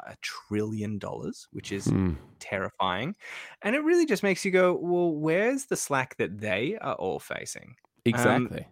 a 0.06 0.16
trillion 0.22 0.98
dollars, 0.98 1.48
which 1.52 1.72
is 1.72 1.92
Hmm. 1.92 2.14
terrifying. 2.40 3.16
And 3.62 3.76
it 3.76 3.80
really 3.80 4.06
just 4.06 4.22
makes 4.22 4.44
you 4.44 4.50
go, 4.50 4.74
well, 4.74 5.12
where's 5.14 5.66
the 5.66 5.76
slack 5.76 6.16
that 6.16 6.38
they 6.40 6.78
are 6.78 6.94
all 6.94 7.18
facing? 7.18 7.76
Exactly. 8.04 8.66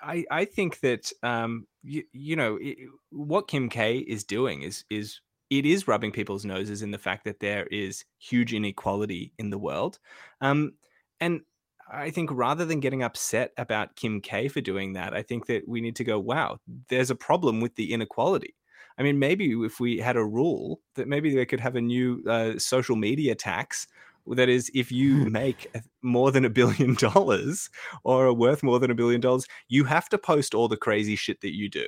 I, 0.00 0.24
I 0.30 0.44
think 0.44 0.80
that 0.80 1.12
um 1.22 1.66
you, 1.82 2.04
you 2.12 2.36
know 2.36 2.58
i 2.62 2.76
what 3.10 3.48
Kim 3.48 3.68
K 3.68 3.98
is 3.98 4.24
doing 4.24 4.62
is 4.62 4.84
is 4.90 5.20
it 5.50 5.64
is 5.64 5.88
rubbing 5.88 6.12
people's 6.12 6.44
noses 6.44 6.82
in 6.82 6.90
the 6.90 6.98
fact 6.98 7.24
that 7.24 7.40
there 7.40 7.66
is 7.68 8.04
huge 8.18 8.52
inequality 8.52 9.32
in 9.38 9.50
the 9.50 9.58
world, 9.58 9.98
um, 10.40 10.74
and 11.20 11.42
I 11.88 12.10
think 12.10 12.30
rather 12.32 12.64
than 12.64 12.80
getting 12.80 13.02
upset 13.04 13.52
about 13.56 13.94
Kim 13.96 14.20
K 14.20 14.48
for 14.48 14.60
doing 14.60 14.92
that, 14.94 15.14
I 15.14 15.22
think 15.22 15.46
that 15.46 15.68
we 15.68 15.80
need 15.80 15.94
to 15.96 16.04
go, 16.04 16.18
wow, 16.18 16.58
there's 16.88 17.10
a 17.10 17.14
problem 17.16 17.60
with 17.60 17.76
the 17.76 17.92
inequality. 17.92 18.56
I 18.98 19.02
mean, 19.02 19.18
maybe 19.18 19.52
if 19.64 19.78
we 19.80 19.98
had 19.98 20.16
a 20.16 20.24
rule 20.24 20.80
that 20.94 21.08
maybe 21.08 21.34
they 21.34 21.46
could 21.46 21.60
have 21.60 21.76
a 21.76 21.80
new 21.80 22.22
uh, 22.26 22.58
social 22.58 22.96
media 22.96 23.34
tax 23.34 23.86
that 24.28 24.48
is, 24.48 24.70
if 24.74 24.90
you 24.90 25.14
make 25.30 25.70
more 26.02 26.32
than 26.32 26.44
a 26.44 26.50
billion 26.50 26.94
dollars 26.98 27.70
or 28.04 28.26
are 28.26 28.32
worth 28.32 28.62
more 28.62 28.78
than 28.78 28.90
a 28.90 28.94
billion 28.94 29.20
dollars, 29.20 29.46
you 29.68 29.84
have 29.84 30.08
to 30.08 30.18
post 30.18 30.54
all 30.54 30.68
the 30.68 30.76
crazy 30.76 31.16
shit 31.16 31.40
that 31.42 31.54
you 31.54 31.68
do. 31.68 31.86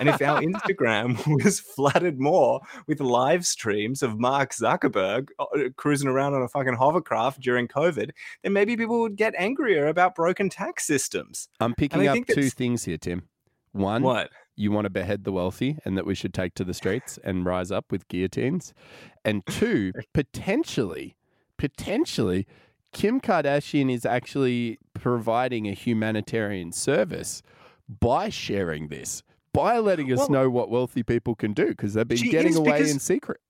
And 0.00 0.08
if 0.08 0.20
our 0.20 0.40
Instagram 0.40 1.24
was 1.44 1.60
flooded 1.60 2.18
more 2.18 2.60
with 2.86 3.00
live 3.00 3.46
streams 3.46 4.02
of 4.02 4.18
Mark 4.18 4.52
Zuckerberg 4.52 5.28
uh, 5.38 5.46
cruising 5.76 6.08
around 6.08 6.34
on 6.34 6.42
a 6.42 6.48
fucking 6.48 6.74
hovercraft 6.74 7.40
during 7.40 7.68
COVID, 7.68 8.10
then 8.42 8.52
maybe 8.52 8.76
people 8.76 9.00
would 9.00 9.16
get 9.16 9.34
angrier 9.36 9.86
about 9.86 10.14
broken 10.14 10.48
tax 10.48 10.86
systems. 10.86 11.48
I'm 11.60 11.74
picking 11.74 12.08
up 12.08 12.18
two 12.26 12.50
things 12.50 12.84
here, 12.84 12.98
Tim. 12.98 13.28
One, 13.72 14.02
What? 14.02 14.30
You 14.56 14.72
want 14.72 14.86
to 14.86 14.90
behead 14.90 15.24
the 15.24 15.32
wealthy 15.32 15.78
and 15.84 15.96
that 15.96 16.06
we 16.06 16.14
should 16.14 16.32
take 16.34 16.54
to 16.54 16.64
the 16.64 16.74
streets 16.74 17.18
and 17.22 17.44
rise 17.44 17.70
up 17.70 17.92
with 17.92 18.08
guillotines. 18.08 18.72
And 19.24 19.44
two, 19.46 19.92
potentially, 20.14 21.16
potentially, 21.58 22.46
Kim 22.92 23.20
Kardashian 23.20 23.92
is 23.92 24.06
actually 24.06 24.78
providing 24.94 25.68
a 25.68 25.72
humanitarian 25.72 26.72
service 26.72 27.42
by 27.88 28.28
sharing 28.30 28.88
this, 28.88 29.22
by 29.52 29.78
letting 29.78 30.10
us 30.12 30.18
Well- 30.20 30.30
know 30.30 30.50
what 30.50 30.70
wealthy 30.70 31.02
people 31.02 31.34
can 31.34 31.52
do 31.52 31.68
because 31.68 31.94
they've 31.94 32.08
been 32.08 32.30
getting 32.30 32.56
away 32.56 32.88
in 32.90 32.98
secret. 32.98 33.40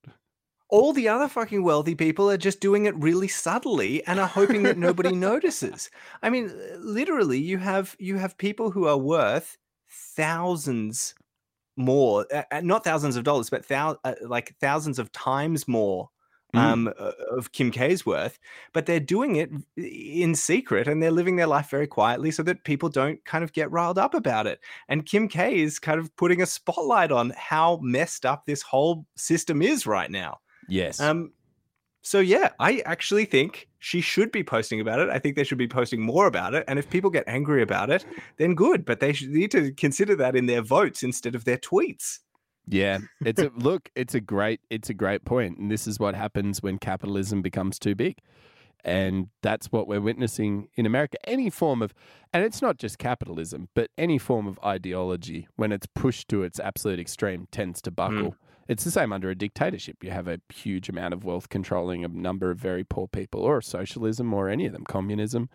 all 0.69 0.91
the 0.91 1.07
other 1.07 1.29
fucking 1.29 1.63
wealthy 1.63 1.95
people 1.95 2.29
are 2.29 2.35
just 2.37 2.59
doing 2.59 2.83
it 2.85 2.95
really 2.97 3.29
subtly 3.29 4.05
and 4.05 4.19
are 4.19 4.27
hoping 4.27 4.63
that 4.63 4.77
nobody 4.77 5.15
notices. 5.29 5.89
I 6.21 6.29
mean, 6.29 6.51
literally, 6.77 7.39
you 7.39 7.59
have 7.59 7.95
you 7.99 8.17
have 8.17 8.37
people 8.37 8.71
who 8.71 8.85
are 8.85 8.97
worth 8.97 9.57
thousands 9.97 11.15
more, 11.75 12.25
uh, 12.33 12.43
uh, 12.51 12.61
not 12.61 12.83
thousands 12.83 13.15
of 13.15 13.23
dollars, 13.23 13.49
but 13.49 13.67
thou- 13.67 13.97
uh, 14.03 14.15
like 14.21 14.55
thousands 14.59 14.99
of 14.99 15.11
times 15.11 15.67
more 15.67 16.09
Mm. 16.55 16.59
um, 16.59 16.93
of 17.29 17.51
Kim 17.51 17.71
K's 17.71 18.05
worth. 18.05 18.39
But 18.71 18.85
they're 18.85 19.01
doing 19.01 19.35
it 19.35 19.51
in 19.75 20.33
secret 20.33 20.87
and 20.87 21.03
they're 21.03 21.11
living 21.11 21.35
their 21.35 21.45
life 21.45 21.69
very 21.69 21.87
quietly 21.87 22.31
so 22.31 22.41
that 22.43 22.63
people 22.63 22.87
don't 22.87 23.23
kind 23.25 23.43
of 23.43 23.51
get 23.51 23.69
riled 23.69 23.97
up 23.97 24.13
about 24.13 24.47
it. 24.47 24.61
And 24.87 25.05
Kim 25.05 25.27
K 25.27 25.59
is 25.59 25.77
kind 25.77 25.99
of 25.99 26.15
putting 26.15 26.41
a 26.41 26.45
spotlight 26.45 27.11
on 27.11 27.33
how 27.35 27.79
messed 27.83 28.25
up 28.25 28.45
this 28.45 28.61
whole 28.61 29.05
system 29.17 29.61
is 29.61 29.85
right 29.85 30.09
now. 30.09 30.39
Yes. 30.69 31.01
Um, 31.01 31.33
so 32.07 32.21
yeah, 32.21 32.51
I 32.57 32.81
actually 32.85 33.25
think 33.25 33.67
she 33.79 33.99
should 33.99 34.31
be 34.31 34.41
posting 34.41 34.79
about 34.79 34.99
it. 34.99 35.09
I 35.09 35.19
think 35.19 35.35
they 35.35 35.43
should 35.43 35.57
be 35.57 35.67
posting 35.67 36.01
more 36.01 36.25
about 36.25 36.53
it. 36.53 36.63
And 36.65 36.79
if 36.79 36.89
people 36.89 37.09
get 37.09 37.25
angry 37.27 37.61
about 37.61 37.89
it, 37.89 38.05
then 38.37 38.55
good. 38.55 38.85
But 38.85 39.01
they 39.01 39.11
should 39.11 39.31
need 39.31 39.51
to 39.51 39.73
consider 39.73 40.15
that 40.15 40.33
in 40.33 40.45
their 40.45 40.61
votes 40.61 41.03
instead 41.03 41.35
of 41.35 41.43
their 41.43 41.57
tweets. 41.57 42.19
Yeah, 42.65 42.99
it's 43.25 43.41
a 43.41 43.51
look. 43.57 43.89
It's 43.93 44.15
a 44.15 44.21
great. 44.21 44.61
It's 44.69 44.89
a 44.89 44.93
great 44.93 45.25
point, 45.25 45.57
and 45.57 45.69
this 45.69 45.85
is 45.85 45.99
what 45.99 46.15
happens 46.15 46.63
when 46.63 46.77
capitalism 46.77 47.41
becomes 47.41 47.77
too 47.77 47.93
big, 47.93 48.19
and 48.85 49.27
that's 49.41 49.67
what 49.67 49.85
we're 49.85 49.99
witnessing 49.99 50.69
in 50.75 50.85
America. 50.85 51.17
Any 51.29 51.49
form 51.49 51.81
of, 51.81 51.93
and 52.31 52.45
it's 52.45 52.61
not 52.61 52.77
just 52.77 52.99
capitalism, 52.99 53.67
but 53.73 53.89
any 53.97 54.17
form 54.17 54.47
of 54.47 54.57
ideology 54.63 55.49
when 55.57 55.73
it's 55.73 55.87
pushed 55.87 56.29
to 56.29 56.43
its 56.43 56.57
absolute 56.57 57.01
extreme 57.01 57.49
tends 57.51 57.81
to 57.81 57.89
hmm. 57.89 57.95
buckle. 57.95 58.35
It's 58.67 58.83
the 58.83 58.91
same 58.91 59.13
under 59.13 59.29
a 59.29 59.35
dictatorship. 59.35 60.03
You 60.03 60.11
have 60.11 60.27
a 60.27 60.39
huge 60.53 60.89
amount 60.89 61.13
of 61.13 61.23
wealth 61.23 61.49
controlling 61.49 62.03
a 62.03 62.07
number 62.07 62.51
of 62.51 62.57
very 62.57 62.83
poor 62.83 63.07
people, 63.07 63.41
or 63.41 63.61
socialism, 63.61 64.33
or 64.33 64.49
any 64.49 64.65
of 64.65 64.73
them, 64.73 64.83
communism. 64.83 65.49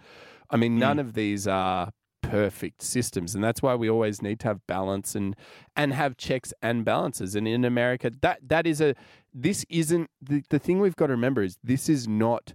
I 0.50 0.56
mean, 0.56 0.78
none 0.78 0.96
hmm. 0.96 1.00
of 1.00 1.14
these 1.14 1.46
are 1.46 1.92
perfect 2.22 2.80
systems 2.80 3.34
and 3.34 3.42
that's 3.42 3.60
why 3.60 3.74
we 3.74 3.90
always 3.90 4.22
need 4.22 4.38
to 4.38 4.46
have 4.46 4.64
balance 4.68 5.16
and 5.16 5.34
and 5.76 5.92
have 5.92 6.16
checks 6.16 6.54
and 6.62 6.84
balances 6.84 7.34
and 7.34 7.48
in 7.48 7.64
america 7.64 8.12
that 8.22 8.38
that 8.46 8.64
is 8.64 8.80
a 8.80 8.94
this 9.34 9.66
isn't 9.68 10.08
the, 10.20 10.42
the 10.48 10.58
thing 10.58 10.80
we've 10.80 10.94
got 10.94 11.08
to 11.08 11.12
remember 11.12 11.42
is 11.42 11.58
this 11.64 11.88
is 11.88 12.06
not 12.06 12.54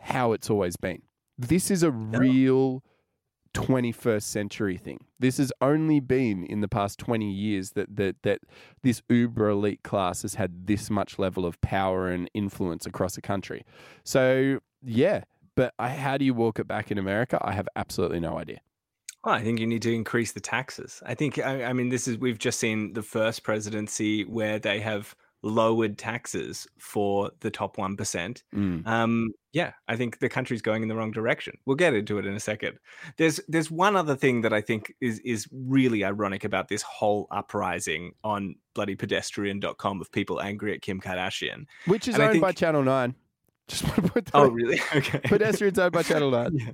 how 0.00 0.32
it's 0.32 0.50
always 0.50 0.76
been 0.76 1.00
this 1.38 1.70
is 1.70 1.84
a 1.84 1.92
real 1.92 2.82
21st 3.54 4.22
century 4.22 4.76
thing. 4.76 5.04
This 5.18 5.38
has 5.38 5.52
only 5.60 6.00
been 6.00 6.44
in 6.44 6.60
the 6.60 6.68
past 6.68 6.98
20 6.98 7.30
years 7.30 7.72
that 7.72 7.96
that 7.96 8.16
that 8.22 8.40
this 8.82 9.02
uber 9.08 9.48
elite 9.48 9.82
class 9.82 10.22
has 10.22 10.34
had 10.34 10.66
this 10.66 10.90
much 10.90 11.18
level 11.18 11.44
of 11.44 11.60
power 11.60 12.08
and 12.08 12.30
influence 12.34 12.86
across 12.86 13.16
a 13.16 13.22
country. 13.22 13.64
So 14.04 14.60
yeah 14.82 15.24
but 15.58 15.74
I, 15.76 15.88
how 15.88 16.16
do 16.16 16.24
you 16.24 16.34
walk 16.34 16.60
it 16.60 16.68
back 16.68 16.92
in 16.92 16.98
america? 16.98 17.36
I 17.42 17.52
have 17.52 17.68
absolutely 17.74 18.20
no 18.20 18.38
idea. 18.38 18.60
Well, 19.24 19.34
I 19.34 19.42
think 19.42 19.58
you 19.58 19.66
need 19.66 19.82
to 19.82 19.92
increase 19.92 20.30
the 20.30 20.40
taxes. 20.40 21.02
I 21.04 21.14
think, 21.14 21.40
I, 21.40 21.64
I 21.64 21.72
mean, 21.72 21.88
this 21.88 22.06
is, 22.06 22.16
we've 22.16 22.38
just 22.38 22.60
seen 22.60 22.92
the 22.92 23.02
first 23.02 23.42
presidency 23.42 24.24
where 24.24 24.60
they 24.60 24.78
have 24.78 25.16
lowered 25.42 25.96
taxes 25.98 26.66
for 26.78 27.30
the 27.40 27.50
top 27.50 27.76
1%. 27.76 28.42
Mm. 28.54 28.86
Um, 28.86 29.32
yeah, 29.52 29.72
I 29.86 29.96
think 29.96 30.18
the 30.18 30.28
country's 30.28 30.62
going 30.62 30.82
in 30.82 30.88
the 30.88 30.94
wrong 30.96 31.10
direction. 31.10 31.56
We'll 31.64 31.76
get 31.76 31.94
into 31.94 32.18
it 32.18 32.26
in 32.26 32.34
a 32.34 32.40
second. 32.40 32.78
There's 33.16 33.40
there's 33.48 33.70
one 33.70 33.96
other 33.96 34.14
thing 34.16 34.42
that 34.42 34.52
I 34.52 34.60
think 34.60 34.92
is 35.00 35.20
is 35.20 35.48
really 35.52 36.04
ironic 36.04 36.44
about 36.44 36.68
this 36.68 36.82
whole 36.82 37.26
uprising 37.30 38.12
on 38.24 38.56
bloody 38.74 38.96
pedestrian.com 38.96 40.00
of 40.00 40.12
people 40.12 40.40
angry 40.40 40.74
at 40.74 40.82
Kim 40.82 41.00
Kardashian. 41.00 41.66
which 41.86 42.08
is 42.08 42.14
And 42.16 42.24
owned 42.24 42.40
by 42.40 42.52
Channel 42.52 42.82
9 42.82 43.14
just 43.68 43.84
want 43.84 43.96
to 43.96 44.02
put 44.02 44.24
that 44.26 44.34
Oh, 44.34 44.48
really? 44.48 44.80
Okay. 44.94 45.18
pedestrians 45.20 45.78
owned 45.78 45.92
by 45.92 46.02
Channel 46.02 46.30
9 46.30 46.50
Yeah. 46.58 46.70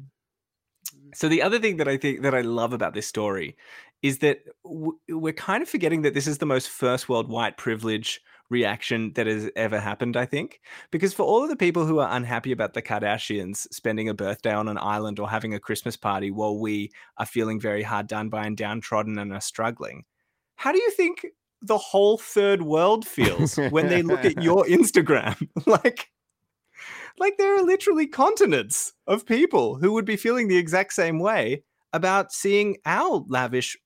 So 1.14 1.28
the 1.28 1.42
other 1.42 1.58
thing 1.60 1.76
that 1.76 1.88
I 1.88 1.96
think 1.96 2.22
that 2.22 2.34
I 2.34 2.40
love 2.40 2.72
about 2.72 2.92
this 2.94 3.06
story 3.06 3.56
is 4.02 4.18
that 4.18 4.40
w- 4.64 4.98
we're 5.08 5.32
kind 5.32 5.62
of 5.62 5.68
forgetting 5.68 6.02
that 6.02 6.12
this 6.12 6.26
is 6.26 6.38
the 6.38 6.46
most 6.46 6.68
first 6.68 7.08
world 7.08 7.28
white 7.28 7.56
privilege 7.56 8.20
reaction 8.50 9.12
that 9.14 9.26
has 9.26 9.50
ever 9.56 9.80
happened. 9.80 10.16
I 10.16 10.26
think 10.26 10.60
because 10.90 11.14
for 11.14 11.24
all 11.24 11.42
of 11.42 11.50
the 11.50 11.56
people 11.56 11.86
who 11.86 11.98
are 11.98 12.14
unhappy 12.14 12.52
about 12.52 12.74
the 12.74 12.82
Kardashians 12.82 13.66
spending 13.72 14.08
a 14.08 14.14
birthday 14.14 14.52
on 14.52 14.68
an 14.68 14.78
island 14.78 15.18
or 15.18 15.28
having 15.28 15.54
a 15.54 15.60
Christmas 15.60 15.96
party 15.96 16.30
while 16.30 16.58
we 16.58 16.90
are 17.18 17.26
feeling 17.26 17.60
very 17.60 17.82
hard 17.82 18.06
done 18.06 18.28
by 18.28 18.46
and 18.46 18.56
downtrodden 18.56 19.18
and 19.18 19.32
are 19.32 19.40
struggling, 19.40 20.04
how 20.56 20.72
do 20.72 20.78
you 20.78 20.90
think 20.90 21.26
the 21.62 21.78
whole 21.78 22.18
third 22.18 22.62
world 22.62 23.06
feels 23.06 23.56
when 23.70 23.88
they 23.88 24.02
look 24.02 24.24
at 24.24 24.42
your 24.42 24.64
Instagram? 24.68 25.48
like 25.66 26.08
like 27.18 27.36
there 27.38 27.56
are 27.56 27.62
literally 27.62 28.06
continents 28.06 28.92
of 29.06 29.26
people 29.26 29.76
who 29.76 29.92
would 29.92 30.04
be 30.04 30.16
feeling 30.16 30.48
the 30.48 30.56
exact 30.56 30.92
same 30.92 31.18
way 31.18 31.62
about 31.92 32.32
seeing 32.32 32.76
our 32.86 33.24
lavish 33.28 33.76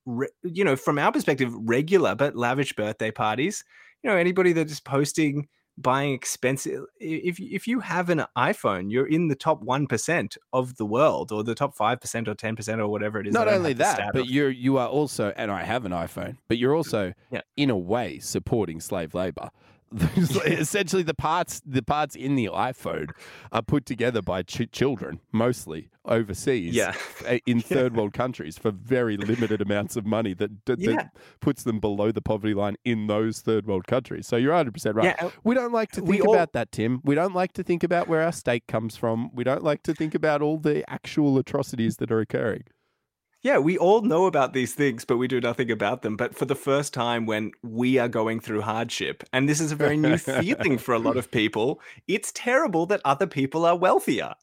you 0.42 0.64
know 0.64 0.77
from 0.77 0.99
our 0.99 1.12
perspective 1.12 1.53
regular 1.55 2.14
but 2.14 2.35
lavish 2.35 2.73
birthday 2.73 3.11
parties 3.11 3.64
you 4.03 4.11
know 4.11 4.17
anybody 4.17 4.53
that 4.53 4.71
is 4.71 4.81
posting 4.81 5.49
buying 5.77 6.13
expensive 6.13 6.85
if 6.99 7.39
if 7.39 7.69
you 7.69 7.79
have 7.79 8.11
an 8.11 8.25
iphone 8.37 8.91
you're 8.91 9.07
in 9.07 9.29
the 9.29 9.37
top 9.37 9.63
1% 9.63 10.37
of 10.53 10.77
the 10.77 10.85
world 10.85 11.31
or 11.31 11.45
the 11.45 11.55
top 11.55 11.77
5% 11.77 12.29
or 12.29 12.35
10% 12.35 12.79
or 12.79 12.89
whatever 12.89 13.21
it 13.21 13.29
is. 13.29 13.35
Not 13.35 13.47
only 13.47 13.75
that 13.75 14.11
but 14.13 14.27
you're 14.27 14.51
you 14.51 14.79
are 14.79 14.89
also 14.89 15.33
and 15.37 15.51
i 15.51 15.63
have 15.63 15.85
an 15.85 15.93
iphone 15.93 16.37
but 16.49 16.59
you're 16.59 16.75
mm. 16.75 16.79
also 16.79 17.13
Yeah. 17.31 17.43
in 17.57 17.71
a 17.71 17.77
way 17.77 18.19
supporting 18.19 18.81
slave 18.81 19.15
labor 19.15 19.51
essentially 20.16 21.03
the 21.03 21.14
parts 21.14 21.61
the 21.64 21.83
parts 21.83 22.14
in 22.14 22.35
the 22.35 22.46
iPhone 22.53 23.09
are 23.53 23.62
put 23.62 23.87
together 23.87 24.20
by 24.20 24.42
ch- 24.42 24.71
children 24.71 25.21
mostly 25.33 25.88
overseas 26.04 26.75
Yeah. 26.75 26.94
in 27.46 27.60
third 27.63 27.96
world 27.96 28.13
countries 28.13 28.58
for 28.58 28.71
very 28.71 29.17
limited 29.17 29.60
amounts 29.60 29.96
of 29.96 30.06
money 30.06 30.35
that, 30.35 30.50
that, 30.67 30.79
Yeah. 30.79 30.92
that 30.96 31.17
puts 31.40 31.63
them 31.65 31.81
below 31.81 32.13
the 32.13 32.23
poverty 32.23 32.54
line 32.54 32.77
in 32.85 33.06
those 33.06 33.40
third 33.40 33.67
world 33.67 33.87
countries. 33.87 34.27
So 34.27 34.37
you're 34.37 34.54
100% 34.54 34.94
right. 34.94 35.04
Yeah, 35.19 35.27
uh, 35.27 35.31
we 35.44 35.54
don't 35.54 35.73
like 35.73 35.90
to 35.92 36.00
think 36.00 36.25
all- 36.27 36.35
about 36.35 36.52
that, 36.54 36.73
Tim. 36.73 37.00
We 37.04 37.15
don't 37.15 37.35
like 37.35 37.52
to 37.54 37.63
think 37.63 37.83
about 37.83 38.08
where 38.08 38.23
our 38.23 38.33
steak 38.33 38.67
comes 38.67 38.96
from. 38.96 39.31
We 39.35 39.44
don't 39.44 39.63
like 39.65 39.83
to 39.85 39.94
think 39.94 40.15
about 40.15 40.40
all 40.42 40.58
the 40.58 40.88
actual 40.90 41.37
atrocities 41.38 41.96
that 41.98 42.10
are 42.10 42.21
occurring. 42.21 42.65
Yeah, 43.41 43.59
we 43.59 43.79
all 43.79 44.01
know 44.01 44.27
about 44.27 44.53
these 44.53 44.75
things, 44.75 45.05
but 45.05 45.17
we 45.17 45.29
do 45.29 45.41
nothing 45.41 45.71
about 45.71 46.03
them. 46.03 46.17
But 46.17 46.35
for 46.35 46.45
the 46.45 46.57
first 46.57 46.93
time, 46.93 47.25
when 47.25 47.53
we 47.63 47.97
are 47.97 48.09
going 48.09 48.41
through 48.41 48.63
hardship, 48.63 49.23
and 49.33 49.49
this 49.49 49.61
is 49.61 49.71
a 49.71 49.77
very 49.77 49.97
new 49.97 50.17
feeling 50.19 50.77
for 50.77 50.93
a 50.93 50.99
lot 50.99 51.17
of 51.17 51.31
people, 51.31 51.81
it's 52.09 52.33
terrible 52.33 52.85
that 52.87 53.01
other 53.05 53.29
people 53.29 53.65
are 53.65 53.77
wealthier. 53.77 54.35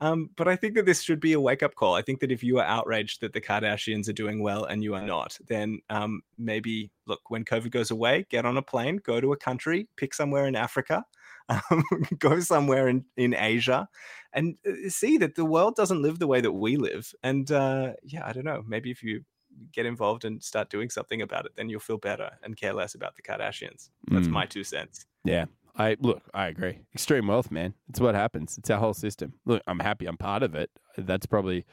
Um, 0.00 0.30
but 0.36 0.48
I 0.48 0.56
think 0.56 0.74
that 0.74 0.86
this 0.86 1.02
should 1.02 1.20
be 1.20 1.32
a 1.34 1.40
wake 1.40 1.62
up 1.62 1.74
call. 1.76 1.94
I 1.94 2.02
think 2.02 2.20
that 2.20 2.32
if 2.32 2.42
you 2.42 2.58
are 2.58 2.64
outraged 2.64 3.20
that 3.20 3.32
the 3.32 3.40
Kardashians 3.40 4.08
are 4.08 4.12
doing 4.14 4.42
well 4.42 4.64
and 4.64 4.82
you 4.82 4.94
are 4.94 5.02
not, 5.06 5.38
then 5.46 5.78
um, 5.88 6.22
maybe 6.36 6.90
look, 7.06 7.30
when 7.30 7.44
COVID 7.44 7.70
goes 7.70 7.90
away, 7.90 8.26
get 8.28 8.44
on 8.44 8.56
a 8.56 8.62
plane, 8.62 8.96
go 8.96 9.20
to 9.20 9.32
a 9.32 9.36
country, 9.36 9.88
pick 9.96 10.12
somewhere 10.12 10.46
in 10.46 10.56
Africa, 10.56 11.04
um, 11.48 11.84
go 12.18 12.40
somewhere 12.40 12.88
in, 12.88 13.04
in 13.16 13.34
Asia, 13.38 13.88
and 14.32 14.56
uh, 14.66 14.88
see 14.88 15.16
that 15.18 15.36
the 15.36 15.44
world 15.44 15.76
doesn't 15.76 16.02
live 16.02 16.18
the 16.18 16.26
way 16.26 16.40
that 16.40 16.52
we 16.52 16.76
live. 16.76 17.12
And 17.22 17.50
uh, 17.52 17.92
yeah, 18.02 18.26
I 18.26 18.32
don't 18.32 18.44
know. 18.44 18.64
Maybe 18.66 18.90
if 18.90 19.02
you 19.02 19.24
get 19.72 19.86
involved 19.86 20.24
and 20.24 20.42
start 20.42 20.68
doing 20.70 20.90
something 20.90 21.22
about 21.22 21.46
it, 21.46 21.52
then 21.54 21.68
you'll 21.68 21.78
feel 21.80 21.98
better 21.98 22.30
and 22.42 22.56
care 22.56 22.72
less 22.72 22.94
about 22.96 23.14
the 23.14 23.22
Kardashians. 23.22 23.90
That's 24.10 24.26
Mm. 24.26 24.30
my 24.32 24.46
two 24.46 24.64
cents. 24.64 25.06
Yeah. 25.24 25.44
I 25.76 25.96
look, 26.00 26.22
I 26.32 26.46
agree. 26.46 26.78
Extreme 26.94 27.26
wealth, 27.26 27.50
man. 27.50 27.74
It's 27.88 28.00
what 28.00 28.14
happens. 28.14 28.56
It's 28.58 28.70
our 28.70 28.78
whole 28.78 28.94
system. 28.94 29.34
Look, 29.44 29.62
I'm 29.66 29.80
happy 29.80 30.06
I'm 30.06 30.16
part 30.16 30.42
of 30.42 30.54
it. 30.54 30.70
That's 30.96 31.26
probably 31.26 31.64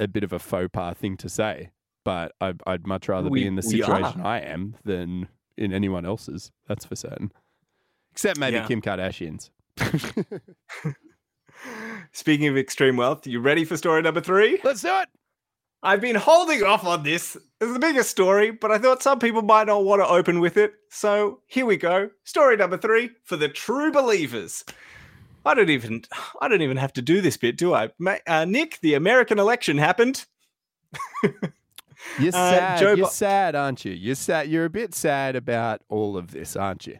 a 0.00 0.08
bit 0.08 0.24
of 0.24 0.32
a 0.32 0.38
faux 0.38 0.68
pas 0.72 0.96
thing 0.96 1.16
to 1.18 1.28
say, 1.28 1.70
but 2.04 2.32
I'd, 2.40 2.60
I'd 2.66 2.86
much 2.86 3.08
rather 3.08 3.28
We- 3.30 3.42
be 3.42 3.46
in 3.46 3.54
the 3.56 3.62
situation 3.62 4.20
I 4.22 4.40
am 4.40 4.74
than 4.84 5.28
in 5.56 5.72
anyone 5.72 6.04
else's. 6.04 6.50
That's 6.66 6.84
for 6.84 6.96
certain. 6.96 7.32
Except 8.12 8.38
maybe 8.38 8.56
Yeah. 8.56 8.66
Kim 8.66 8.82
Kardashian's. 8.82 9.50
Speaking 12.12 12.48
of 12.48 12.56
extreme 12.56 12.96
wealth, 12.96 13.26
you 13.26 13.40
ready 13.40 13.64
for 13.64 13.76
story 13.76 14.02
number 14.02 14.20
three? 14.20 14.60
Let's 14.64 14.82
do 14.82 14.88
it. 15.00 15.08
I've 15.82 16.00
been 16.00 16.16
holding 16.16 16.62
off 16.64 16.84
on 16.84 17.02
this. 17.02 17.36
It's 17.60 17.72
the 17.72 17.78
biggest 17.78 18.10
story, 18.10 18.50
but 18.50 18.70
I 18.72 18.78
thought 18.78 19.02
some 19.02 19.18
people 19.18 19.42
might 19.42 19.66
not 19.68 19.84
want 19.84 20.02
to 20.02 20.08
open 20.08 20.40
with 20.40 20.56
it. 20.56 20.74
So 20.90 21.40
here 21.46 21.64
we 21.66 21.76
go. 21.76 22.10
Story 22.24 22.56
number 22.56 22.76
three 22.76 23.10
for 23.24 23.36
the 23.36 23.48
true 23.48 23.92
believers. 23.92 24.64
I 25.44 25.54
don't 25.54 25.70
even 25.70 26.02
I 26.40 26.48
don't 26.48 26.62
even 26.62 26.76
have 26.76 26.92
to 26.94 27.02
do 27.02 27.20
this 27.20 27.36
bit, 27.36 27.56
do 27.56 27.72
I? 27.72 27.90
Uh, 28.26 28.44
Nick, 28.46 28.80
the 28.80 28.94
American 28.94 29.38
election 29.38 29.78
happened. 29.78 30.26
You're 31.22 31.32
Uh, 32.28 32.30
sad. 32.32 32.78
Joe 32.80 32.94
You're 32.94 33.06
Bi- 33.06 33.12
sad, 33.12 33.54
aren't 33.54 33.84
you? 33.84 33.92
You're 33.92 34.14
sad. 34.16 34.48
You're 34.48 34.64
a 34.64 34.70
bit 34.70 34.94
sad 34.94 35.36
about 35.36 35.82
all 35.88 36.16
of 36.16 36.32
this, 36.32 36.56
aren't 36.56 36.86
you? 36.86 36.98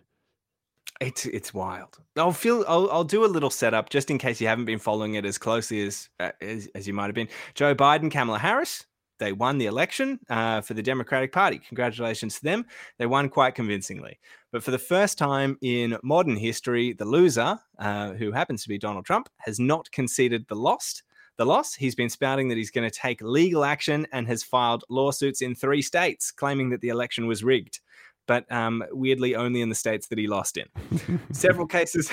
It's 1.01 1.27
it's 1.27 1.53
wild. 1.53 1.99
I'll 2.17 2.33
feel 2.33 2.65
I'll, 2.67 2.91
I'll 2.91 3.05
do 3.05 3.25
a 3.25 3.27
little 3.27 3.51
setup 3.51 3.91
just 3.91 4.11
in 4.11 4.17
case 4.17 4.41
you 4.41 4.47
haven't 4.47 4.65
been 4.65 4.79
following 4.79 5.15
it 5.15 5.27
as 5.27 5.37
closely 5.37 5.83
as 5.87 6.09
uh, 6.19 6.33
as, 6.41 6.69
as 6.75 6.87
you 6.87 6.95
might 6.95 7.07
have 7.07 7.15
been. 7.15 7.29
Joe 7.55 7.75
Biden, 7.75 8.11
Kamala 8.11 8.39
Harris, 8.39 8.87
they 9.19 9.33
won 9.33 9.59
the 9.59 9.67
election 9.67 10.19
uh, 10.31 10.63
for 10.63 10.73
the 10.73 10.83
Democratic 10.83 11.33
Party. 11.33 11.59
Congratulations 11.59 12.37
to 12.37 12.45
them. 12.45 12.65
They 12.99 13.07
won 13.07 13.29
quite 13.29 13.55
convincingly. 13.55 14.19
But 14.53 14.63
for 14.63 14.71
the 14.71 14.79
first 14.79 15.19
time 15.19 15.59
in 15.61 15.99
modern 16.03 16.37
history, 16.37 16.95
the 16.95 17.05
loser, 17.05 17.59
uh, 17.79 18.15
who 18.15 18.33
happens 18.33 18.63
to 18.63 18.69
be 18.71 18.79
Donald 18.79 19.05
Trump, 19.05 19.29
has 19.39 19.61
not 19.61 19.91
conceded 19.91 20.47
the 20.49 20.57
lost 20.57 21.03
The 21.39 21.45
loss. 21.45 21.75
He's 21.75 21.95
been 21.95 22.09
spouting 22.09 22.49
that 22.49 22.57
he's 22.57 22.71
going 22.71 22.91
to 22.91 22.99
take 22.99 23.21
legal 23.21 23.65
action 23.65 24.07
and 24.13 24.27
has 24.27 24.43
filed 24.43 24.85
lawsuits 24.89 25.43
in 25.43 25.55
three 25.55 25.83
states, 25.83 26.33
claiming 26.33 26.71
that 26.71 26.81
the 26.81 26.89
election 26.89 27.27
was 27.27 27.45
rigged. 27.45 27.81
But 28.27 28.51
um, 28.51 28.85
weirdly, 28.91 29.35
only 29.37 29.61
in 29.61 29.69
the 29.69 29.75
states 29.75 30.09
that 30.09 30.19
he 30.19 30.27
lost 30.27 30.57
in. 30.57 31.21
Several 31.33 31.67
cases 31.67 32.11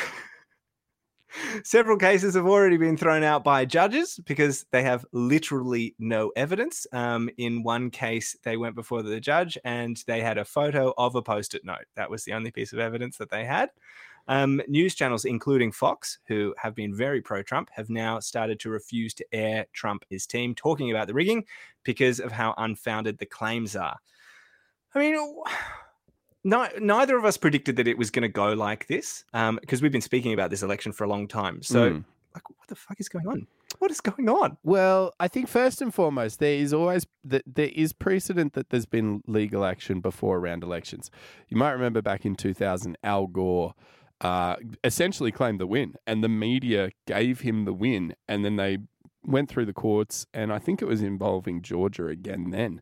several 1.64 1.98
cases 1.98 2.36
have 2.36 2.46
already 2.46 2.78
been 2.78 2.98
thrown 2.98 3.24
out 3.24 3.44
by 3.44 3.66
judges 3.66 4.20
because 4.26 4.66
they 4.72 4.84
have 4.84 5.06
literally 5.12 5.96
no 6.00 6.32
evidence. 6.36 6.88
Um, 6.92 7.30
in 7.38 7.64
one 7.64 7.90
case 7.90 8.36
they 8.44 8.58
went 8.58 8.76
before 8.76 9.02
the 9.02 9.20
judge 9.20 9.58
and 9.64 10.02
they 10.08 10.22
had 10.22 10.38
a 10.38 10.46
photo 10.46 10.94
of 10.98 11.16
a 11.16 11.22
post-it 11.22 11.66
note. 11.66 11.86
That 11.96 12.10
was 12.10 12.24
the 12.24 12.34
only 12.34 12.52
piece 12.52 12.74
of 12.74 12.80
evidence 12.80 13.18
that 13.18 13.30
they 13.30 13.46
had. 13.46 13.70
Um, 14.28 14.62
news 14.68 14.96
channels 14.96 15.26
including 15.26 15.74
fox 15.74 16.20
who 16.28 16.56
have 16.58 16.76
been 16.76 16.96
very 16.96 17.22
pro-trump 17.22 17.70
have 17.74 17.90
now 17.90 18.22
started 18.22 18.58
to 18.62 18.70
refuse 18.70 19.14
to 19.16 19.26
air 19.34 19.66
trump 19.74 20.06
his 20.10 20.26
team 20.26 20.56
talking 20.56 20.92
about 20.92 21.08
the 21.08 21.14
rigging 21.14 21.44
because 21.84 22.22
of 22.22 22.32
how 22.32 22.54
unfounded 22.58 23.18
the 23.18 23.26
claims 23.26 23.76
are. 23.76 23.98
I 24.96 25.00
mean 25.00 25.18
no, 26.44 26.68
neither 26.80 27.18
of 27.18 27.26
us 27.26 27.38
predicted 27.38 27.76
that 27.78 27.88
it 27.88 27.98
was 27.98 28.12
going 28.12 28.24
to 28.24 28.28
go 28.30 28.54
like 28.54 28.88
this 28.88 29.24
because 29.62 29.82
we've 29.82 29.92
been 29.92 30.02
speaking 30.02 30.34
about 30.34 30.50
this 30.50 30.64
election 30.64 30.92
for 30.92 31.04
a 31.04 31.08
long 31.08 31.28
time. 31.28 31.62
So, 31.64 31.90
Mm. 31.92 32.04
like, 32.36 32.50
what 32.50 32.68
the 32.68 32.76
fuck 32.76 33.00
is 33.00 33.10
going 33.10 33.28
on? 33.28 33.48
What 33.80 33.90
is 33.92 34.02
going 34.02 34.30
on? 34.30 34.58
Well, 34.64 35.14
I 35.20 35.28
think 35.28 35.48
first 35.48 35.82
and 35.82 35.94
foremost, 35.94 36.40
there 36.40 36.54
is 36.56 36.74
always 36.74 37.08
that 37.24 37.44
there 37.48 37.72
is 37.74 37.92
precedent 37.92 38.54
that 38.54 38.70
there's 38.70 38.86
been 38.86 39.24
legal 39.28 39.66
action 39.66 40.00
before 40.00 40.38
around 40.38 40.64
elections. 40.64 41.10
You 41.50 41.58
might 41.58 41.72
remember 41.72 42.02
back 42.02 42.24
in 42.26 42.36
2000, 42.36 42.98
Al 43.04 43.28
Gore 43.28 43.74
uh, 44.22 44.58
essentially 44.84 45.32
claimed 45.32 45.60
the 45.60 45.68
win, 45.68 45.96
and 46.06 46.24
the 46.24 46.30
media 46.30 46.92
gave 47.08 47.42
him 47.42 47.66
the 47.66 47.74
win, 47.74 48.16
and 48.28 48.46
then 48.46 48.56
they 48.58 48.78
went 49.26 49.50
through 49.50 49.66
the 49.66 49.74
courts, 49.74 50.28
and 50.34 50.54
I 50.54 50.60
think 50.60 50.82
it 50.82 50.86
was 50.86 51.02
involving 51.02 51.62
Georgia 51.62 52.08
again 52.08 52.52
then. 52.52 52.82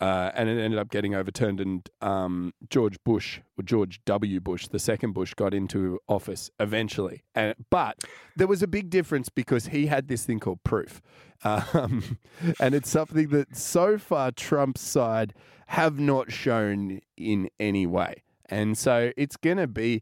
Uh, 0.00 0.30
and 0.34 0.48
it 0.48 0.60
ended 0.62 0.78
up 0.78 0.90
getting 0.90 1.14
overturned, 1.14 1.60
and 1.60 1.88
um, 2.00 2.54
George 2.70 2.96
Bush, 3.04 3.40
or 3.58 3.64
George 3.64 4.00
W. 4.04 4.38
Bush, 4.38 4.68
the 4.68 4.78
second 4.78 5.12
Bush, 5.12 5.34
got 5.34 5.52
into 5.52 5.98
office 6.08 6.50
eventually. 6.60 7.24
And, 7.34 7.54
but 7.68 8.04
there 8.36 8.46
was 8.46 8.62
a 8.62 8.68
big 8.68 8.90
difference 8.90 9.28
because 9.28 9.66
he 9.66 9.86
had 9.86 10.06
this 10.06 10.24
thing 10.24 10.38
called 10.38 10.62
proof. 10.62 11.02
Um, 11.42 12.18
and 12.60 12.74
it's 12.76 12.88
something 12.88 13.28
that 13.28 13.56
so 13.56 13.98
far 13.98 14.30
Trump's 14.30 14.82
side 14.82 15.34
have 15.66 15.98
not 15.98 16.30
shown 16.30 17.00
in 17.16 17.50
any 17.58 17.86
way. 17.86 18.22
And 18.50 18.78
so 18.78 19.12
it's 19.16 19.36
going 19.36 19.58
to 19.58 19.66
be 19.66 20.00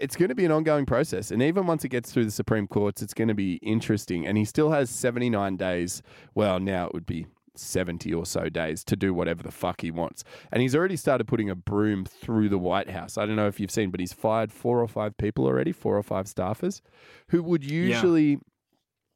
it's 0.00 0.16
going 0.16 0.28
to 0.28 0.34
be 0.34 0.44
an 0.44 0.52
ongoing 0.52 0.84
process. 0.84 1.30
And 1.30 1.42
even 1.42 1.66
once 1.66 1.84
it 1.84 1.88
gets 1.88 2.12
through 2.12 2.26
the 2.26 2.30
Supreme 2.30 2.66
Courts, 2.66 3.00
it's 3.00 3.14
going 3.14 3.28
to 3.28 3.34
be 3.34 3.54
interesting. 3.62 4.26
And 4.26 4.36
he 4.36 4.44
still 4.44 4.70
has 4.70 4.90
79 4.90 5.56
days. 5.56 6.02
Well, 6.34 6.60
now 6.60 6.88
it 6.88 6.94
would 6.94 7.06
be 7.06 7.26
70 7.58 8.12
or 8.12 8.26
so 8.26 8.48
days 8.48 8.84
to 8.84 8.96
do 8.96 9.12
whatever 9.12 9.42
the 9.42 9.50
fuck 9.50 9.80
he 9.80 9.90
wants. 9.90 10.24
And 10.52 10.62
he's 10.62 10.74
already 10.74 10.96
started 10.96 11.26
putting 11.26 11.50
a 11.50 11.54
broom 11.54 12.04
through 12.04 12.48
the 12.48 12.58
White 12.58 12.90
House. 12.90 13.16
I 13.18 13.26
don't 13.26 13.36
know 13.36 13.48
if 13.48 13.60
you've 13.60 13.70
seen, 13.70 13.90
but 13.90 14.00
he's 14.00 14.12
fired 14.12 14.52
four 14.52 14.80
or 14.80 14.88
five 14.88 15.16
people 15.18 15.46
already, 15.46 15.72
four 15.72 15.96
or 15.96 16.02
five 16.02 16.26
staffers 16.26 16.80
who 17.28 17.42
would 17.42 17.64
usually 17.64 18.38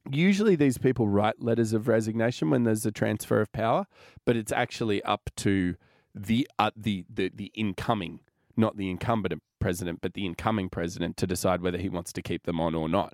usually 0.09 0.55
these 0.55 0.77
people 0.77 1.07
write 1.07 1.41
letters 1.41 1.73
of 1.73 1.87
resignation 1.87 2.49
when 2.49 2.63
there's 2.63 2.85
a 2.85 2.91
transfer 2.91 3.41
of 3.41 3.51
power, 3.51 3.85
but 4.25 4.35
it's 4.35 4.51
actually 4.51 5.03
up 5.03 5.29
to 5.37 5.75
the 6.13 6.47
uh, 6.59 6.71
the, 6.75 7.05
the 7.09 7.31
the 7.33 7.51
incoming, 7.55 8.19
not 8.57 8.77
the 8.77 8.89
incumbent 8.89 9.41
president, 9.59 9.99
but 10.01 10.13
the 10.13 10.25
incoming 10.25 10.69
president 10.69 11.17
to 11.17 11.27
decide 11.27 11.61
whether 11.61 11.77
he 11.77 11.89
wants 11.89 12.11
to 12.13 12.21
keep 12.21 12.43
them 12.43 12.59
on 12.59 12.75
or 12.75 12.89
not. 12.89 13.13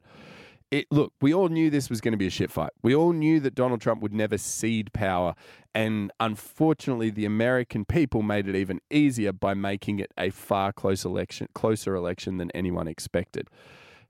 It, 0.70 0.88
look, 0.92 1.14
we 1.22 1.34
all 1.34 1.48
knew 1.48 1.70
this 1.70 1.90
was 1.90 2.02
going 2.02 2.12
to 2.12 2.18
be 2.18 2.28
a 2.28 2.32
shit 2.32 2.52
fight. 2.52 2.72
We 2.84 2.94
all 2.94 3.14
knew 3.14 3.40
that 3.40 3.56
Donald 3.56 3.80
Trump 3.80 4.02
would 4.02 4.14
never 4.14 4.38
cede 4.38 4.92
power. 4.92 5.34
And 5.74 6.12
unfortunately, 6.20 7.10
the 7.10 7.26
American 7.26 7.86
people 7.86 8.22
made 8.22 8.48
it 8.48 8.56
even 8.56 8.82
easier 8.90 9.32
by 9.32 9.54
making 9.54 10.00
it 10.00 10.12
a 10.18 10.30
far 10.30 10.74
close 10.74 11.06
election, 11.06 11.48
closer 11.54 11.96
election 11.96 12.38
than 12.38 12.52
anyone 12.52 12.88
expected. 12.88 13.48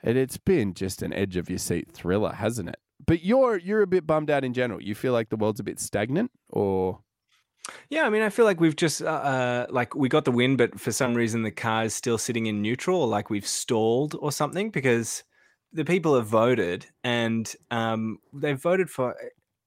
And 0.02 0.18
it's 0.18 0.38
been 0.38 0.74
just 0.74 1.02
an 1.02 1.14
edge 1.14 1.38
of 1.38 1.50
your 1.50 1.60
seat 1.60 1.92
thriller, 1.92 2.34
hasn't 2.34 2.70
it? 2.70 2.78
But 3.06 3.24
you're 3.24 3.58
you're 3.58 3.82
a 3.82 3.88
bit 3.88 4.08
bummed 4.08 4.30
out 4.32 4.44
in 4.44 4.54
general. 4.54 4.82
You 4.82 4.96
feel 4.96 5.14
like 5.14 5.30
the 5.30 5.36
world's 5.36 5.60
a 5.60 5.64
bit 5.64 5.80
stagnant, 5.80 6.32
or 6.50 7.00
Yeah, 7.90 8.06
I 8.06 8.10
mean, 8.10 8.22
I 8.22 8.30
feel 8.30 8.46
like 8.46 8.60
we've 8.60 8.76
just 8.76 9.02
uh, 9.02 9.06
uh, 9.06 9.68
like 9.70 9.96
we 9.96 10.10
got 10.10 10.26
the 10.26 10.32
win, 10.32 10.56
but 10.56 10.80
for 10.80 10.92
some 10.92 11.14
reason 11.14 11.44
the 11.44 11.52
car 11.52 11.84
is 11.86 11.94
still 11.94 12.18
sitting 12.18 12.48
in 12.48 12.62
neutral, 12.62 13.02
or 13.02 13.08
like 13.08 13.30
we've 13.30 13.48
stalled 13.48 14.16
or 14.20 14.32
something 14.32 14.72
because 14.72 15.24
the 15.74 15.86
people 15.86 16.16
have 16.16 16.28
voted 16.28 16.86
and 17.04 17.54
um, 17.72 18.20
they've 18.34 18.62
voted 18.62 18.90
for, 18.90 19.16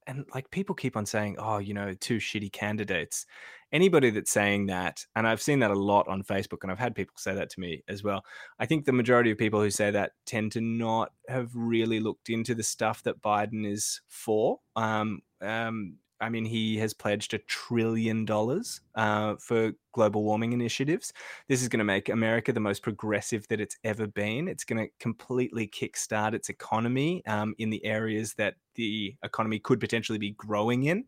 and 0.07 0.25
like 0.33 0.49
people 0.51 0.75
keep 0.75 0.97
on 0.97 1.05
saying, 1.05 1.37
oh, 1.39 1.59
you 1.59 1.73
know, 1.73 1.93
two 1.93 2.17
shitty 2.17 2.51
candidates. 2.51 3.25
Anybody 3.71 4.09
that's 4.09 4.31
saying 4.31 4.65
that, 4.65 5.05
and 5.15 5.25
I've 5.25 5.41
seen 5.41 5.59
that 5.59 5.71
a 5.71 5.79
lot 5.79 6.07
on 6.09 6.23
Facebook, 6.23 6.57
and 6.63 6.71
I've 6.71 6.79
had 6.79 6.93
people 6.93 7.13
say 7.17 7.33
that 7.33 7.49
to 7.51 7.59
me 7.61 7.83
as 7.87 8.03
well. 8.03 8.25
I 8.59 8.65
think 8.65 8.83
the 8.83 8.91
majority 8.91 9.31
of 9.31 9.37
people 9.37 9.61
who 9.61 9.69
say 9.69 9.91
that 9.91 10.11
tend 10.25 10.51
to 10.53 10.61
not 10.61 11.13
have 11.29 11.51
really 11.55 12.01
looked 12.01 12.29
into 12.29 12.53
the 12.53 12.63
stuff 12.63 13.01
that 13.03 13.21
Biden 13.21 13.65
is 13.65 14.01
for. 14.09 14.59
Um, 14.75 15.21
um, 15.41 15.95
I 16.21 16.29
mean, 16.29 16.45
he 16.45 16.77
has 16.77 16.93
pledged 16.93 17.33
a 17.33 17.39
trillion 17.39 18.25
dollars 18.25 18.81
uh, 18.95 19.35
for 19.37 19.71
global 19.91 20.23
warming 20.23 20.53
initiatives. 20.53 21.11
This 21.47 21.61
is 21.61 21.67
going 21.67 21.79
to 21.79 21.83
make 21.85 22.09
America 22.09 22.53
the 22.53 22.59
most 22.59 22.83
progressive 22.83 23.47
that 23.47 23.59
it's 23.59 23.77
ever 23.83 24.07
been. 24.07 24.47
It's 24.47 24.63
going 24.63 24.85
to 24.85 24.91
completely 24.99 25.67
kickstart 25.67 26.33
its 26.33 26.49
economy 26.49 27.25
um, 27.25 27.55
in 27.57 27.71
the 27.71 27.83
areas 27.83 28.35
that 28.35 28.55
the 28.75 29.15
economy 29.23 29.59
could 29.59 29.79
potentially 29.79 30.19
be 30.19 30.31
growing 30.31 30.83
in. 30.83 31.05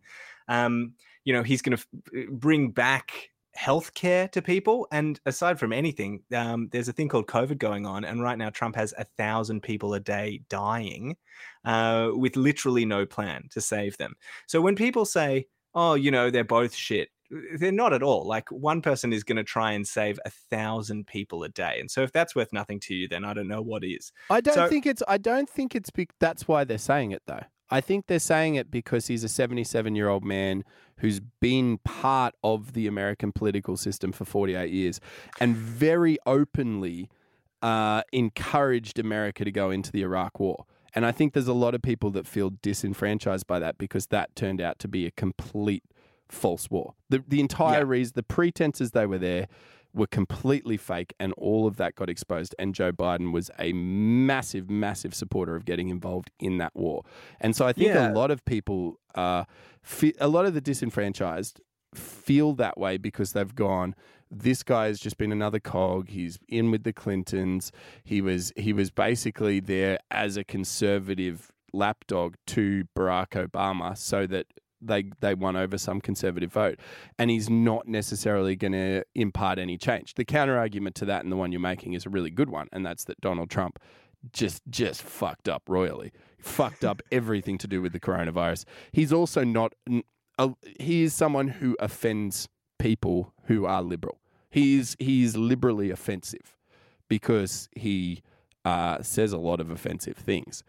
Um, 0.47 0.93
you 1.23 1.33
know, 1.33 1.43
he's 1.43 1.61
going 1.61 1.77
to 1.77 1.83
f- 1.83 2.27
bring 2.31 2.71
back 2.71 3.29
healthcare 3.57 4.31
to 4.31 4.41
people. 4.41 4.87
And 4.91 5.19
aside 5.25 5.59
from 5.59 5.73
anything, 5.73 6.21
um, 6.35 6.69
there's 6.71 6.87
a 6.87 6.93
thing 6.93 7.09
called 7.09 7.27
COVID 7.27 7.57
going 7.57 7.85
on, 7.85 8.03
and 8.05 8.21
right 8.21 8.37
now 8.37 8.49
Trump 8.49 8.75
has 8.75 8.93
a 8.97 9.05
thousand 9.17 9.61
people 9.61 9.93
a 9.93 9.99
day 9.99 10.41
dying, 10.49 11.15
uh, 11.65 12.09
with 12.13 12.35
literally 12.35 12.85
no 12.85 13.05
plan 13.05 13.47
to 13.51 13.61
save 13.61 13.97
them. 13.97 14.13
So 14.47 14.61
when 14.61 14.75
people 14.75 15.05
say, 15.05 15.47
"Oh, 15.75 15.93
you 15.95 16.11
know, 16.11 16.29
they're 16.29 16.43
both 16.43 16.73
shit," 16.73 17.09
they're 17.57 17.71
not 17.71 17.93
at 17.93 18.03
all. 18.03 18.27
Like 18.27 18.49
one 18.51 18.81
person 18.81 19.11
is 19.13 19.23
going 19.23 19.37
to 19.37 19.43
try 19.43 19.71
and 19.71 19.87
save 19.87 20.19
a 20.25 20.29
thousand 20.49 21.07
people 21.07 21.43
a 21.43 21.49
day, 21.49 21.77
and 21.79 21.89
so 21.89 22.01
if 22.01 22.11
that's 22.11 22.35
worth 22.35 22.51
nothing 22.53 22.79
to 22.81 22.93
you, 22.93 23.07
then 23.07 23.23
I 23.25 23.33
don't 23.33 23.47
know 23.47 23.61
what 23.61 23.83
is. 23.83 24.11
I 24.29 24.41
don't 24.41 24.55
So- 24.55 24.67
think 24.67 24.85
it's. 24.85 25.03
I 25.07 25.17
don't 25.17 25.49
think 25.49 25.75
it's. 25.75 25.89
Be- 25.89 26.09
that's 26.19 26.47
why 26.47 26.63
they're 26.63 26.77
saying 26.77 27.11
it, 27.11 27.21
though. 27.27 27.43
I 27.73 27.81
think 27.81 28.05
they're 28.07 28.19
saying 28.19 28.53
it 28.55 28.69
because 28.69 29.07
he's 29.07 29.23
a 29.23 29.27
77 29.29 29.95
year 29.95 30.07
old 30.07 30.23
man 30.23 30.63
who's 30.97 31.19
been 31.19 31.79
part 31.79 32.35
of 32.43 32.73
the 32.73 32.85
American 32.87 33.31
political 33.31 33.77
system 33.77 34.11
for 34.11 34.25
48 34.25 34.69
years 34.71 35.01
and 35.39 35.55
very 35.55 36.17
openly 36.25 37.09
uh, 37.63 38.03
encouraged 38.11 38.99
America 38.99 39.43
to 39.43 39.51
go 39.51 39.71
into 39.71 39.91
the 39.91 40.01
Iraq 40.03 40.39
War. 40.39 40.65
And 40.95 41.05
I 41.05 41.11
think 41.11 41.33
there's 41.33 41.47
a 41.47 41.53
lot 41.53 41.73
of 41.73 41.81
people 41.81 42.11
that 42.11 42.27
feel 42.27 42.51
disenfranchised 42.61 43.47
by 43.47 43.57
that 43.59 43.79
because 43.79 44.07
that 44.07 44.35
turned 44.35 44.61
out 44.61 44.77
to 44.79 44.87
be 44.87 45.07
a 45.07 45.11
complete 45.11 45.83
false 46.29 46.69
war. 46.69 46.93
The, 47.09 47.23
the 47.27 47.39
entire 47.39 47.79
Yeah. 47.79 47.87
reason, 47.87 48.13
the 48.15 48.23
pretenses 48.23 48.91
they 48.91 49.07
were 49.07 49.17
there 49.17 49.47
were 49.93 50.07
completely 50.07 50.77
fake, 50.77 51.13
and 51.19 51.33
all 51.33 51.67
of 51.67 51.77
that 51.77 51.95
got 51.95 52.09
exposed. 52.09 52.55
And 52.57 52.73
Joe 52.73 52.91
Biden 52.91 53.31
was 53.31 53.51
a 53.59 53.73
massive, 53.73 54.69
massive 54.69 55.13
supporter 55.13 55.55
of 55.55 55.65
getting 55.65 55.89
involved 55.89 56.31
in 56.39 56.57
that 56.57 56.75
war. 56.75 57.03
And 57.39 57.55
so 57.55 57.67
I 57.67 57.73
think 57.73 57.89
Yeah. 57.89 58.11
a 58.11 58.13
lot 58.13 58.31
of 58.31 58.43
people, 58.45 58.99
uh, 59.15 59.43
fe- 59.81 60.13
a 60.19 60.27
lot 60.27 60.45
of 60.45 60.53
the 60.53 60.61
disenfranchised 60.61 61.61
feel 61.93 62.53
that 62.53 62.77
way 62.77 62.97
because 62.97 63.33
they've 63.33 63.53
gone. 63.53 63.93
This 64.31 64.63
guy 64.63 64.87
has 64.87 64.99
just 64.99 65.19
been 65.19 65.31
another 65.31 65.59
cog. 65.59 66.09
He's 66.09 66.39
in 66.47 66.71
with 66.71 66.83
the 66.83 66.91
Clintons. 66.93 67.71
He 68.03 68.19
was 68.19 68.51
he 68.55 68.73
was 68.73 68.89
basically 68.89 69.59
there 69.59 69.99
as 70.09 70.37
a 70.37 70.43
conservative 70.43 71.51
lapdog 71.71 72.35
to 72.47 72.85
Barack 72.97 73.47
Obama, 73.47 73.95
so 73.95 74.25
that 74.27 74.47
they 74.85 75.05
they 75.19 75.33
won 75.33 75.55
over 75.55 75.77
some 75.77 76.01
conservative 76.01 76.51
vote, 76.51 76.79
and 77.17 77.29
he's 77.29 77.49
not 77.49 77.87
necessarily 77.87 78.55
going 78.55 78.73
to 78.73 79.03
impart 79.15 79.59
any 79.59 79.77
change. 79.77 80.15
The 80.15 80.25
counter 80.25 80.57
argument 80.57 80.95
to 80.95 81.05
that, 81.05 81.23
and 81.23 81.31
the 81.31 81.37
one 81.37 81.51
you're 81.51 81.61
making, 81.61 81.93
is 81.93 82.05
a 82.05 82.09
really 82.09 82.29
good 82.29 82.49
one, 82.49 82.67
and 82.71 82.85
that's 82.85 83.03
that 83.05 83.19
Donald 83.21 83.49
Trump 83.49 83.79
just 84.31 84.61
just 84.69 85.01
fucked 85.01 85.49
up 85.49 85.63
royally, 85.67 86.11
fucked 86.39 86.83
up 86.83 87.01
everything 87.11 87.57
to 87.59 87.67
do 87.67 87.81
with 87.81 87.93
the 87.93 87.99
coronavirus. 87.99 88.65
He's 88.91 89.11
also 89.11 89.43
not. 89.43 89.73
He 90.79 91.03
is 91.03 91.13
someone 91.13 91.47
who 91.47 91.75
offends 91.79 92.47
people 92.79 93.33
who 93.45 93.65
are 93.65 93.81
liberal. 93.81 94.19
He 94.49 94.77
is 94.77 94.95
he 94.99 95.23
is 95.23 95.35
liberally 95.35 95.91
offensive 95.91 96.55
because 97.07 97.69
he 97.75 98.21
uh, 98.65 99.01
says 99.01 99.33
a 99.33 99.37
lot 99.37 99.59
of 99.59 99.69
offensive 99.69 100.17
things. 100.17 100.63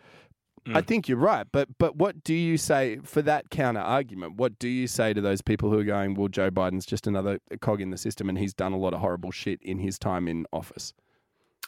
I 0.66 0.80
Mm. 0.80 0.86
think 0.86 1.08
you're 1.08 1.18
right, 1.18 1.46
but 1.52 1.68
but 1.78 1.96
what 1.96 2.24
do 2.24 2.32
you 2.34 2.56
say 2.56 2.98
for 3.02 3.20
that 3.22 3.50
counter 3.50 3.80
argument? 3.80 4.36
What 4.36 4.58
do 4.58 4.68
you 4.68 4.86
say 4.86 5.12
to 5.12 5.20
those 5.20 5.42
people 5.42 5.70
who 5.70 5.78
are 5.78 5.84
going, 5.84 6.14
"Well, 6.14 6.28
Joe 6.28 6.50
Biden's 6.50 6.86
just 6.86 7.06
another 7.06 7.38
cog 7.60 7.80
in 7.82 7.90
the 7.90 7.98
system, 7.98 8.28
and 8.30 8.38
he's 8.38 8.54
done 8.54 8.72
a 8.72 8.78
lot 8.78 8.94
of 8.94 9.00
horrible 9.00 9.30
shit 9.30 9.60
in 9.62 9.78
his 9.78 9.98
time 9.98 10.26
in 10.26 10.46
office"? 10.52 10.94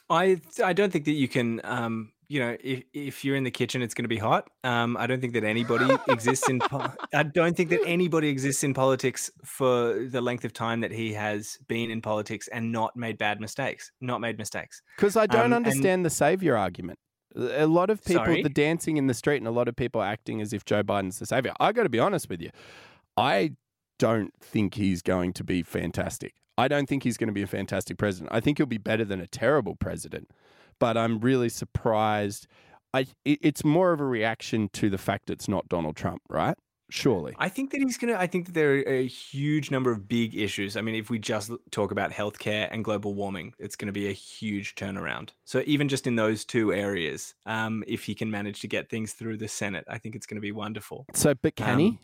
I 0.08 0.40
I 0.64 0.72
don't 0.72 0.92
think 0.92 1.04
that 1.06 1.12
you 1.12 1.28
can. 1.28 1.60
Um, 1.64 2.12
you 2.28 2.40
know, 2.40 2.56
if 2.62 2.82
if 2.92 3.24
you're 3.24 3.36
in 3.36 3.44
the 3.44 3.50
kitchen, 3.50 3.82
it's 3.82 3.94
going 3.94 4.04
to 4.04 4.08
be 4.08 4.16
hot. 4.18 4.48
Um, 4.64 4.96
I 4.96 5.06
don't 5.06 5.20
think 5.20 5.32
that 5.34 5.44
anybody 5.44 5.86
exists 6.08 6.48
in. 6.48 6.58
Po- 6.60 6.92
I 7.14 7.22
don't 7.22 7.56
think 7.56 7.70
that 7.70 7.80
anybody 7.86 8.28
exists 8.28 8.64
in 8.64 8.74
politics 8.74 9.30
for 9.44 10.06
the 10.08 10.20
length 10.20 10.44
of 10.44 10.52
time 10.52 10.80
that 10.80 10.90
he 10.90 11.12
has 11.12 11.58
been 11.68 11.90
in 11.90 12.00
politics 12.02 12.48
and 12.48 12.72
not 12.72 12.96
made 12.96 13.16
bad 13.18 13.40
mistakes. 13.40 13.92
Not 14.00 14.20
made 14.20 14.38
mistakes. 14.38 14.80
Because 14.96 15.16
I 15.16 15.26
don't 15.26 15.46
Um, 15.46 15.52
and- 15.52 15.66
understand 15.66 16.04
the 16.04 16.10
savior 16.10 16.56
argument. 16.56 16.98
A 17.36 17.66
lot 17.66 17.90
of 17.90 18.02
people, 18.02 18.24
Sorry? 18.24 18.42
the 18.42 18.48
dancing 18.48 18.96
in 18.96 19.06
the 19.06 19.14
street, 19.14 19.38
and 19.38 19.46
a 19.46 19.50
lot 19.50 19.68
of 19.68 19.76
people 19.76 20.02
acting 20.02 20.40
as 20.40 20.52
if 20.52 20.64
Joe 20.64 20.82
Biden's 20.82 21.18
the 21.18 21.26
savior. 21.26 21.52
I 21.60 21.72
got 21.72 21.82
to 21.82 21.88
be 21.88 21.98
honest 21.98 22.30
with 22.30 22.40
you, 22.40 22.50
I 23.16 23.52
don't 23.98 24.32
think 24.40 24.74
he's 24.74 25.02
going 25.02 25.32
to 25.34 25.44
be 25.44 25.62
fantastic. 25.62 26.34
I 26.58 26.68
don't 26.68 26.88
think 26.88 27.02
he's 27.02 27.16
going 27.16 27.28
to 27.28 27.34
be 27.34 27.42
a 27.42 27.46
fantastic 27.46 27.98
president. 27.98 28.32
I 28.32 28.40
think 28.40 28.58
he'll 28.58 28.66
be 28.66 28.78
better 28.78 29.04
than 29.04 29.20
a 29.20 29.26
terrible 29.26 29.76
president, 29.76 30.30
but 30.78 30.96
I'm 30.96 31.20
really 31.20 31.50
surprised. 31.50 32.46
I 32.94 33.06
it, 33.24 33.38
it's 33.42 33.64
more 33.64 33.92
of 33.92 34.00
a 34.00 34.06
reaction 34.06 34.70
to 34.74 34.88
the 34.88 34.98
fact 34.98 35.28
it's 35.28 35.48
not 35.48 35.68
Donald 35.68 35.96
Trump, 35.96 36.22
right? 36.28 36.56
Surely. 36.88 37.34
I 37.38 37.48
think 37.48 37.72
that 37.72 37.80
he's 37.80 37.98
going 37.98 38.14
to. 38.14 38.20
I 38.20 38.28
think 38.28 38.46
that 38.46 38.52
there 38.52 38.74
are 38.74 38.82
a 38.88 39.06
huge 39.06 39.72
number 39.72 39.90
of 39.90 40.06
big 40.06 40.36
issues. 40.36 40.76
I 40.76 40.82
mean, 40.82 40.94
if 40.94 41.10
we 41.10 41.18
just 41.18 41.50
talk 41.72 41.90
about 41.90 42.12
healthcare 42.12 42.68
and 42.70 42.84
global 42.84 43.14
warming, 43.14 43.54
it's 43.58 43.74
going 43.74 43.86
to 43.86 43.92
be 43.92 44.08
a 44.08 44.12
huge 44.12 44.76
turnaround. 44.76 45.30
So 45.44 45.64
even 45.66 45.88
just 45.88 46.06
in 46.06 46.14
those 46.14 46.44
two 46.44 46.72
areas, 46.72 47.34
um, 47.44 47.82
if 47.88 48.04
he 48.04 48.14
can 48.14 48.30
manage 48.30 48.60
to 48.60 48.68
get 48.68 48.88
things 48.88 49.14
through 49.14 49.38
the 49.38 49.48
Senate, 49.48 49.84
I 49.88 49.98
think 49.98 50.14
it's 50.14 50.26
going 50.26 50.36
to 50.36 50.40
be 50.40 50.52
wonderful. 50.52 51.06
So, 51.12 51.34
but 51.34 51.56
can 51.56 51.70
Um, 51.70 51.78
he? 51.80 51.98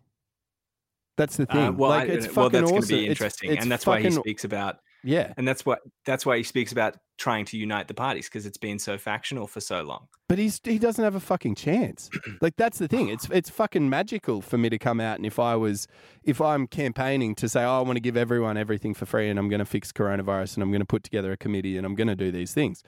That's 1.16 1.36
the 1.36 1.46
thing. 1.46 1.58
Uh, 1.68 1.72
well, 1.72 1.90
like 1.90 2.08
I- 2.08 2.12
it's 2.14 2.26
well, 2.34 2.46
fucking 2.46 2.60
that's 2.62 2.70
going 2.72 2.82
to 2.82 2.88
be 2.88 3.06
interesting, 3.06 3.52
it's 3.52 3.62
and 3.62 3.70
that's 3.70 3.86
why 3.86 4.00
he 4.00 4.10
speaks 4.10 4.42
about, 4.44 4.78
Yeah, 5.04 5.32
and 5.36 5.46
that's 5.46 5.66
what 5.66 5.80
that's 6.04 6.24
why 6.24 6.36
he 6.36 6.42
speaks 6.42 6.72
about 6.72 6.96
trying 7.18 7.44
to 7.44 7.56
unite 7.56 7.86
the 7.86 7.94
parties 7.94 8.28
because 8.28 8.46
it's 8.46 8.58
been 8.58 8.78
so 8.78 8.98
factional 8.98 9.46
for 9.46 9.60
so 9.60 9.82
long. 9.82 10.08
But 10.28 10.38
he's 10.38 10.60
he 10.64 10.78
doesn't 10.78 11.02
have 11.02 11.14
a 11.14 11.20
fucking 11.20 11.54
chance. 11.54 12.10
Like 12.40 12.56
that's 12.56 12.78
the 12.78 12.88
thing. 12.88 13.08
It's 13.14 13.28
it's 13.30 13.50
fucking 13.50 13.88
magical 13.88 14.40
for 14.40 14.58
me 14.58 14.68
to 14.70 14.78
come 14.78 15.00
out 15.00 15.16
and 15.16 15.26
if 15.26 15.38
I 15.38 15.54
was 15.54 15.86
if 16.24 16.40
I'm 16.40 16.66
campaigning 16.66 17.34
to 17.36 17.48
say, 17.48 17.62
oh, 17.62 17.78
I 17.78 17.80
want 17.82 17.96
to 17.96 18.00
give 18.00 18.16
everyone 18.16 18.56
everything 18.56 18.94
for 18.94 19.06
free 19.06 19.28
and 19.28 19.38
I'm 19.38 19.48
going 19.48 19.60
to 19.60 19.64
fix 19.64 19.92
coronavirus 19.92 20.54
and 20.54 20.62
I'm 20.62 20.70
going 20.70 20.80
to 20.80 20.86
put 20.86 21.04
together 21.04 21.32
a 21.32 21.36
committee 21.36 21.76
and 21.76 21.86
I'm 21.86 21.94
going 21.94 22.08
to 22.08 22.16
do 22.16 22.32
these 22.32 22.52
things. 22.52 22.82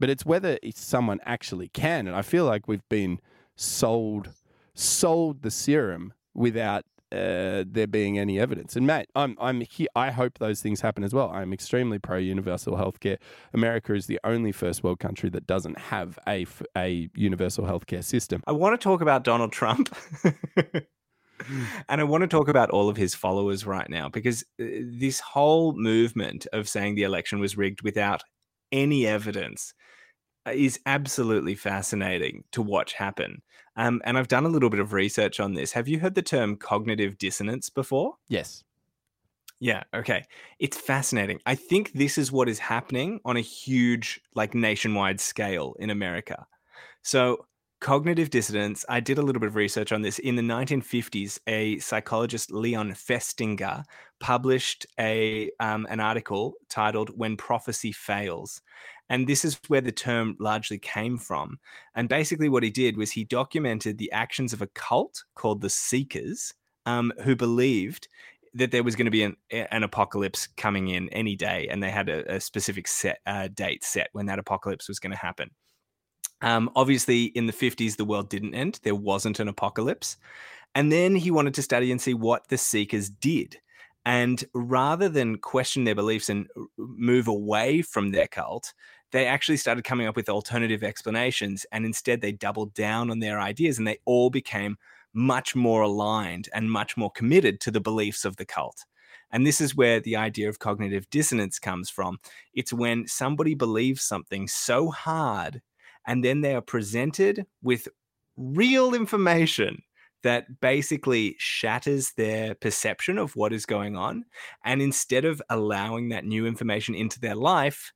But 0.00 0.10
it's 0.10 0.26
whether 0.26 0.58
it's 0.62 0.84
someone 0.84 1.20
actually 1.24 1.68
can. 1.68 2.06
And 2.06 2.16
I 2.16 2.22
feel 2.22 2.44
like 2.44 2.66
we've 2.66 2.88
been 2.88 3.20
sold 3.54 4.30
sold 4.74 5.42
the 5.42 5.50
serum 5.50 6.12
without 6.34 6.84
uh, 7.12 7.64
there 7.66 7.86
being 7.86 8.18
any 8.18 8.38
evidence. 8.40 8.76
And 8.76 8.86
Matt, 8.86 9.08
I'm 9.14 9.36
I'm 9.40 9.60
here. 9.60 9.88
I 9.94 10.10
hope 10.10 10.38
those 10.38 10.60
things 10.60 10.80
happen 10.80 11.04
as 11.04 11.14
well. 11.14 11.30
I'm 11.30 11.52
extremely 11.52 11.98
pro 11.98 12.18
universal 12.18 12.76
healthcare. 12.76 13.18
America 13.52 13.94
is 13.94 14.06
the 14.06 14.20
only 14.24 14.52
first 14.52 14.82
world 14.82 14.98
country 14.98 15.30
that 15.30 15.46
doesn't 15.46 15.78
have 15.78 16.18
a 16.26 16.46
a 16.76 17.08
universal 17.14 17.64
healthcare 17.64 18.04
system. 18.04 18.42
I 18.46 18.52
want 18.52 18.78
to 18.78 18.82
talk 18.82 19.00
about 19.00 19.24
Donald 19.24 19.52
Trump. 19.52 19.94
and 21.88 22.00
I 22.00 22.04
want 22.04 22.22
to 22.22 22.28
talk 22.28 22.48
about 22.48 22.70
all 22.70 22.88
of 22.88 22.96
his 22.96 23.14
followers 23.14 23.66
right 23.66 23.88
now 23.88 24.08
because 24.08 24.42
uh, 24.60 24.64
this 24.82 25.20
whole 25.20 25.74
movement 25.74 26.46
of 26.52 26.68
saying 26.68 26.94
the 26.94 27.04
election 27.04 27.38
was 27.38 27.56
rigged 27.56 27.82
without 27.82 28.22
any 28.72 29.06
evidence 29.06 29.74
is 30.52 30.80
absolutely 30.86 31.54
fascinating 31.54 32.44
to 32.52 32.62
watch 32.62 32.92
happen. 32.92 33.42
Um, 33.76 34.00
and 34.04 34.16
I've 34.16 34.28
done 34.28 34.46
a 34.46 34.48
little 34.48 34.70
bit 34.70 34.80
of 34.80 34.92
research 34.92 35.38
on 35.40 35.54
this. 35.54 35.72
Have 35.72 35.88
you 35.88 36.00
heard 36.00 36.14
the 36.14 36.22
term 36.22 36.56
cognitive 36.56 37.18
dissonance 37.18 37.68
before? 37.68 38.14
Yes. 38.28 38.64
Yeah, 39.58 39.84
okay. 39.94 40.24
It's 40.58 40.76
fascinating. 40.76 41.40
I 41.46 41.54
think 41.54 41.92
this 41.92 42.18
is 42.18 42.30
what 42.30 42.48
is 42.48 42.58
happening 42.58 43.20
on 43.24 43.36
a 43.36 43.40
huge, 43.40 44.20
like 44.34 44.54
nationwide 44.54 45.20
scale 45.20 45.76
in 45.78 45.90
America. 45.90 46.46
So, 47.02 47.46
cognitive 47.80 48.30
dissonance, 48.30 48.84
I 48.88 49.00
did 49.00 49.18
a 49.18 49.22
little 49.22 49.40
bit 49.40 49.48
of 49.48 49.56
research 49.56 49.92
on 49.92 50.02
this. 50.02 50.18
In 50.18 50.36
the 50.36 50.42
1950s, 50.42 51.38
a 51.46 51.78
psychologist, 51.78 52.50
Leon 52.50 52.92
Festinger, 52.92 53.84
published 54.20 54.86
a 54.98 55.50
um, 55.60 55.86
an 55.90 56.00
article 56.00 56.54
titled 56.68 57.10
When 57.16 57.36
Prophecy 57.36 57.92
Fails. 57.92 58.62
And 59.08 59.26
this 59.26 59.44
is 59.44 59.60
where 59.68 59.80
the 59.80 59.92
term 59.92 60.36
largely 60.40 60.78
came 60.78 61.16
from. 61.16 61.58
And 61.94 62.08
basically, 62.08 62.48
what 62.48 62.62
he 62.62 62.70
did 62.70 62.96
was 62.96 63.12
he 63.12 63.24
documented 63.24 63.98
the 63.98 64.10
actions 64.10 64.52
of 64.52 64.62
a 64.62 64.66
cult 64.68 65.22
called 65.34 65.60
the 65.60 65.70
Seekers, 65.70 66.52
um, 66.86 67.12
who 67.22 67.36
believed 67.36 68.08
that 68.54 68.70
there 68.70 68.82
was 68.82 68.96
going 68.96 69.04
to 69.04 69.10
be 69.10 69.22
an, 69.22 69.36
an 69.50 69.82
apocalypse 69.82 70.48
coming 70.56 70.88
in 70.88 71.08
any 71.10 71.36
day, 71.36 71.68
and 71.70 71.82
they 71.82 71.90
had 71.90 72.08
a, 72.08 72.36
a 72.36 72.40
specific 72.40 72.88
set 72.88 73.20
uh, 73.26 73.48
date 73.48 73.84
set 73.84 74.08
when 74.12 74.26
that 74.26 74.38
apocalypse 74.38 74.88
was 74.88 74.98
going 74.98 75.12
to 75.12 75.18
happen. 75.18 75.50
Um, 76.42 76.70
obviously, 76.76 77.24
in 77.24 77.46
the 77.46 77.52
50s, 77.52 77.96
the 77.96 78.04
world 78.04 78.28
didn't 78.28 78.54
end. 78.54 78.80
There 78.82 78.94
wasn't 78.94 79.40
an 79.40 79.48
apocalypse. 79.48 80.16
And 80.74 80.92
then 80.92 81.16
he 81.16 81.30
wanted 81.30 81.54
to 81.54 81.62
study 81.62 81.90
and 81.90 82.00
see 82.00 82.14
what 82.14 82.48
the 82.48 82.58
Seekers 82.58 83.08
did. 83.08 83.58
And 84.04 84.44
rather 84.54 85.08
than 85.08 85.38
question 85.38 85.84
their 85.84 85.94
beliefs 85.94 86.28
and 86.28 86.46
uh, 86.56 86.64
move 86.76 87.26
away 87.26 87.82
from 87.82 88.10
their 88.10 88.28
cult, 88.28 88.72
they 89.10 89.26
actually 89.26 89.56
started 89.56 89.84
coming 89.84 90.06
up 90.06 90.16
with 90.16 90.28
alternative 90.28 90.84
explanations. 90.84 91.64
And 91.72 91.84
instead, 91.84 92.20
they 92.20 92.32
doubled 92.32 92.74
down 92.74 93.10
on 93.10 93.18
their 93.18 93.40
ideas 93.40 93.78
and 93.78 93.86
they 93.86 93.98
all 94.04 94.30
became 94.30 94.76
much 95.14 95.56
more 95.56 95.82
aligned 95.82 96.48
and 96.52 96.70
much 96.70 96.96
more 96.96 97.10
committed 97.10 97.60
to 97.62 97.70
the 97.70 97.80
beliefs 97.80 98.24
of 98.24 98.36
the 98.36 98.44
cult. 98.44 98.84
And 99.32 99.46
this 99.46 99.60
is 99.60 99.74
where 99.74 99.98
the 99.98 100.16
idea 100.16 100.48
of 100.48 100.58
cognitive 100.58 101.08
dissonance 101.10 101.58
comes 101.58 101.90
from. 101.90 102.18
It's 102.54 102.72
when 102.72 103.08
somebody 103.08 103.54
believes 103.54 104.02
something 104.02 104.46
so 104.46 104.90
hard 104.90 105.62
and 106.06 106.24
then 106.24 106.40
they 106.40 106.54
are 106.54 106.60
presented 106.60 107.46
with 107.62 107.88
real 108.36 108.94
information 108.94 109.82
that 110.22 110.60
basically 110.60 111.36
shatters 111.38 112.12
their 112.16 112.54
perception 112.54 113.18
of 113.18 113.36
what 113.36 113.52
is 113.52 113.66
going 113.66 113.96
on. 113.96 114.24
And 114.64 114.82
instead 114.82 115.24
of 115.24 115.42
allowing 115.48 116.08
that 116.08 116.24
new 116.24 116.46
information 116.46 116.94
into 116.94 117.20
their 117.20 117.34
life, 117.34 117.92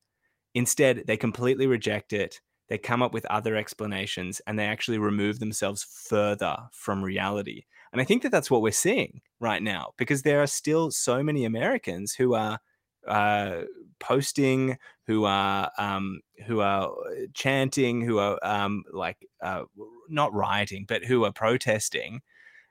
instead 0.54 1.04
they 1.06 1.16
completely 1.16 1.66
reject 1.66 2.12
it. 2.12 2.40
They 2.68 2.78
come 2.78 3.02
up 3.02 3.12
with 3.12 3.26
other 3.26 3.56
explanations 3.56 4.40
and 4.46 4.58
they 4.58 4.66
actually 4.66 4.98
remove 4.98 5.40
themselves 5.40 5.84
further 6.08 6.56
from 6.72 7.02
reality. 7.02 7.64
And 7.92 8.00
I 8.00 8.04
think 8.04 8.22
that 8.22 8.30
that's 8.30 8.50
what 8.50 8.62
we're 8.62 8.70
seeing 8.70 9.22
right 9.40 9.62
now 9.62 9.92
because 9.96 10.22
there 10.22 10.40
are 10.40 10.46
still 10.46 10.92
so 10.92 11.24
many 11.24 11.44
Americans 11.44 12.14
who 12.14 12.34
are 12.34 12.60
uh, 13.08 13.62
posting, 14.00 14.78
who 15.06 15.24
are 15.24 15.70
um, 15.78 16.20
who 16.46 16.60
are 16.60 16.90
chanting, 17.34 18.00
who 18.00 18.18
are 18.18 18.38
um, 18.42 18.82
like 18.92 19.18
uh, 19.42 19.62
not 20.08 20.32
rioting, 20.34 20.84
but 20.88 21.04
who 21.04 21.24
are 21.24 21.32
protesting, 21.32 22.20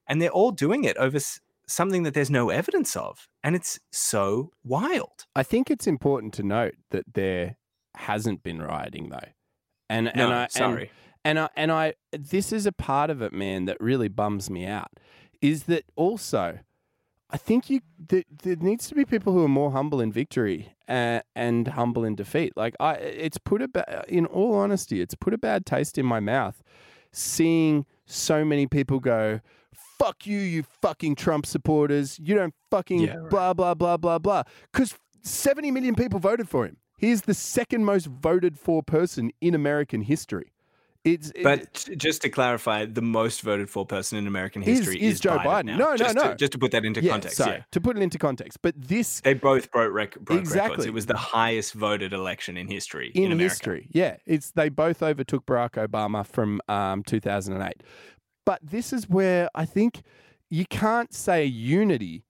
and 0.07 0.21
they're 0.21 0.29
all 0.31 0.51
doing 0.51 0.83
it 0.83 0.97
over 0.97 1.17
s- 1.17 1.39
something 1.67 2.03
that 2.03 2.13
there's 2.13 2.31
no 2.31 2.49
evidence 2.49 2.95
of, 2.95 3.27
and 3.43 3.55
it's 3.55 3.79
so 3.91 4.51
wild. 4.63 5.25
I 5.35 5.43
think 5.43 5.69
it's 5.71 5.87
important 5.87 6.33
to 6.35 6.43
note 6.43 6.75
that 6.91 7.05
there 7.13 7.57
hasn't 7.95 8.43
been 8.43 8.61
rioting 8.61 9.09
though, 9.09 9.29
and 9.89 10.11
No, 10.15 10.25
and 10.25 10.33
I 10.33 10.47
sorry. 10.47 10.91
and, 11.25 11.37
and 11.37 11.39
I 11.39 11.49
and 11.55 11.71
I 11.71 11.93
this 12.11 12.51
is 12.51 12.65
a 12.65 12.71
part 12.71 13.09
of 13.09 13.21
it, 13.21 13.33
man, 13.33 13.65
that 13.65 13.77
really 13.79 14.07
bums 14.07 14.49
me 14.49 14.65
out. 14.65 14.89
Is 15.41 15.63
that 15.63 15.85
also? 15.95 16.59
I 17.31 17.37
think 17.37 17.69
you 17.69 17.81
there, 17.99 18.23
there 18.43 18.55
needs 18.55 18.87
to 18.87 18.95
be 18.95 19.05
people 19.05 19.33
who 19.33 19.43
are 19.43 19.49
more 19.49 19.71
humble 19.71 20.01
in 20.01 20.11
victory 20.11 20.73
uh, 20.87 21.19
and 21.35 21.67
humble 21.67 22.03
in 22.03 22.15
defeat. 22.15 22.53
Like 22.57 22.75
I, 22.79 22.93
it's 22.93 23.37
put 23.37 23.61
a 23.61 23.67
ba- 23.67 24.03
in 24.07 24.25
all 24.25 24.55
honesty, 24.55 24.99
it's 25.01 25.15
put 25.15 25.33
a 25.33 25.37
bad 25.37 25.65
taste 25.65 25.97
in 25.97 26.05
my 26.05 26.19
mouth 26.19 26.63
seeing 27.11 27.85
so 28.05 28.43
many 28.45 28.67
people 28.67 28.99
go, 28.99 29.39
"Fuck 29.99 30.25
you, 30.25 30.39
you 30.39 30.63
fucking 30.81 31.15
Trump 31.15 31.45
supporters! 31.45 32.19
You 32.19 32.35
don't 32.35 32.53
fucking 32.71 32.99
Yeah, 33.01 33.15
right. 33.15 33.29
blah 33.29 33.53
blah 33.53 33.73
blah 33.75 33.97
blah 33.97 34.19
blah." 34.19 34.43
Because 34.71 34.95
seventy 35.21 35.71
million 35.71 35.95
people 35.95 36.19
voted 36.19 36.49
for 36.49 36.65
him. 36.65 36.77
He 36.97 37.11
is 37.11 37.21
the 37.23 37.33
second 37.33 37.85
most 37.85 38.07
voted 38.07 38.59
for 38.59 38.83
person 38.83 39.31
in 39.39 39.55
American 39.55 40.01
history. 40.01 40.51
It's 41.13 41.31
But 41.43 41.89
just 41.97 42.21
to 42.23 42.29
clarify, 42.29 42.85
the 42.85 43.01
most 43.01 43.41
voted 43.41 43.69
for 43.69 43.85
person 43.85 44.17
in 44.17 44.27
American 44.27 44.61
history 44.61 45.01
is 45.01 45.15
is, 45.15 45.19
Joe 45.19 45.37
Biden. 45.39 45.65
now. 45.65 45.77
No, 45.77 45.89
no, 45.91 45.97
just 45.97 46.15
no. 46.15 46.29
To, 46.29 46.35
just 46.35 46.51
to 46.53 46.57
put 46.59 46.71
that 46.71 46.85
into 46.85 47.01
yeah, 47.01 47.11
context, 47.11 47.37
sorry, 47.37 47.57
yeah. 47.57 47.63
to 47.71 47.81
put 47.81 47.97
it 47.97 48.03
into 48.03 48.17
context. 48.17 48.59
But 48.61 48.75
this 48.77 49.21
They 49.21 49.33
both 49.33 49.71
broke, 49.71 49.93
rec- 49.93 50.19
broke 50.19 50.29
records. 50.29 50.49
Exactly. 50.49 50.87
It 50.87 50.93
was 50.93 51.05
the 51.05 51.17
highest 51.17 51.73
voted 51.73 52.13
election 52.13 52.57
in 52.57 52.67
history 52.67 53.11
in, 53.15 53.25
in, 53.25 53.31
America. 53.31 53.53
history. 53.53 53.87
Yeah, 53.91 54.17
it's 54.25 54.51
they 54.51 54.69
both 54.69 55.01
overtook 55.01 55.45
Barack 55.45 55.71
Obama 55.71 56.25
from 56.25 56.61
um, 56.67 57.03
2008. 57.03 57.83
But 58.45 58.59
this 58.63 58.93
is 58.93 59.09
where 59.09 59.49
I 59.55 59.65
think 59.65 60.01
you 60.49 60.65
can't 60.65 61.13
say 61.13 61.45
unity 61.45 62.23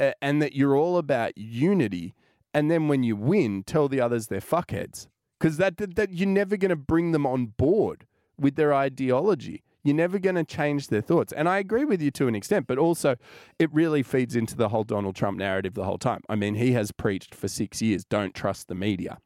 uh, 0.00 0.12
and 0.22 0.40
that 0.42 0.54
you're 0.54 0.76
all 0.76 0.98
about 0.98 1.36
unity, 1.36 2.14
and 2.52 2.70
then 2.70 2.88
when 2.88 3.02
you 3.02 3.16
win, 3.16 3.62
tell 3.64 3.88
the 3.88 4.00
others 4.00 4.28
they're 4.28 4.40
fuckheads 4.40 5.08
because 5.38 5.56
that, 5.58 5.76
that 5.76 5.94
that 5.96 6.12
you're 6.12 6.28
never 6.28 6.56
going 6.56 6.70
to 6.70 6.76
bring 6.76 7.12
them 7.12 7.26
on 7.26 7.46
board 7.46 8.06
with 8.38 8.56
their 8.56 8.74
ideology. 8.74 9.62
You're 9.82 9.94
never 9.94 10.18
going 10.18 10.36
to 10.36 10.44
change 10.44 10.88
their 10.88 11.02
thoughts. 11.02 11.32
And 11.32 11.48
I 11.48 11.58
agree 11.58 11.84
with 11.84 12.00
you 12.00 12.10
to 12.12 12.26
an 12.26 12.34
extent, 12.34 12.66
but 12.66 12.78
also 12.78 13.16
it 13.58 13.72
really 13.72 14.02
feeds 14.02 14.34
into 14.34 14.56
the 14.56 14.70
whole 14.70 14.84
Donald 14.84 15.14
Trump 15.14 15.38
narrative 15.38 15.74
the 15.74 15.84
whole 15.84 15.98
time. 15.98 16.22
I 16.28 16.36
mean, 16.36 16.54
he 16.54 16.72
has 16.72 16.90
preached 16.90 17.34
for 17.34 17.48
six 17.48 17.82
years 17.82 18.04
don't 18.04 18.34
trust 18.34 18.68
the 18.68 18.74
media. 18.74 19.18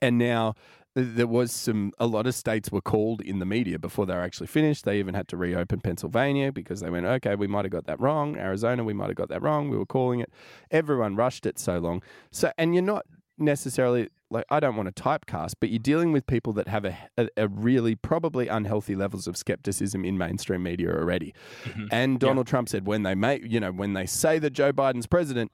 And 0.00 0.18
now 0.18 0.54
there 0.94 1.28
was 1.28 1.52
some, 1.52 1.92
a 1.98 2.06
lot 2.06 2.26
of 2.26 2.34
states 2.34 2.70
were 2.70 2.80
called 2.80 3.22
in 3.22 3.38
the 3.38 3.46
media 3.46 3.78
before 3.78 4.04
they 4.04 4.14
were 4.14 4.20
actually 4.20 4.48
finished. 4.48 4.84
They 4.84 4.98
even 4.98 5.14
had 5.14 5.28
to 5.28 5.36
reopen 5.36 5.80
Pennsylvania 5.80 6.52
because 6.52 6.80
they 6.80 6.90
went, 6.90 7.06
okay, 7.06 7.36
we 7.36 7.46
might 7.46 7.64
have 7.64 7.72
got 7.72 7.86
that 7.86 8.00
wrong. 8.00 8.36
Arizona, 8.36 8.84
we 8.84 8.92
might 8.92 9.06
have 9.06 9.16
got 9.16 9.28
that 9.28 9.42
wrong. 9.42 9.70
We 9.70 9.78
were 9.78 9.86
calling 9.86 10.20
it. 10.20 10.30
Everyone 10.70 11.14
rushed 11.14 11.46
it 11.46 11.58
so 11.58 11.78
long. 11.78 12.02
So, 12.30 12.50
and 12.58 12.74
you're 12.74 12.82
not 12.82 13.06
necessarily 13.38 14.08
like 14.32 14.44
I 14.50 14.60
don't 14.60 14.76
want 14.76 14.94
to 14.94 15.02
typecast, 15.02 15.54
but 15.60 15.70
you're 15.70 15.78
dealing 15.78 16.12
with 16.12 16.26
people 16.26 16.52
that 16.54 16.68
have 16.68 16.84
a, 16.84 16.96
a, 17.16 17.28
a 17.36 17.48
really 17.48 17.94
probably 17.94 18.48
unhealthy 18.48 18.96
levels 18.96 19.26
of 19.26 19.36
skepticism 19.36 20.04
in 20.04 20.18
mainstream 20.18 20.62
media 20.62 20.90
already. 20.90 21.34
Mm-hmm. 21.64 21.86
And 21.90 22.18
Donald 22.18 22.46
Trump 22.46 22.68
said 22.68 22.86
when 22.86 23.02
they 23.02 23.14
make 23.14 23.44
you 23.44 23.60
know 23.60 23.72
when 23.72 23.92
they 23.92 24.06
say 24.06 24.38
that 24.38 24.50
Joe 24.50 24.72
Biden's 24.72 25.06
president, 25.06 25.52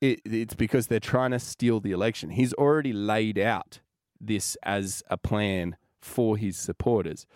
it, 0.00 0.20
it's 0.24 0.54
because 0.54 0.86
they're 0.86 1.00
trying 1.00 1.32
to 1.32 1.38
steal 1.38 1.80
the 1.80 1.92
election. 1.92 2.30
He's 2.30 2.52
already 2.54 2.92
laid 2.92 3.38
out 3.38 3.80
this 4.20 4.56
as 4.62 5.02
a 5.10 5.16
plan 5.16 5.76
for 6.00 6.36
his 6.36 6.56
supporters. 6.56 7.26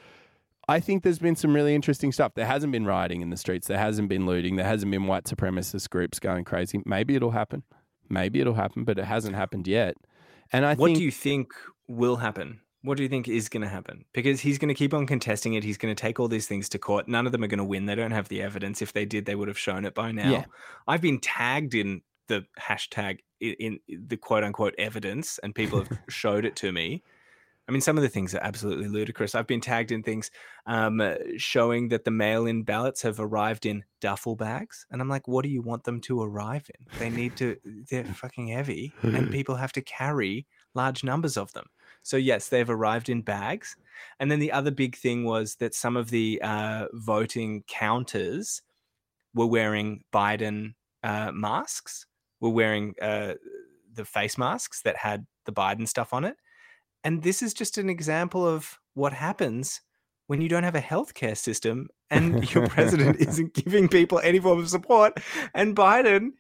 I 0.69 0.79
think 0.79 1.03
there's 1.03 1.19
been 1.19 1.37
some 1.37 1.55
really 1.55 1.75
interesting 1.75 2.13
stuff. 2.13 2.35
There 2.35 2.47
hasn't 2.47 2.73
been 2.73 2.87
rioting 2.87 3.21
in 3.21 3.31
the 3.31 3.37
streets. 3.37 3.67
There 3.67 3.79
hasn't 3.79 4.09
been 4.09 4.27
looting. 4.27 4.57
There 4.57 4.67
hasn't 4.67 4.93
been 4.93 5.07
white 5.07 5.25
supremacist 5.25 5.91
groups 5.91 6.21
going 6.21 6.45
crazy. 6.45 6.81
Maybe 6.87 7.17
it'll 7.17 7.33
happen. 7.33 7.65
Maybe 8.09 8.41
it'll 8.41 8.55
happen, 8.55 8.85
but 8.85 8.99
it 8.99 9.07
hasn't 9.07 9.35
happened 9.35 9.67
yet. 9.67 9.97
And 10.53 10.65
I 10.67 10.75
What 10.75 10.87
think 10.89 10.99
do 10.99 11.05
you 11.05 11.11
think 11.11 11.53
will 11.89 12.17
happen? 12.17 12.61
What 12.83 12.97
do 12.97 13.03
you 13.05 13.09
think 13.09 13.29
is 13.29 13.49
going 13.49 13.63
to 13.63 13.69
happen? 13.69 14.05
Because 14.13 14.41
he's 14.41 14.59
going 14.59 14.69
to 14.69 14.75
keep 14.75 14.93
on 14.93 15.07
contesting 15.07 15.55
it. 15.55 15.63
He's 15.63 15.79
going 15.79 15.95
to 15.95 16.01
take 16.01 16.19
all 16.19 16.27
these 16.29 16.49
things 16.49 16.69
to 16.71 16.79
court. 16.79 17.07
None 17.07 17.27
of 17.27 17.33
them 17.33 17.45
are 17.45 17.47
going 17.47 17.59
to 17.59 17.65
win. 17.65 17.87
They 17.87 17.95
don't 17.95 18.11
have 18.11 18.29
the 18.29 18.43
evidence. 18.43 18.83
If 18.83 18.93
they 18.93 19.05
did, 19.05 19.25
they 19.25 19.37
would 19.37 19.47
have 19.49 19.59
shown 19.59 19.85
it 19.85 19.95
by 19.95 20.11
now. 20.11 20.31
Yeah. 20.31 20.45
I've 20.89 21.01
been 21.01 21.21
tagged 21.21 21.75
in 21.75 22.03
the 22.27 22.45
hashtag 22.61 23.21
i- 23.41 23.57
in, 23.61 23.79
the 23.89 24.17
quote 24.17 24.43
unquote 24.43 24.75
evidence, 24.79 25.39
and 25.45 25.55
people 25.55 25.79
have 25.79 25.91
showed 26.09 26.45
it 26.45 26.57
to 26.57 26.73
me. 26.73 27.05
I 27.69 27.73
mean, 27.73 27.81
some 27.81 27.97
of 27.97 28.03
the 28.03 28.09
things 28.09 28.35
are 28.35 28.43
absolutely 28.43 28.89
ludicrous. 28.89 29.35
I've 29.35 29.47
been 29.47 29.61
tagged 29.61 29.93
in 29.93 30.03
things 30.03 30.31
um, 30.67 31.01
uh, 31.01 31.15
showing 31.37 31.89
that 31.89 32.05
the 32.05 32.11
mail 32.11 32.47
in 32.47 32.65
ballots 32.65 33.03
have 33.03 33.21
arrived 33.21 33.67
in 33.67 33.85
duffel 34.01 34.35
bags. 34.35 34.85
And 34.91 35.01
I'm 35.01 35.09
like, 35.09 35.29
what 35.29 35.45
do 35.45 35.49
you 35.49 35.63
want 35.63 35.85
them 35.85 36.01
to 36.03 36.23
arrive 36.23 36.69
in? 36.79 36.87
They 36.99 37.09
need 37.09 37.37
to, 37.37 37.57
they're 37.89 38.05
fucking 38.15 38.49
heavy, 38.49 38.93
and 39.03 39.31
people 39.33 39.55
have 39.55 39.73
to 39.73 39.81
carry 39.81 40.47
large 40.75 41.05
numbers 41.05 41.37
of 41.37 41.53
them. 41.53 41.67
So, 42.03 42.17
yes, 42.17 42.49
they've 42.49 42.69
arrived 42.69 43.09
in 43.09 43.23
bags. 43.23 43.77
And 44.19 44.31
then 44.31 44.41
the 44.41 44.51
other 44.51 44.73
big 44.73 44.97
thing 44.97 45.25
was 45.25 45.57
that 45.57 45.75
some 45.75 45.97
of 45.97 46.11
the 46.11 46.41
uh, 46.43 46.87
voting 46.93 47.63
counters 47.69 48.63
were 49.35 49.47
wearing 49.47 50.03
Biden 50.13 50.75
uh, 51.05 51.31
masks, 51.33 52.07
were 52.41 52.51
wearing 52.51 52.95
uh, 53.01 53.35
the 53.95 54.05
face 54.05 54.37
masks 54.37 54.83
that 54.83 54.97
had 54.97 55.27
the 55.45 55.53
Biden 55.53 55.87
stuff 55.87 56.13
on 56.13 56.25
it. 56.25 56.37
And 57.05 57.23
this 57.23 57.43
is 57.43 57.55
just 57.55 57.79
an 57.79 57.91
example 57.91 58.47
of 58.47 58.79
what 58.95 59.13
happens 59.13 59.81
when 60.27 60.41
you 60.41 60.49
don't 60.49 60.63
have 60.63 60.77
a 60.77 60.81
healthcare 60.81 61.37
system 61.37 61.89
and 62.11 62.53
your 62.55 62.67
president 62.69 63.17
isn't 63.21 63.55
giving 63.55 63.89
people 63.89 64.21
any 64.21 64.39
form 64.39 64.61
of 64.61 64.69
support. 64.69 65.21
And 65.55 65.77
Biden 65.77 66.31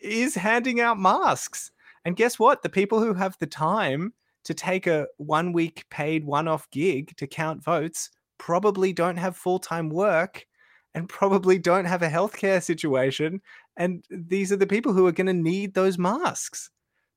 is 0.00 0.34
handing 0.34 0.80
out 0.80 0.98
masks. 0.98 1.70
And 2.04 2.16
guess 2.16 2.38
what? 2.38 2.62
The 2.62 2.68
people 2.68 3.00
who 3.00 3.14
have 3.14 3.36
the 3.38 3.46
time 3.46 4.12
to 4.44 4.54
take 4.54 4.86
a 4.86 5.06
one 5.18 5.52
week 5.52 5.84
paid 5.90 6.24
one 6.24 6.48
off 6.48 6.70
gig 6.70 7.16
to 7.16 7.26
count 7.26 7.62
votes 7.62 8.10
probably 8.38 8.92
don't 8.92 9.16
have 9.16 9.36
full 9.36 9.58
time 9.58 9.90
work 9.90 10.46
and 10.94 11.08
probably 11.08 11.58
don't 11.58 11.84
have 11.84 12.02
a 12.02 12.08
healthcare 12.08 12.62
situation. 12.62 13.40
And 13.76 14.04
these 14.10 14.50
are 14.50 14.56
the 14.56 14.66
people 14.66 14.92
who 14.92 15.06
are 15.06 15.12
going 15.12 15.26
to 15.26 15.32
need 15.32 15.74
those 15.74 15.98
masks. 15.98 16.70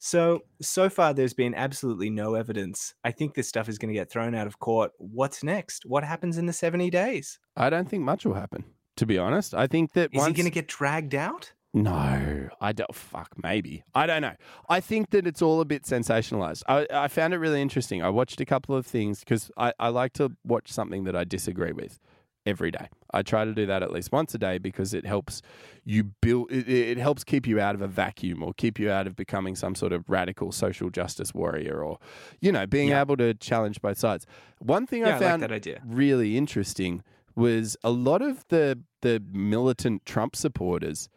So, 0.03 0.41
so 0.59 0.89
far, 0.89 1.13
there's 1.13 1.35
been 1.35 1.53
absolutely 1.53 2.09
no 2.09 2.33
evidence. 2.33 2.95
I 3.03 3.11
think 3.11 3.35
this 3.35 3.47
stuff 3.47 3.69
is 3.69 3.77
going 3.77 3.89
to 3.89 3.93
get 3.93 4.09
thrown 4.09 4.33
out 4.33 4.47
of 4.47 4.57
court. 4.57 4.93
What's 4.97 5.43
next? 5.43 5.85
What 5.85 6.03
happens 6.03 6.39
in 6.39 6.47
the 6.47 6.53
70 6.53 6.89
days? 6.89 7.37
I 7.55 7.69
don't 7.69 7.87
think 7.87 8.01
much 8.01 8.25
will 8.25 8.33
happen. 8.33 8.63
To 8.97 9.05
be 9.05 9.19
honest, 9.19 9.53
I 9.53 9.67
think 9.67 9.93
that 9.93 10.09
Is 10.11 10.17
once 10.17 10.29
he 10.29 10.33
going 10.33 10.51
to 10.51 10.53
get 10.53 10.67
dragged 10.67 11.13
out? 11.13 11.53
No, 11.75 12.49
I 12.59 12.71
don't. 12.71 12.93
Fuck, 12.95 13.29
maybe. 13.43 13.83
I 13.93 14.07
don't 14.07 14.23
know. 14.23 14.33
I 14.67 14.79
think 14.79 15.11
that 15.11 15.27
it's 15.27 15.41
all 15.41 15.61
a 15.61 15.65
bit 15.65 15.83
sensationalized. 15.83 16.63
I, 16.67 16.87
I 16.91 17.07
found 17.07 17.35
it 17.35 17.37
really 17.37 17.61
interesting. 17.61 18.01
I 18.01 18.09
watched 18.09 18.41
a 18.41 18.45
couple 18.45 18.75
of 18.75 18.87
things 18.87 19.19
because 19.19 19.51
I, 19.55 19.71
I 19.79 19.89
like 19.89 20.13
to 20.13 20.31
watch 20.43 20.71
something 20.71 21.03
that 21.03 21.15
I 21.15 21.25
disagree 21.25 21.73
with 21.73 21.99
every 22.45 22.71
day. 22.71 22.87
I 23.13 23.21
try 23.21 23.45
to 23.45 23.53
do 23.53 23.65
that 23.67 23.83
at 23.83 23.91
least 23.91 24.11
once 24.11 24.33
a 24.33 24.37
day 24.37 24.57
because 24.57 24.93
it 24.93 25.05
helps 25.05 25.41
you 25.83 26.05
build, 26.21 26.51
it, 26.51 26.67
it 26.67 26.97
helps 26.97 27.23
keep 27.23 27.45
you 27.45 27.59
out 27.59 27.75
of 27.75 27.81
a 27.81 27.87
vacuum 27.87 28.41
or 28.41 28.53
keep 28.53 28.79
you 28.79 28.89
out 28.89 29.05
of 29.07 29.15
becoming 29.15 29.55
some 29.55 29.75
sort 29.75 29.93
of 29.93 30.09
radical 30.09 30.51
social 30.51 30.89
justice 30.89 31.33
warrior 31.33 31.83
or, 31.83 31.99
you 32.39 32.51
know, 32.51 32.65
being 32.65 32.89
Yeah. 32.89 33.01
able 33.01 33.17
to 33.17 33.33
challenge 33.35 33.81
both 33.81 33.97
sides. 33.97 34.25
One 34.59 34.87
thing 34.87 35.01
Yeah, 35.01 35.07
I 35.07 35.09
I 35.09 35.13
like 35.13 35.21
found 35.21 35.43
that 35.43 35.51
idea. 35.51 35.81
really 35.85 36.37
interesting 36.37 37.03
was 37.35 37.77
a 37.83 37.91
lot 37.91 38.21
of 38.21 38.45
the 38.49 38.79
the 39.01 39.21
militant 39.31 40.05
Trump 40.05 40.35
supporters. 40.35 41.09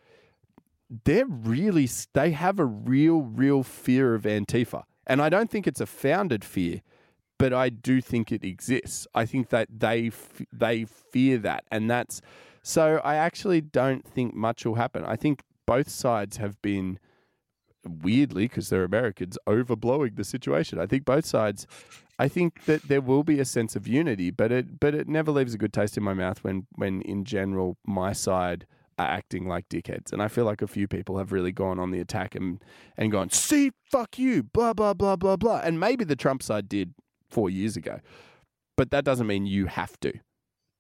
They're 1.05 1.27
really 1.27 1.89
they 2.13 2.31
have 2.33 2.59
a 2.59 2.65
real 2.65 3.23
real 3.23 3.63
fear 3.63 4.15
of 4.15 4.23
Antifa, 4.23 4.85
and 5.07 5.21
I 5.23 5.29
don't 5.29 5.51
think 5.51 5.67
it's 5.67 5.81
a 5.81 5.87
founded 5.87 6.45
fear, 6.45 6.83
but 7.45 7.53
I 7.53 7.69
do 7.69 8.01
think 8.01 8.33
it 8.33 8.43
exists. 8.43 9.07
I 9.15 9.27
think 9.27 9.51
that 9.51 9.69
they 9.71 10.07
f- 10.07 10.41
they 10.51 10.87
fear 10.87 11.37
that, 11.37 11.65
and 11.71 11.91
that's 11.91 12.23
so. 12.63 13.03
I 13.05 13.17
actually 13.17 13.61
don't 13.61 14.03
think 14.03 14.35
much 14.35 14.65
will 14.65 14.77
happen. 14.77 15.05
I 15.05 15.17
think 15.17 15.43
both 15.67 15.91
sides 15.91 16.39
have 16.39 16.63
been 16.63 16.99
weirdly 17.87 18.49
because 18.49 18.71
they're 18.71 18.83
Americans 18.83 19.37
overblowing 19.47 20.17
the 20.17 20.25
situation. 20.25 20.79
I 20.79 20.87
think 20.87 21.05
both 21.05 21.27
sides. 21.27 21.67
I 22.19 22.29
think 22.29 22.65
that 22.65 22.85
there 22.85 23.03
will 23.03 23.25
be 23.25 23.41
a 23.41 23.45
sense 23.45 23.77
of 23.77 23.87
unity, 23.87 24.31
but 24.31 24.51
it 24.51 24.81
but 24.81 24.95
it 24.95 25.07
never 25.07 25.31
leaves 25.31 25.53
a 25.53 25.59
good 25.59 25.75
taste 25.75 25.99
in 25.99 26.03
my 26.03 26.15
mouth 26.15 26.43
when 26.43 26.67
when 26.77 27.03
in 27.03 27.27
general 27.27 27.77
my 27.85 28.15
side 28.15 28.67
are 28.99 29.07
acting 29.07 29.47
like 29.47 29.69
dickheads. 29.69 30.15
And 30.15 30.23
I 30.23 30.29
feel 30.29 30.47
like 30.47 30.63
a 30.63 30.67
few 30.67 30.89
people 30.89 31.19
have 31.19 31.31
really 31.31 31.53
gone 31.53 31.79
on 31.79 31.91
the 31.91 32.01
attack 32.01 32.35
and 32.35 32.65
and 32.97 33.13
gone, 33.13 33.29
see, 33.29 33.73
fuck 33.91 34.19
you, 34.19 34.45
blah 34.45 34.73
blah 34.73 34.95
blah 34.95 35.17
blah 35.17 35.37
blah. 35.37 35.61
And 35.63 35.79
maybe 35.79 36.07
the 36.07 36.17
Trump 36.17 36.43
side 36.43 36.71
did 36.71 36.95
four 37.35 37.51
years 37.51 37.77
ago, 37.77 37.99
but 38.77 38.91
that 38.91 39.05
doesn't 39.05 39.27
mean 39.27 39.45
you 39.47 39.67
have 39.67 39.99
to. 40.01 40.13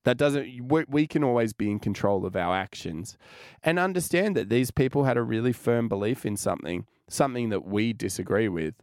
That 0.04 0.16
doesn't. 0.16 0.68
We, 0.68 0.84
we 0.88 1.06
can 1.06 1.24
always 1.24 1.52
be 1.52 1.70
in 1.70 1.78
control 1.78 2.26
of 2.26 2.36
our 2.36 2.54
actions, 2.54 3.16
and 3.62 3.78
understand 3.78 4.36
that 4.36 4.48
these 4.50 4.70
people 4.70 5.04
had 5.04 5.16
a 5.16 5.22
really 5.22 5.52
firm 5.52 5.88
belief 5.88 6.26
in 6.26 6.36
something, 6.36 6.86
something 7.08 7.48
that 7.48 7.64
we 7.64 7.92
disagree 7.92 8.48
with. 8.48 8.74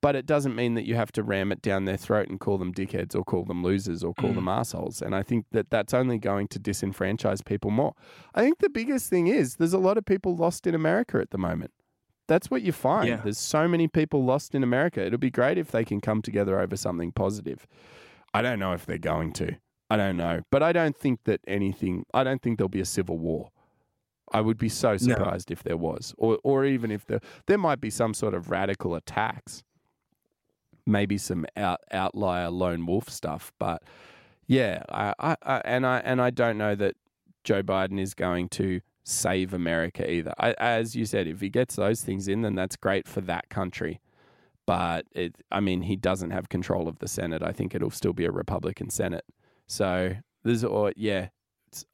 But 0.00 0.14
it 0.14 0.26
doesn't 0.26 0.54
mean 0.54 0.74
that 0.74 0.86
you 0.86 0.94
have 0.94 1.10
to 1.12 1.24
ram 1.24 1.50
it 1.50 1.60
down 1.60 1.84
their 1.84 1.96
throat 1.96 2.28
and 2.28 2.38
call 2.38 2.56
them 2.56 2.72
dickheads 2.72 3.16
or 3.16 3.24
call 3.24 3.44
them 3.44 3.64
losers 3.64 4.04
or 4.04 4.14
call 4.14 4.30
mm. 4.30 4.36
them 4.36 4.46
assholes. 4.46 5.02
And 5.02 5.12
I 5.12 5.24
think 5.24 5.46
that 5.50 5.70
that's 5.70 5.92
only 5.92 6.18
going 6.18 6.46
to 6.48 6.60
disenfranchise 6.60 7.44
people 7.44 7.72
more. 7.72 7.94
I 8.32 8.42
think 8.42 8.58
the 8.58 8.70
biggest 8.70 9.10
thing 9.10 9.26
is 9.26 9.56
there's 9.56 9.72
a 9.72 9.78
lot 9.78 9.98
of 9.98 10.04
people 10.04 10.36
lost 10.36 10.68
in 10.68 10.74
America 10.74 11.18
at 11.18 11.30
the 11.30 11.38
moment. 11.38 11.72
That's 12.28 12.50
what 12.50 12.62
you 12.62 12.72
find. 12.72 13.08
Yeah. 13.08 13.16
There's 13.16 13.38
so 13.38 13.66
many 13.66 13.88
people 13.88 14.22
lost 14.22 14.54
in 14.54 14.62
America. 14.62 15.04
It'll 15.04 15.18
be 15.18 15.30
great 15.30 15.58
if 15.58 15.70
they 15.72 15.84
can 15.84 16.00
come 16.00 16.22
together 16.22 16.60
over 16.60 16.76
something 16.76 17.10
positive. 17.10 17.66
I 18.32 18.42
don't 18.42 18.58
know 18.58 18.74
if 18.74 18.86
they're 18.86 18.98
going 18.98 19.32
to. 19.34 19.56
I 19.90 19.96
don't 19.96 20.18
know. 20.18 20.42
But 20.50 20.62
I 20.62 20.72
don't 20.72 20.96
think 20.96 21.24
that 21.24 21.40
anything, 21.48 22.04
I 22.12 22.22
don't 22.24 22.42
think 22.42 22.58
there'll 22.58 22.68
be 22.68 22.80
a 22.80 22.84
civil 22.84 23.18
war. 23.18 23.50
I 24.30 24.42
would 24.42 24.58
be 24.58 24.68
so 24.68 24.98
surprised 24.98 25.50
if 25.50 25.62
there 25.62 25.78
was, 25.78 26.14
or, 26.18 26.38
or 26.44 26.66
even 26.66 26.90
if 26.90 27.06
there, 27.06 27.20
there 27.46 27.56
might 27.56 27.80
be 27.80 27.88
some 27.88 28.12
sort 28.12 28.34
of 28.34 28.50
radical 28.50 28.94
attacks, 28.94 29.62
maybe 30.84 31.16
some 31.16 31.46
out, 31.56 31.80
outlier 31.90 32.50
lone 32.50 32.84
wolf 32.84 33.08
stuff. 33.08 33.52
But 33.58 33.82
yeah, 34.46 34.82
I, 34.90 35.14
I, 35.18 35.36
I, 35.42 35.62
and 35.64 35.86
I, 35.86 36.00
and 36.00 36.20
I 36.20 36.28
don't 36.28 36.58
know 36.58 36.74
that 36.74 36.94
Joe 37.42 37.62
Biden 37.62 37.98
is 37.98 38.12
going 38.12 38.50
to 38.50 38.82
save 39.08 39.54
America 39.54 40.10
either. 40.10 40.34
I, 40.38 40.54
as 40.58 40.94
you 40.94 41.06
said, 41.06 41.26
if 41.26 41.40
he 41.40 41.48
gets 41.48 41.76
those 41.76 42.02
things 42.02 42.28
in, 42.28 42.42
then 42.42 42.54
that's 42.54 42.76
great 42.76 43.08
for 43.08 43.20
that 43.22 43.48
country. 43.48 44.00
But 44.66 45.06
it, 45.12 45.34
I 45.50 45.60
mean, 45.60 45.82
he 45.82 45.96
doesn't 45.96 46.30
have 46.30 46.50
control 46.50 46.88
of 46.88 46.98
the 46.98 47.08
Senate. 47.08 47.42
I 47.42 47.52
think 47.52 47.74
it'll 47.74 47.90
still 47.90 48.12
be 48.12 48.26
a 48.26 48.30
Republican 48.30 48.90
Senate. 48.90 49.24
So 49.66 50.14
there's, 50.44 50.62
or 50.62 50.92
yeah, 50.94 51.28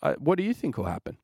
uh, 0.02 0.14
what 0.18 0.38
do 0.38 0.44
you 0.44 0.52
think 0.52 0.76
will 0.76 0.86
happen? 0.86 1.18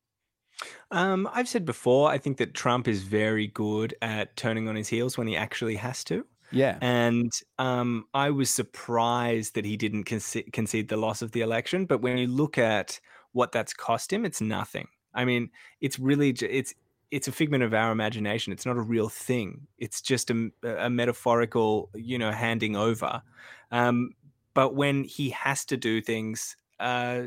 Um, 0.93 1.29
I've 1.33 1.49
said 1.49 1.65
before, 1.65 2.09
I 2.09 2.19
think 2.19 2.37
that 2.37 2.55
Trump 2.55 2.87
is 2.87 3.03
very 3.03 3.49
good 3.49 3.95
at 4.01 4.37
turning 4.37 4.69
on 4.69 4.77
his 4.77 4.89
heels 4.89 5.19
when 5.19 5.27
he 5.27 5.37
actually 5.37 5.77
has 5.77 6.05
to. 6.05 6.25
Yeah, 6.53 6.79
And 6.81 7.33
um, 7.59 8.07
I 8.13 8.31
was 8.31 8.51
surprised 8.51 9.55
that 9.55 9.65
he 9.65 9.77
didn't 9.77 10.05
conce- 10.05 10.53
concede 10.53 10.89
the 10.89 10.97
loss 10.97 11.23
of 11.23 11.33
the 11.33 11.41
election. 11.43 11.87
But 11.87 12.01
when 12.01 12.19
you 12.19 12.27
look 12.27 12.59
at 12.59 13.01
what 13.33 13.53
that's 13.53 13.73
cost 13.73 14.13
him, 14.13 14.25
it's 14.25 14.41
nothing. 14.41 14.89
I 15.15 15.25
mean, 15.25 15.51
it's 15.81 15.99
really 15.99 16.31
it's 16.31 16.75
it's 17.11 17.29
a 17.29 17.33
figment 17.33 17.63
of 17.65 17.75
our 17.75 17.91
imagination. 17.91 18.53
It's 18.53 18.67
not 18.67 18.77
a 18.77 18.83
real 18.83 19.09
thing. 19.09 19.67
It's 19.79 20.01
just 20.01 20.31
a, 20.31 20.51
a 20.63 20.89
metaphorical, 20.89 21.91
you 21.95 22.19
know, 22.19 22.31
handing 22.31 22.77
over. 22.77 23.23
Um, 23.73 24.13
but 24.55 24.75
when 24.75 25.05
he 25.05 25.31
has 25.31 25.65
to 25.67 25.77
do 25.77 26.01
things, 26.01 26.57
uh, 26.79 27.23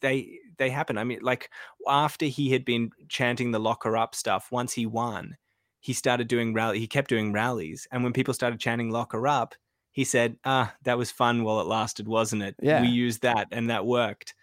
they 0.00 0.38
they 0.58 0.70
happen. 0.70 0.98
I 0.98 1.04
mean, 1.04 1.20
like 1.22 1.50
after 1.88 2.26
he 2.26 2.50
had 2.50 2.64
been 2.64 2.90
chanting 3.08 3.50
the 3.50 3.60
locker 3.60 3.96
up 3.96 4.14
stuff, 4.14 4.50
once 4.50 4.72
he 4.72 4.86
won, 4.86 5.36
he 5.80 5.92
started 5.92 6.28
doing 6.28 6.54
rally. 6.54 6.78
He 6.78 6.86
kept 6.86 7.08
doing 7.08 7.32
rallies, 7.32 7.86
and 7.90 8.02
when 8.02 8.12
people 8.12 8.34
started 8.34 8.60
chanting 8.60 8.90
"locker 8.90 9.26
up," 9.26 9.54
he 9.92 10.04
said, 10.04 10.36
"Ah, 10.44 10.74
that 10.82 10.98
was 10.98 11.10
fun 11.10 11.42
while 11.42 11.60
it 11.60 11.66
lasted, 11.66 12.08
wasn't 12.08 12.42
it? 12.42 12.56
Yeah. 12.60 12.82
We 12.82 12.88
used 12.88 13.22
that, 13.22 13.48
and 13.50 13.70
that 13.70 13.86
worked." 13.86 14.34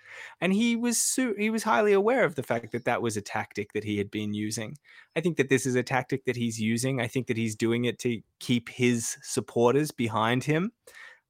And 0.42 0.54
he 0.54 0.76
was 0.76 0.98
su- 0.98 1.36
he 1.38 1.50
was 1.50 1.64
highly 1.64 1.94
aware 1.94 2.24
of 2.24 2.36
the 2.36 2.44
fact 2.44 2.72
that 2.72 2.86
that 2.86 3.02
was 3.02 3.18
a 3.18 3.22
tactic 3.22 3.74
that 3.74 3.84
he 3.84 3.98
had 3.98 4.12
been 4.12 4.34
using. 4.34 4.78
I 5.16 5.22
think 5.22 5.38
that 5.38 5.50
this 5.50 5.66
is 5.66 5.76
a 5.76 5.84
tactic 5.84 6.26
that 6.26 6.36
he's 6.36 6.60
using. 6.60 7.00
I 7.02 7.08
think 7.08 7.28
that 7.28 7.38
he's 7.38 7.56
doing 7.56 7.86
it 7.86 8.00
to 8.00 8.22
keep 8.40 8.70
his 8.70 9.18
supporters 9.22 9.92
behind 9.92 10.44
him. 10.44 10.72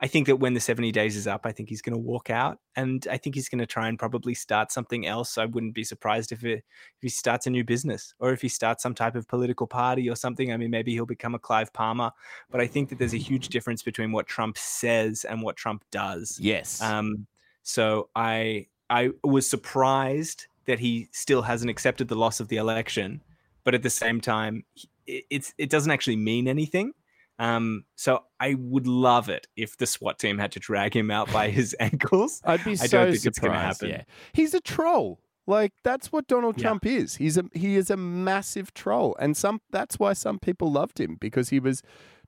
I 0.03 0.07
think 0.07 0.27
that 0.27 0.35
when 0.35 0.53
the 0.53 0.59
70 0.59 0.91
days 0.91 1.15
is 1.15 1.27
up, 1.27 1.45
I 1.45 1.53
think 1.53 1.69
he's 1.69 1.81
going 1.81 1.93
to 1.93 1.97
walk 1.97 2.29
out 2.29 2.59
and 2.75 3.07
I 3.09 3.15
think 3.15 3.35
he's 3.35 3.47
going 3.47 3.59
to 3.59 3.65
try 3.65 3.87
and 3.87 3.97
probably 3.97 4.33
start 4.33 4.69
something 4.69 5.07
else. 5.07 5.37
I 5.37 5.45
wouldn't 5.45 5.73
be 5.73 5.85
surprised 5.85 6.33
if, 6.33 6.43
it, 6.43 6.57
if 6.57 7.01
he 7.01 7.07
starts 7.07 7.47
a 7.47 7.49
new 7.49 7.63
business 7.63 8.13
or 8.19 8.33
if 8.33 8.41
he 8.41 8.49
starts 8.49 8.83
some 8.83 8.93
type 8.95 9.15
of 9.15 9.29
political 9.29 9.65
party 9.65 10.09
or 10.09 10.17
something. 10.17 10.51
I 10.51 10.57
mean, 10.57 10.71
maybe 10.71 10.91
he'll 10.91 11.05
become 11.05 11.35
a 11.35 11.39
Clive 11.39 11.71
Palmer, 11.71 12.11
but 12.51 12.59
I 12.59 12.67
think 12.67 12.89
that 12.89 12.99
there's 12.99 13.13
a 13.13 13.17
huge 13.17 13.47
difference 13.47 13.81
between 13.81 14.11
what 14.11 14.27
Trump 14.27 14.57
says 14.57 15.23
and 15.23 15.41
what 15.41 15.55
Trump 15.55 15.85
does. 15.89 16.37
yes, 16.37 16.81
Um, 16.81 17.25
so 17.61 18.09
I 18.13 18.67
I 18.89 19.11
was 19.23 19.49
surprised 19.49 20.47
that 20.65 20.79
he 20.79 21.07
still 21.11 21.41
hasn't 21.43 21.69
accepted 21.69 22.07
the 22.07 22.15
loss 22.15 22.39
of 22.39 22.47
the 22.47 22.57
election, 22.57 23.21
but 23.63 23.73
at 23.73 23.83
the 23.83 23.89
same 23.89 24.21
time, 24.21 24.63
it, 25.07 25.25
it's 25.29 25.53
it 25.57 25.69
doesn't 25.69 25.91
actually 25.91 26.15
mean 26.17 26.47
anything. 26.47 26.93
Um, 27.39 27.85
so 27.95 28.23
I 28.39 28.53
would 28.53 28.85
love 28.87 29.27
it 29.27 29.47
if 29.57 29.75
the 29.77 29.87
SWAT 29.87 30.19
team 30.19 30.37
had 30.37 30.51
to 30.53 30.59
drag 30.59 30.95
him 30.95 31.09
out 31.09 31.31
by 31.33 31.49
his 31.59 31.75
ankles. 31.79 32.41
I'd 32.45 32.63
be 32.63 32.71
I 32.71 32.75
so 32.75 32.87
don't 32.99 33.11
think 33.13 33.25
it's 33.25 33.39
gonna 33.39 33.53
surprised. 33.55 33.81
happen. 33.81 33.89
Yeah, 33.89 34.03
he's 34.33 34.53
a 34.53 34.61
troll. 34.61 35.19
Like 35.47 35.73
that's 35.83 36.11
what 36.11 36.27
Donald 36.27 36.57
Yeah. 36.57 36.63
Trump 36.69 36.85
is. 36.85 37.15
He's 37.17 37.37
a 37.37 37.45
he 37.53 37.75
is 37.75 37.89
a 37.89 37.97
massive 37.97 38.73
troll, 38.73 39.15
and 39.19 39.35
some 39.35 39.59
that's 39.71 39.97
why 39.99 40.13
some 40.13 40.39
people 40.39 40.71
loved 40.71 40.99
him 40.99 41.17
because 41.19 41.49
he 41.49 41.59
was 41.59 41.81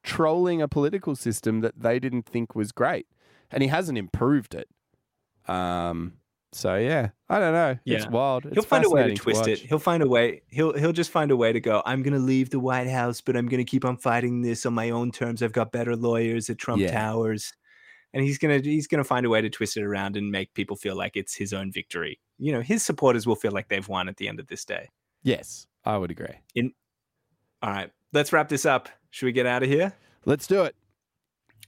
trolling 0.04 0.62
a 0.62 0.68
political 0.68 1.16
system 1.16 1.62
that 1.62 1.80
they 1.80 2.00
didn't 2.00 2.26
think 2.26 2.56
was 2.56 2.72
great, 2.74 3.08
and 3.52 3.64
he 3.64 3.70
hasn't 3.70 3.98
improved 3.98 4.54
it. 4.56 4.68
Um. 5.48 6.14
So 6.56 6.76
yeah, 6.76 7.10
I 7.30 7.40
don't 7.40 7.54
know. 7.54 7.78
It's 7.86 8.08
wild. 8.08 8.46
It's 8.46 8.54
he'll 8.56 8.64
find 8.64 8.86
a 8.86 8.90
way 8.90 9.10
to 9.10 9.14
twist 9.14 9.46
it. 9.48 9.60
He'll 9.60 9.78
find 9.78 10.02
a 10.02 10.08
way. 10.08 10.42
He'll 10.48 10.72
he'll 10.74 10.94
just 10.94 11.12
find 11.12 11.30
a 11.32 11.36
way 11.36 11.52
to 11.52 11.60
go. 11.60 11.84
I'm 11.86 12.02
gonna 12.02 12.18
leave 12.20 12.50
the 12.50 12.60
White 12.62 12.88
House, 12.88 13.20
but 13.20 13.36
I'm 13.36 13.48
gonna 13.48 13.66
keep 13.66 13.84
on 13.84 13.98
fighting 13.98 14.42
this 14.42 14.66
on 14.66 14.74
my 14.74 14.90
own 14.92 15.12
terms. 15.12 15.44
I've 15.44 15.52
got 15.52 15.74
better 15.74 15.98
lawyers 15.98 16.50
at 16.50 16.58
Trump 16.58 16.82
Yeah. 16.82 16.92
Towers, 16.92 17.52
and 18.14 18.24
he's 18.24 18.38
gonna 18.38 18.60
he's 18.60 18.88
gonna 18.88 19.04
find 19.04 19.26
a 19.26 19.30
way 19.30 19.42
to 19.42 19.50
twist 19.50 19.76
it 19.76 19.84
around 19.84 20.16
and 20.16 20.32
make 20.32 20.54
people 20.54 20.78
feel 20.78 20.96
like 20.96 21.18
it's 21.18 21.36
his 21.36 21.52
own 21.52 21.74
victory. 21.74 22.22
You 22.38 22.54
know, 22.54 22.62
his 22.62 22.86
supporters 22.86 23.28
will 23.28 23.36
feel 23.36 23.52
like 23.52 23.68
they've 23.68 23.88
won 23.88 24.08
at 24.08 24.16
the 24.16 24.30
end 24.30 24.40
of 24.40 24.48
this 24.48 24.64
day. 24.64 24.90
Yes, 25.24 25.68
I 25.84 25.98
would 25.98 26.10
agree. 26.12 26.36
In 26.56 26.72
All 27.62 27.70
right, 27.72 27.92
let's 28.14 28.32
wrap 28.32 28.48
this 28.48 28.66
up. 28.66 28.88
Should 29.10 29.26
we 29.26 29.34
get 29.34 29.46
out 29.46 29.62
of 29.62 29.68
here? 29.70 29.94
Let's 30.24 30.48
do 30.48 30.64
it. 30.64 30.74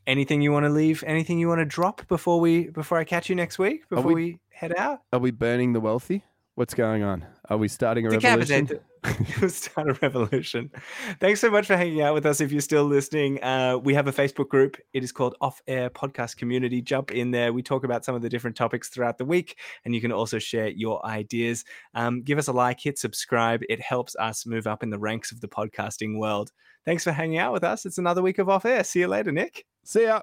Anything 0.05 0.41
you 0.41 0.53
want 0.53 0.65
to 0.65 0.69
leave? 0.69 1.03
Anything 1.05 1.37
you 1.37 1.49
want 1.49 1.59
to 1.59 1.65
drop 1.65 2.07
before 2.07 2.39
we 2.39 2.69
before 2.69 2.97
I 2.97 3.03
catch 3.03 3.27
you 3.29 3.35
next 3.35 3.59
week? 3.59 3.89
Before 3.89 4.05
we- 4.05 4.13
we, 4.13 4.39
head 4.57 4.75
out? 4.75 5.01
Are 5.13 5.19
we 5.19 5.29
burning 5.29 5.73
the 5.73 5.79
wealthy? 5.79 6.23
What's 6.55 6.73
going 6.73 7.03
on? 7.03 7.23
Are 7.47 7.57
we 7.57 7.67
starting 7.67 8.07
a 8.07 8.09
revolution? 8.09 8.65
Decapitate. 8.65 8.81
the- 9.03 9.37
We'll 9.41 9.51
start 9.51 9.87
a 9.87 9.93
revolution. 10.01 10.71
Thanks 11.19 11.39
so 11.39 11.51
much 11.51 11.67
for 11.67 11.77
hanging 11.77 12.01
out 12.01 12.15
with 12.15 12.25
us. 12.25 12.41
If 12.41 12.51
you're 12.51 12.61
still 12.61 12.83
listening, 12.83 13.41
uh, 13.43 13.77
we 13.77 13.93
have 13.93 14.07
a 14.07 14.11
Facebook 14.11 14.49
group. 14.49 14.75
It 14.93 15.03
is 15.03 15.11
called 15.11 15.35
Off 15.39 15.61
Air 15.67 15.91
Podcast 15.91 16.37
Community. 16.37 16.81
Jump 16.81 17.11
in 17.11 17.29
there. 17.29 17.53
We 17.53 17.61
talk 17.61 17.83
about 17.83 18.03
some 18.03 18.15
of 18.15 18.23
the 18.23 18.29
different 18.29 18.57
topics 18.57 18.89
throughout 18.89 19.19
the 19.19 19.25
week, 19.25 19.59
and 19.85 19.93
you 19.93 20.01
can 20.01 20.11
also 20.11 20.39
share 20.39 20.69
your 20.69 21.05
ideas. 21.05 21.63
Um, 21.93 22.23
give 22.23 22.39
us 22.39 22.47
a 22.47 22.51
like, 22.51 22.79
hit 22.79 22.97
subscribe. 22.97 23.61
It 23.69 23.79
helps 23.79 24.15
us 24.15 24.47
move 24.47 24.65
up 24.65 24.81
in 24.81 24.89
the 24.89 24.99
ranks 24.99 25.31
of 25.31 25.39
the 25.39 25.47
podcasting 25.47 26.17
world. 26.17 26.51
Thanks 26.83 27.03
for 27.03 27.11
hanging 27.11 27.37
out 27.37 27.53
with 27.53 27.63
us. 27.63 27.85
It's 27.85 27.99
another 27.99 28.23
week 28.23 28.39
of 28.39 28.49
Off 28.49 28.65
Air. 28.65 28.83
See 28.83 29.01
you 29.01 29.07
later, 29.07 29.31
Nick. 29.31 29.63
See 29.83 30.03
ya. 30.03 30.21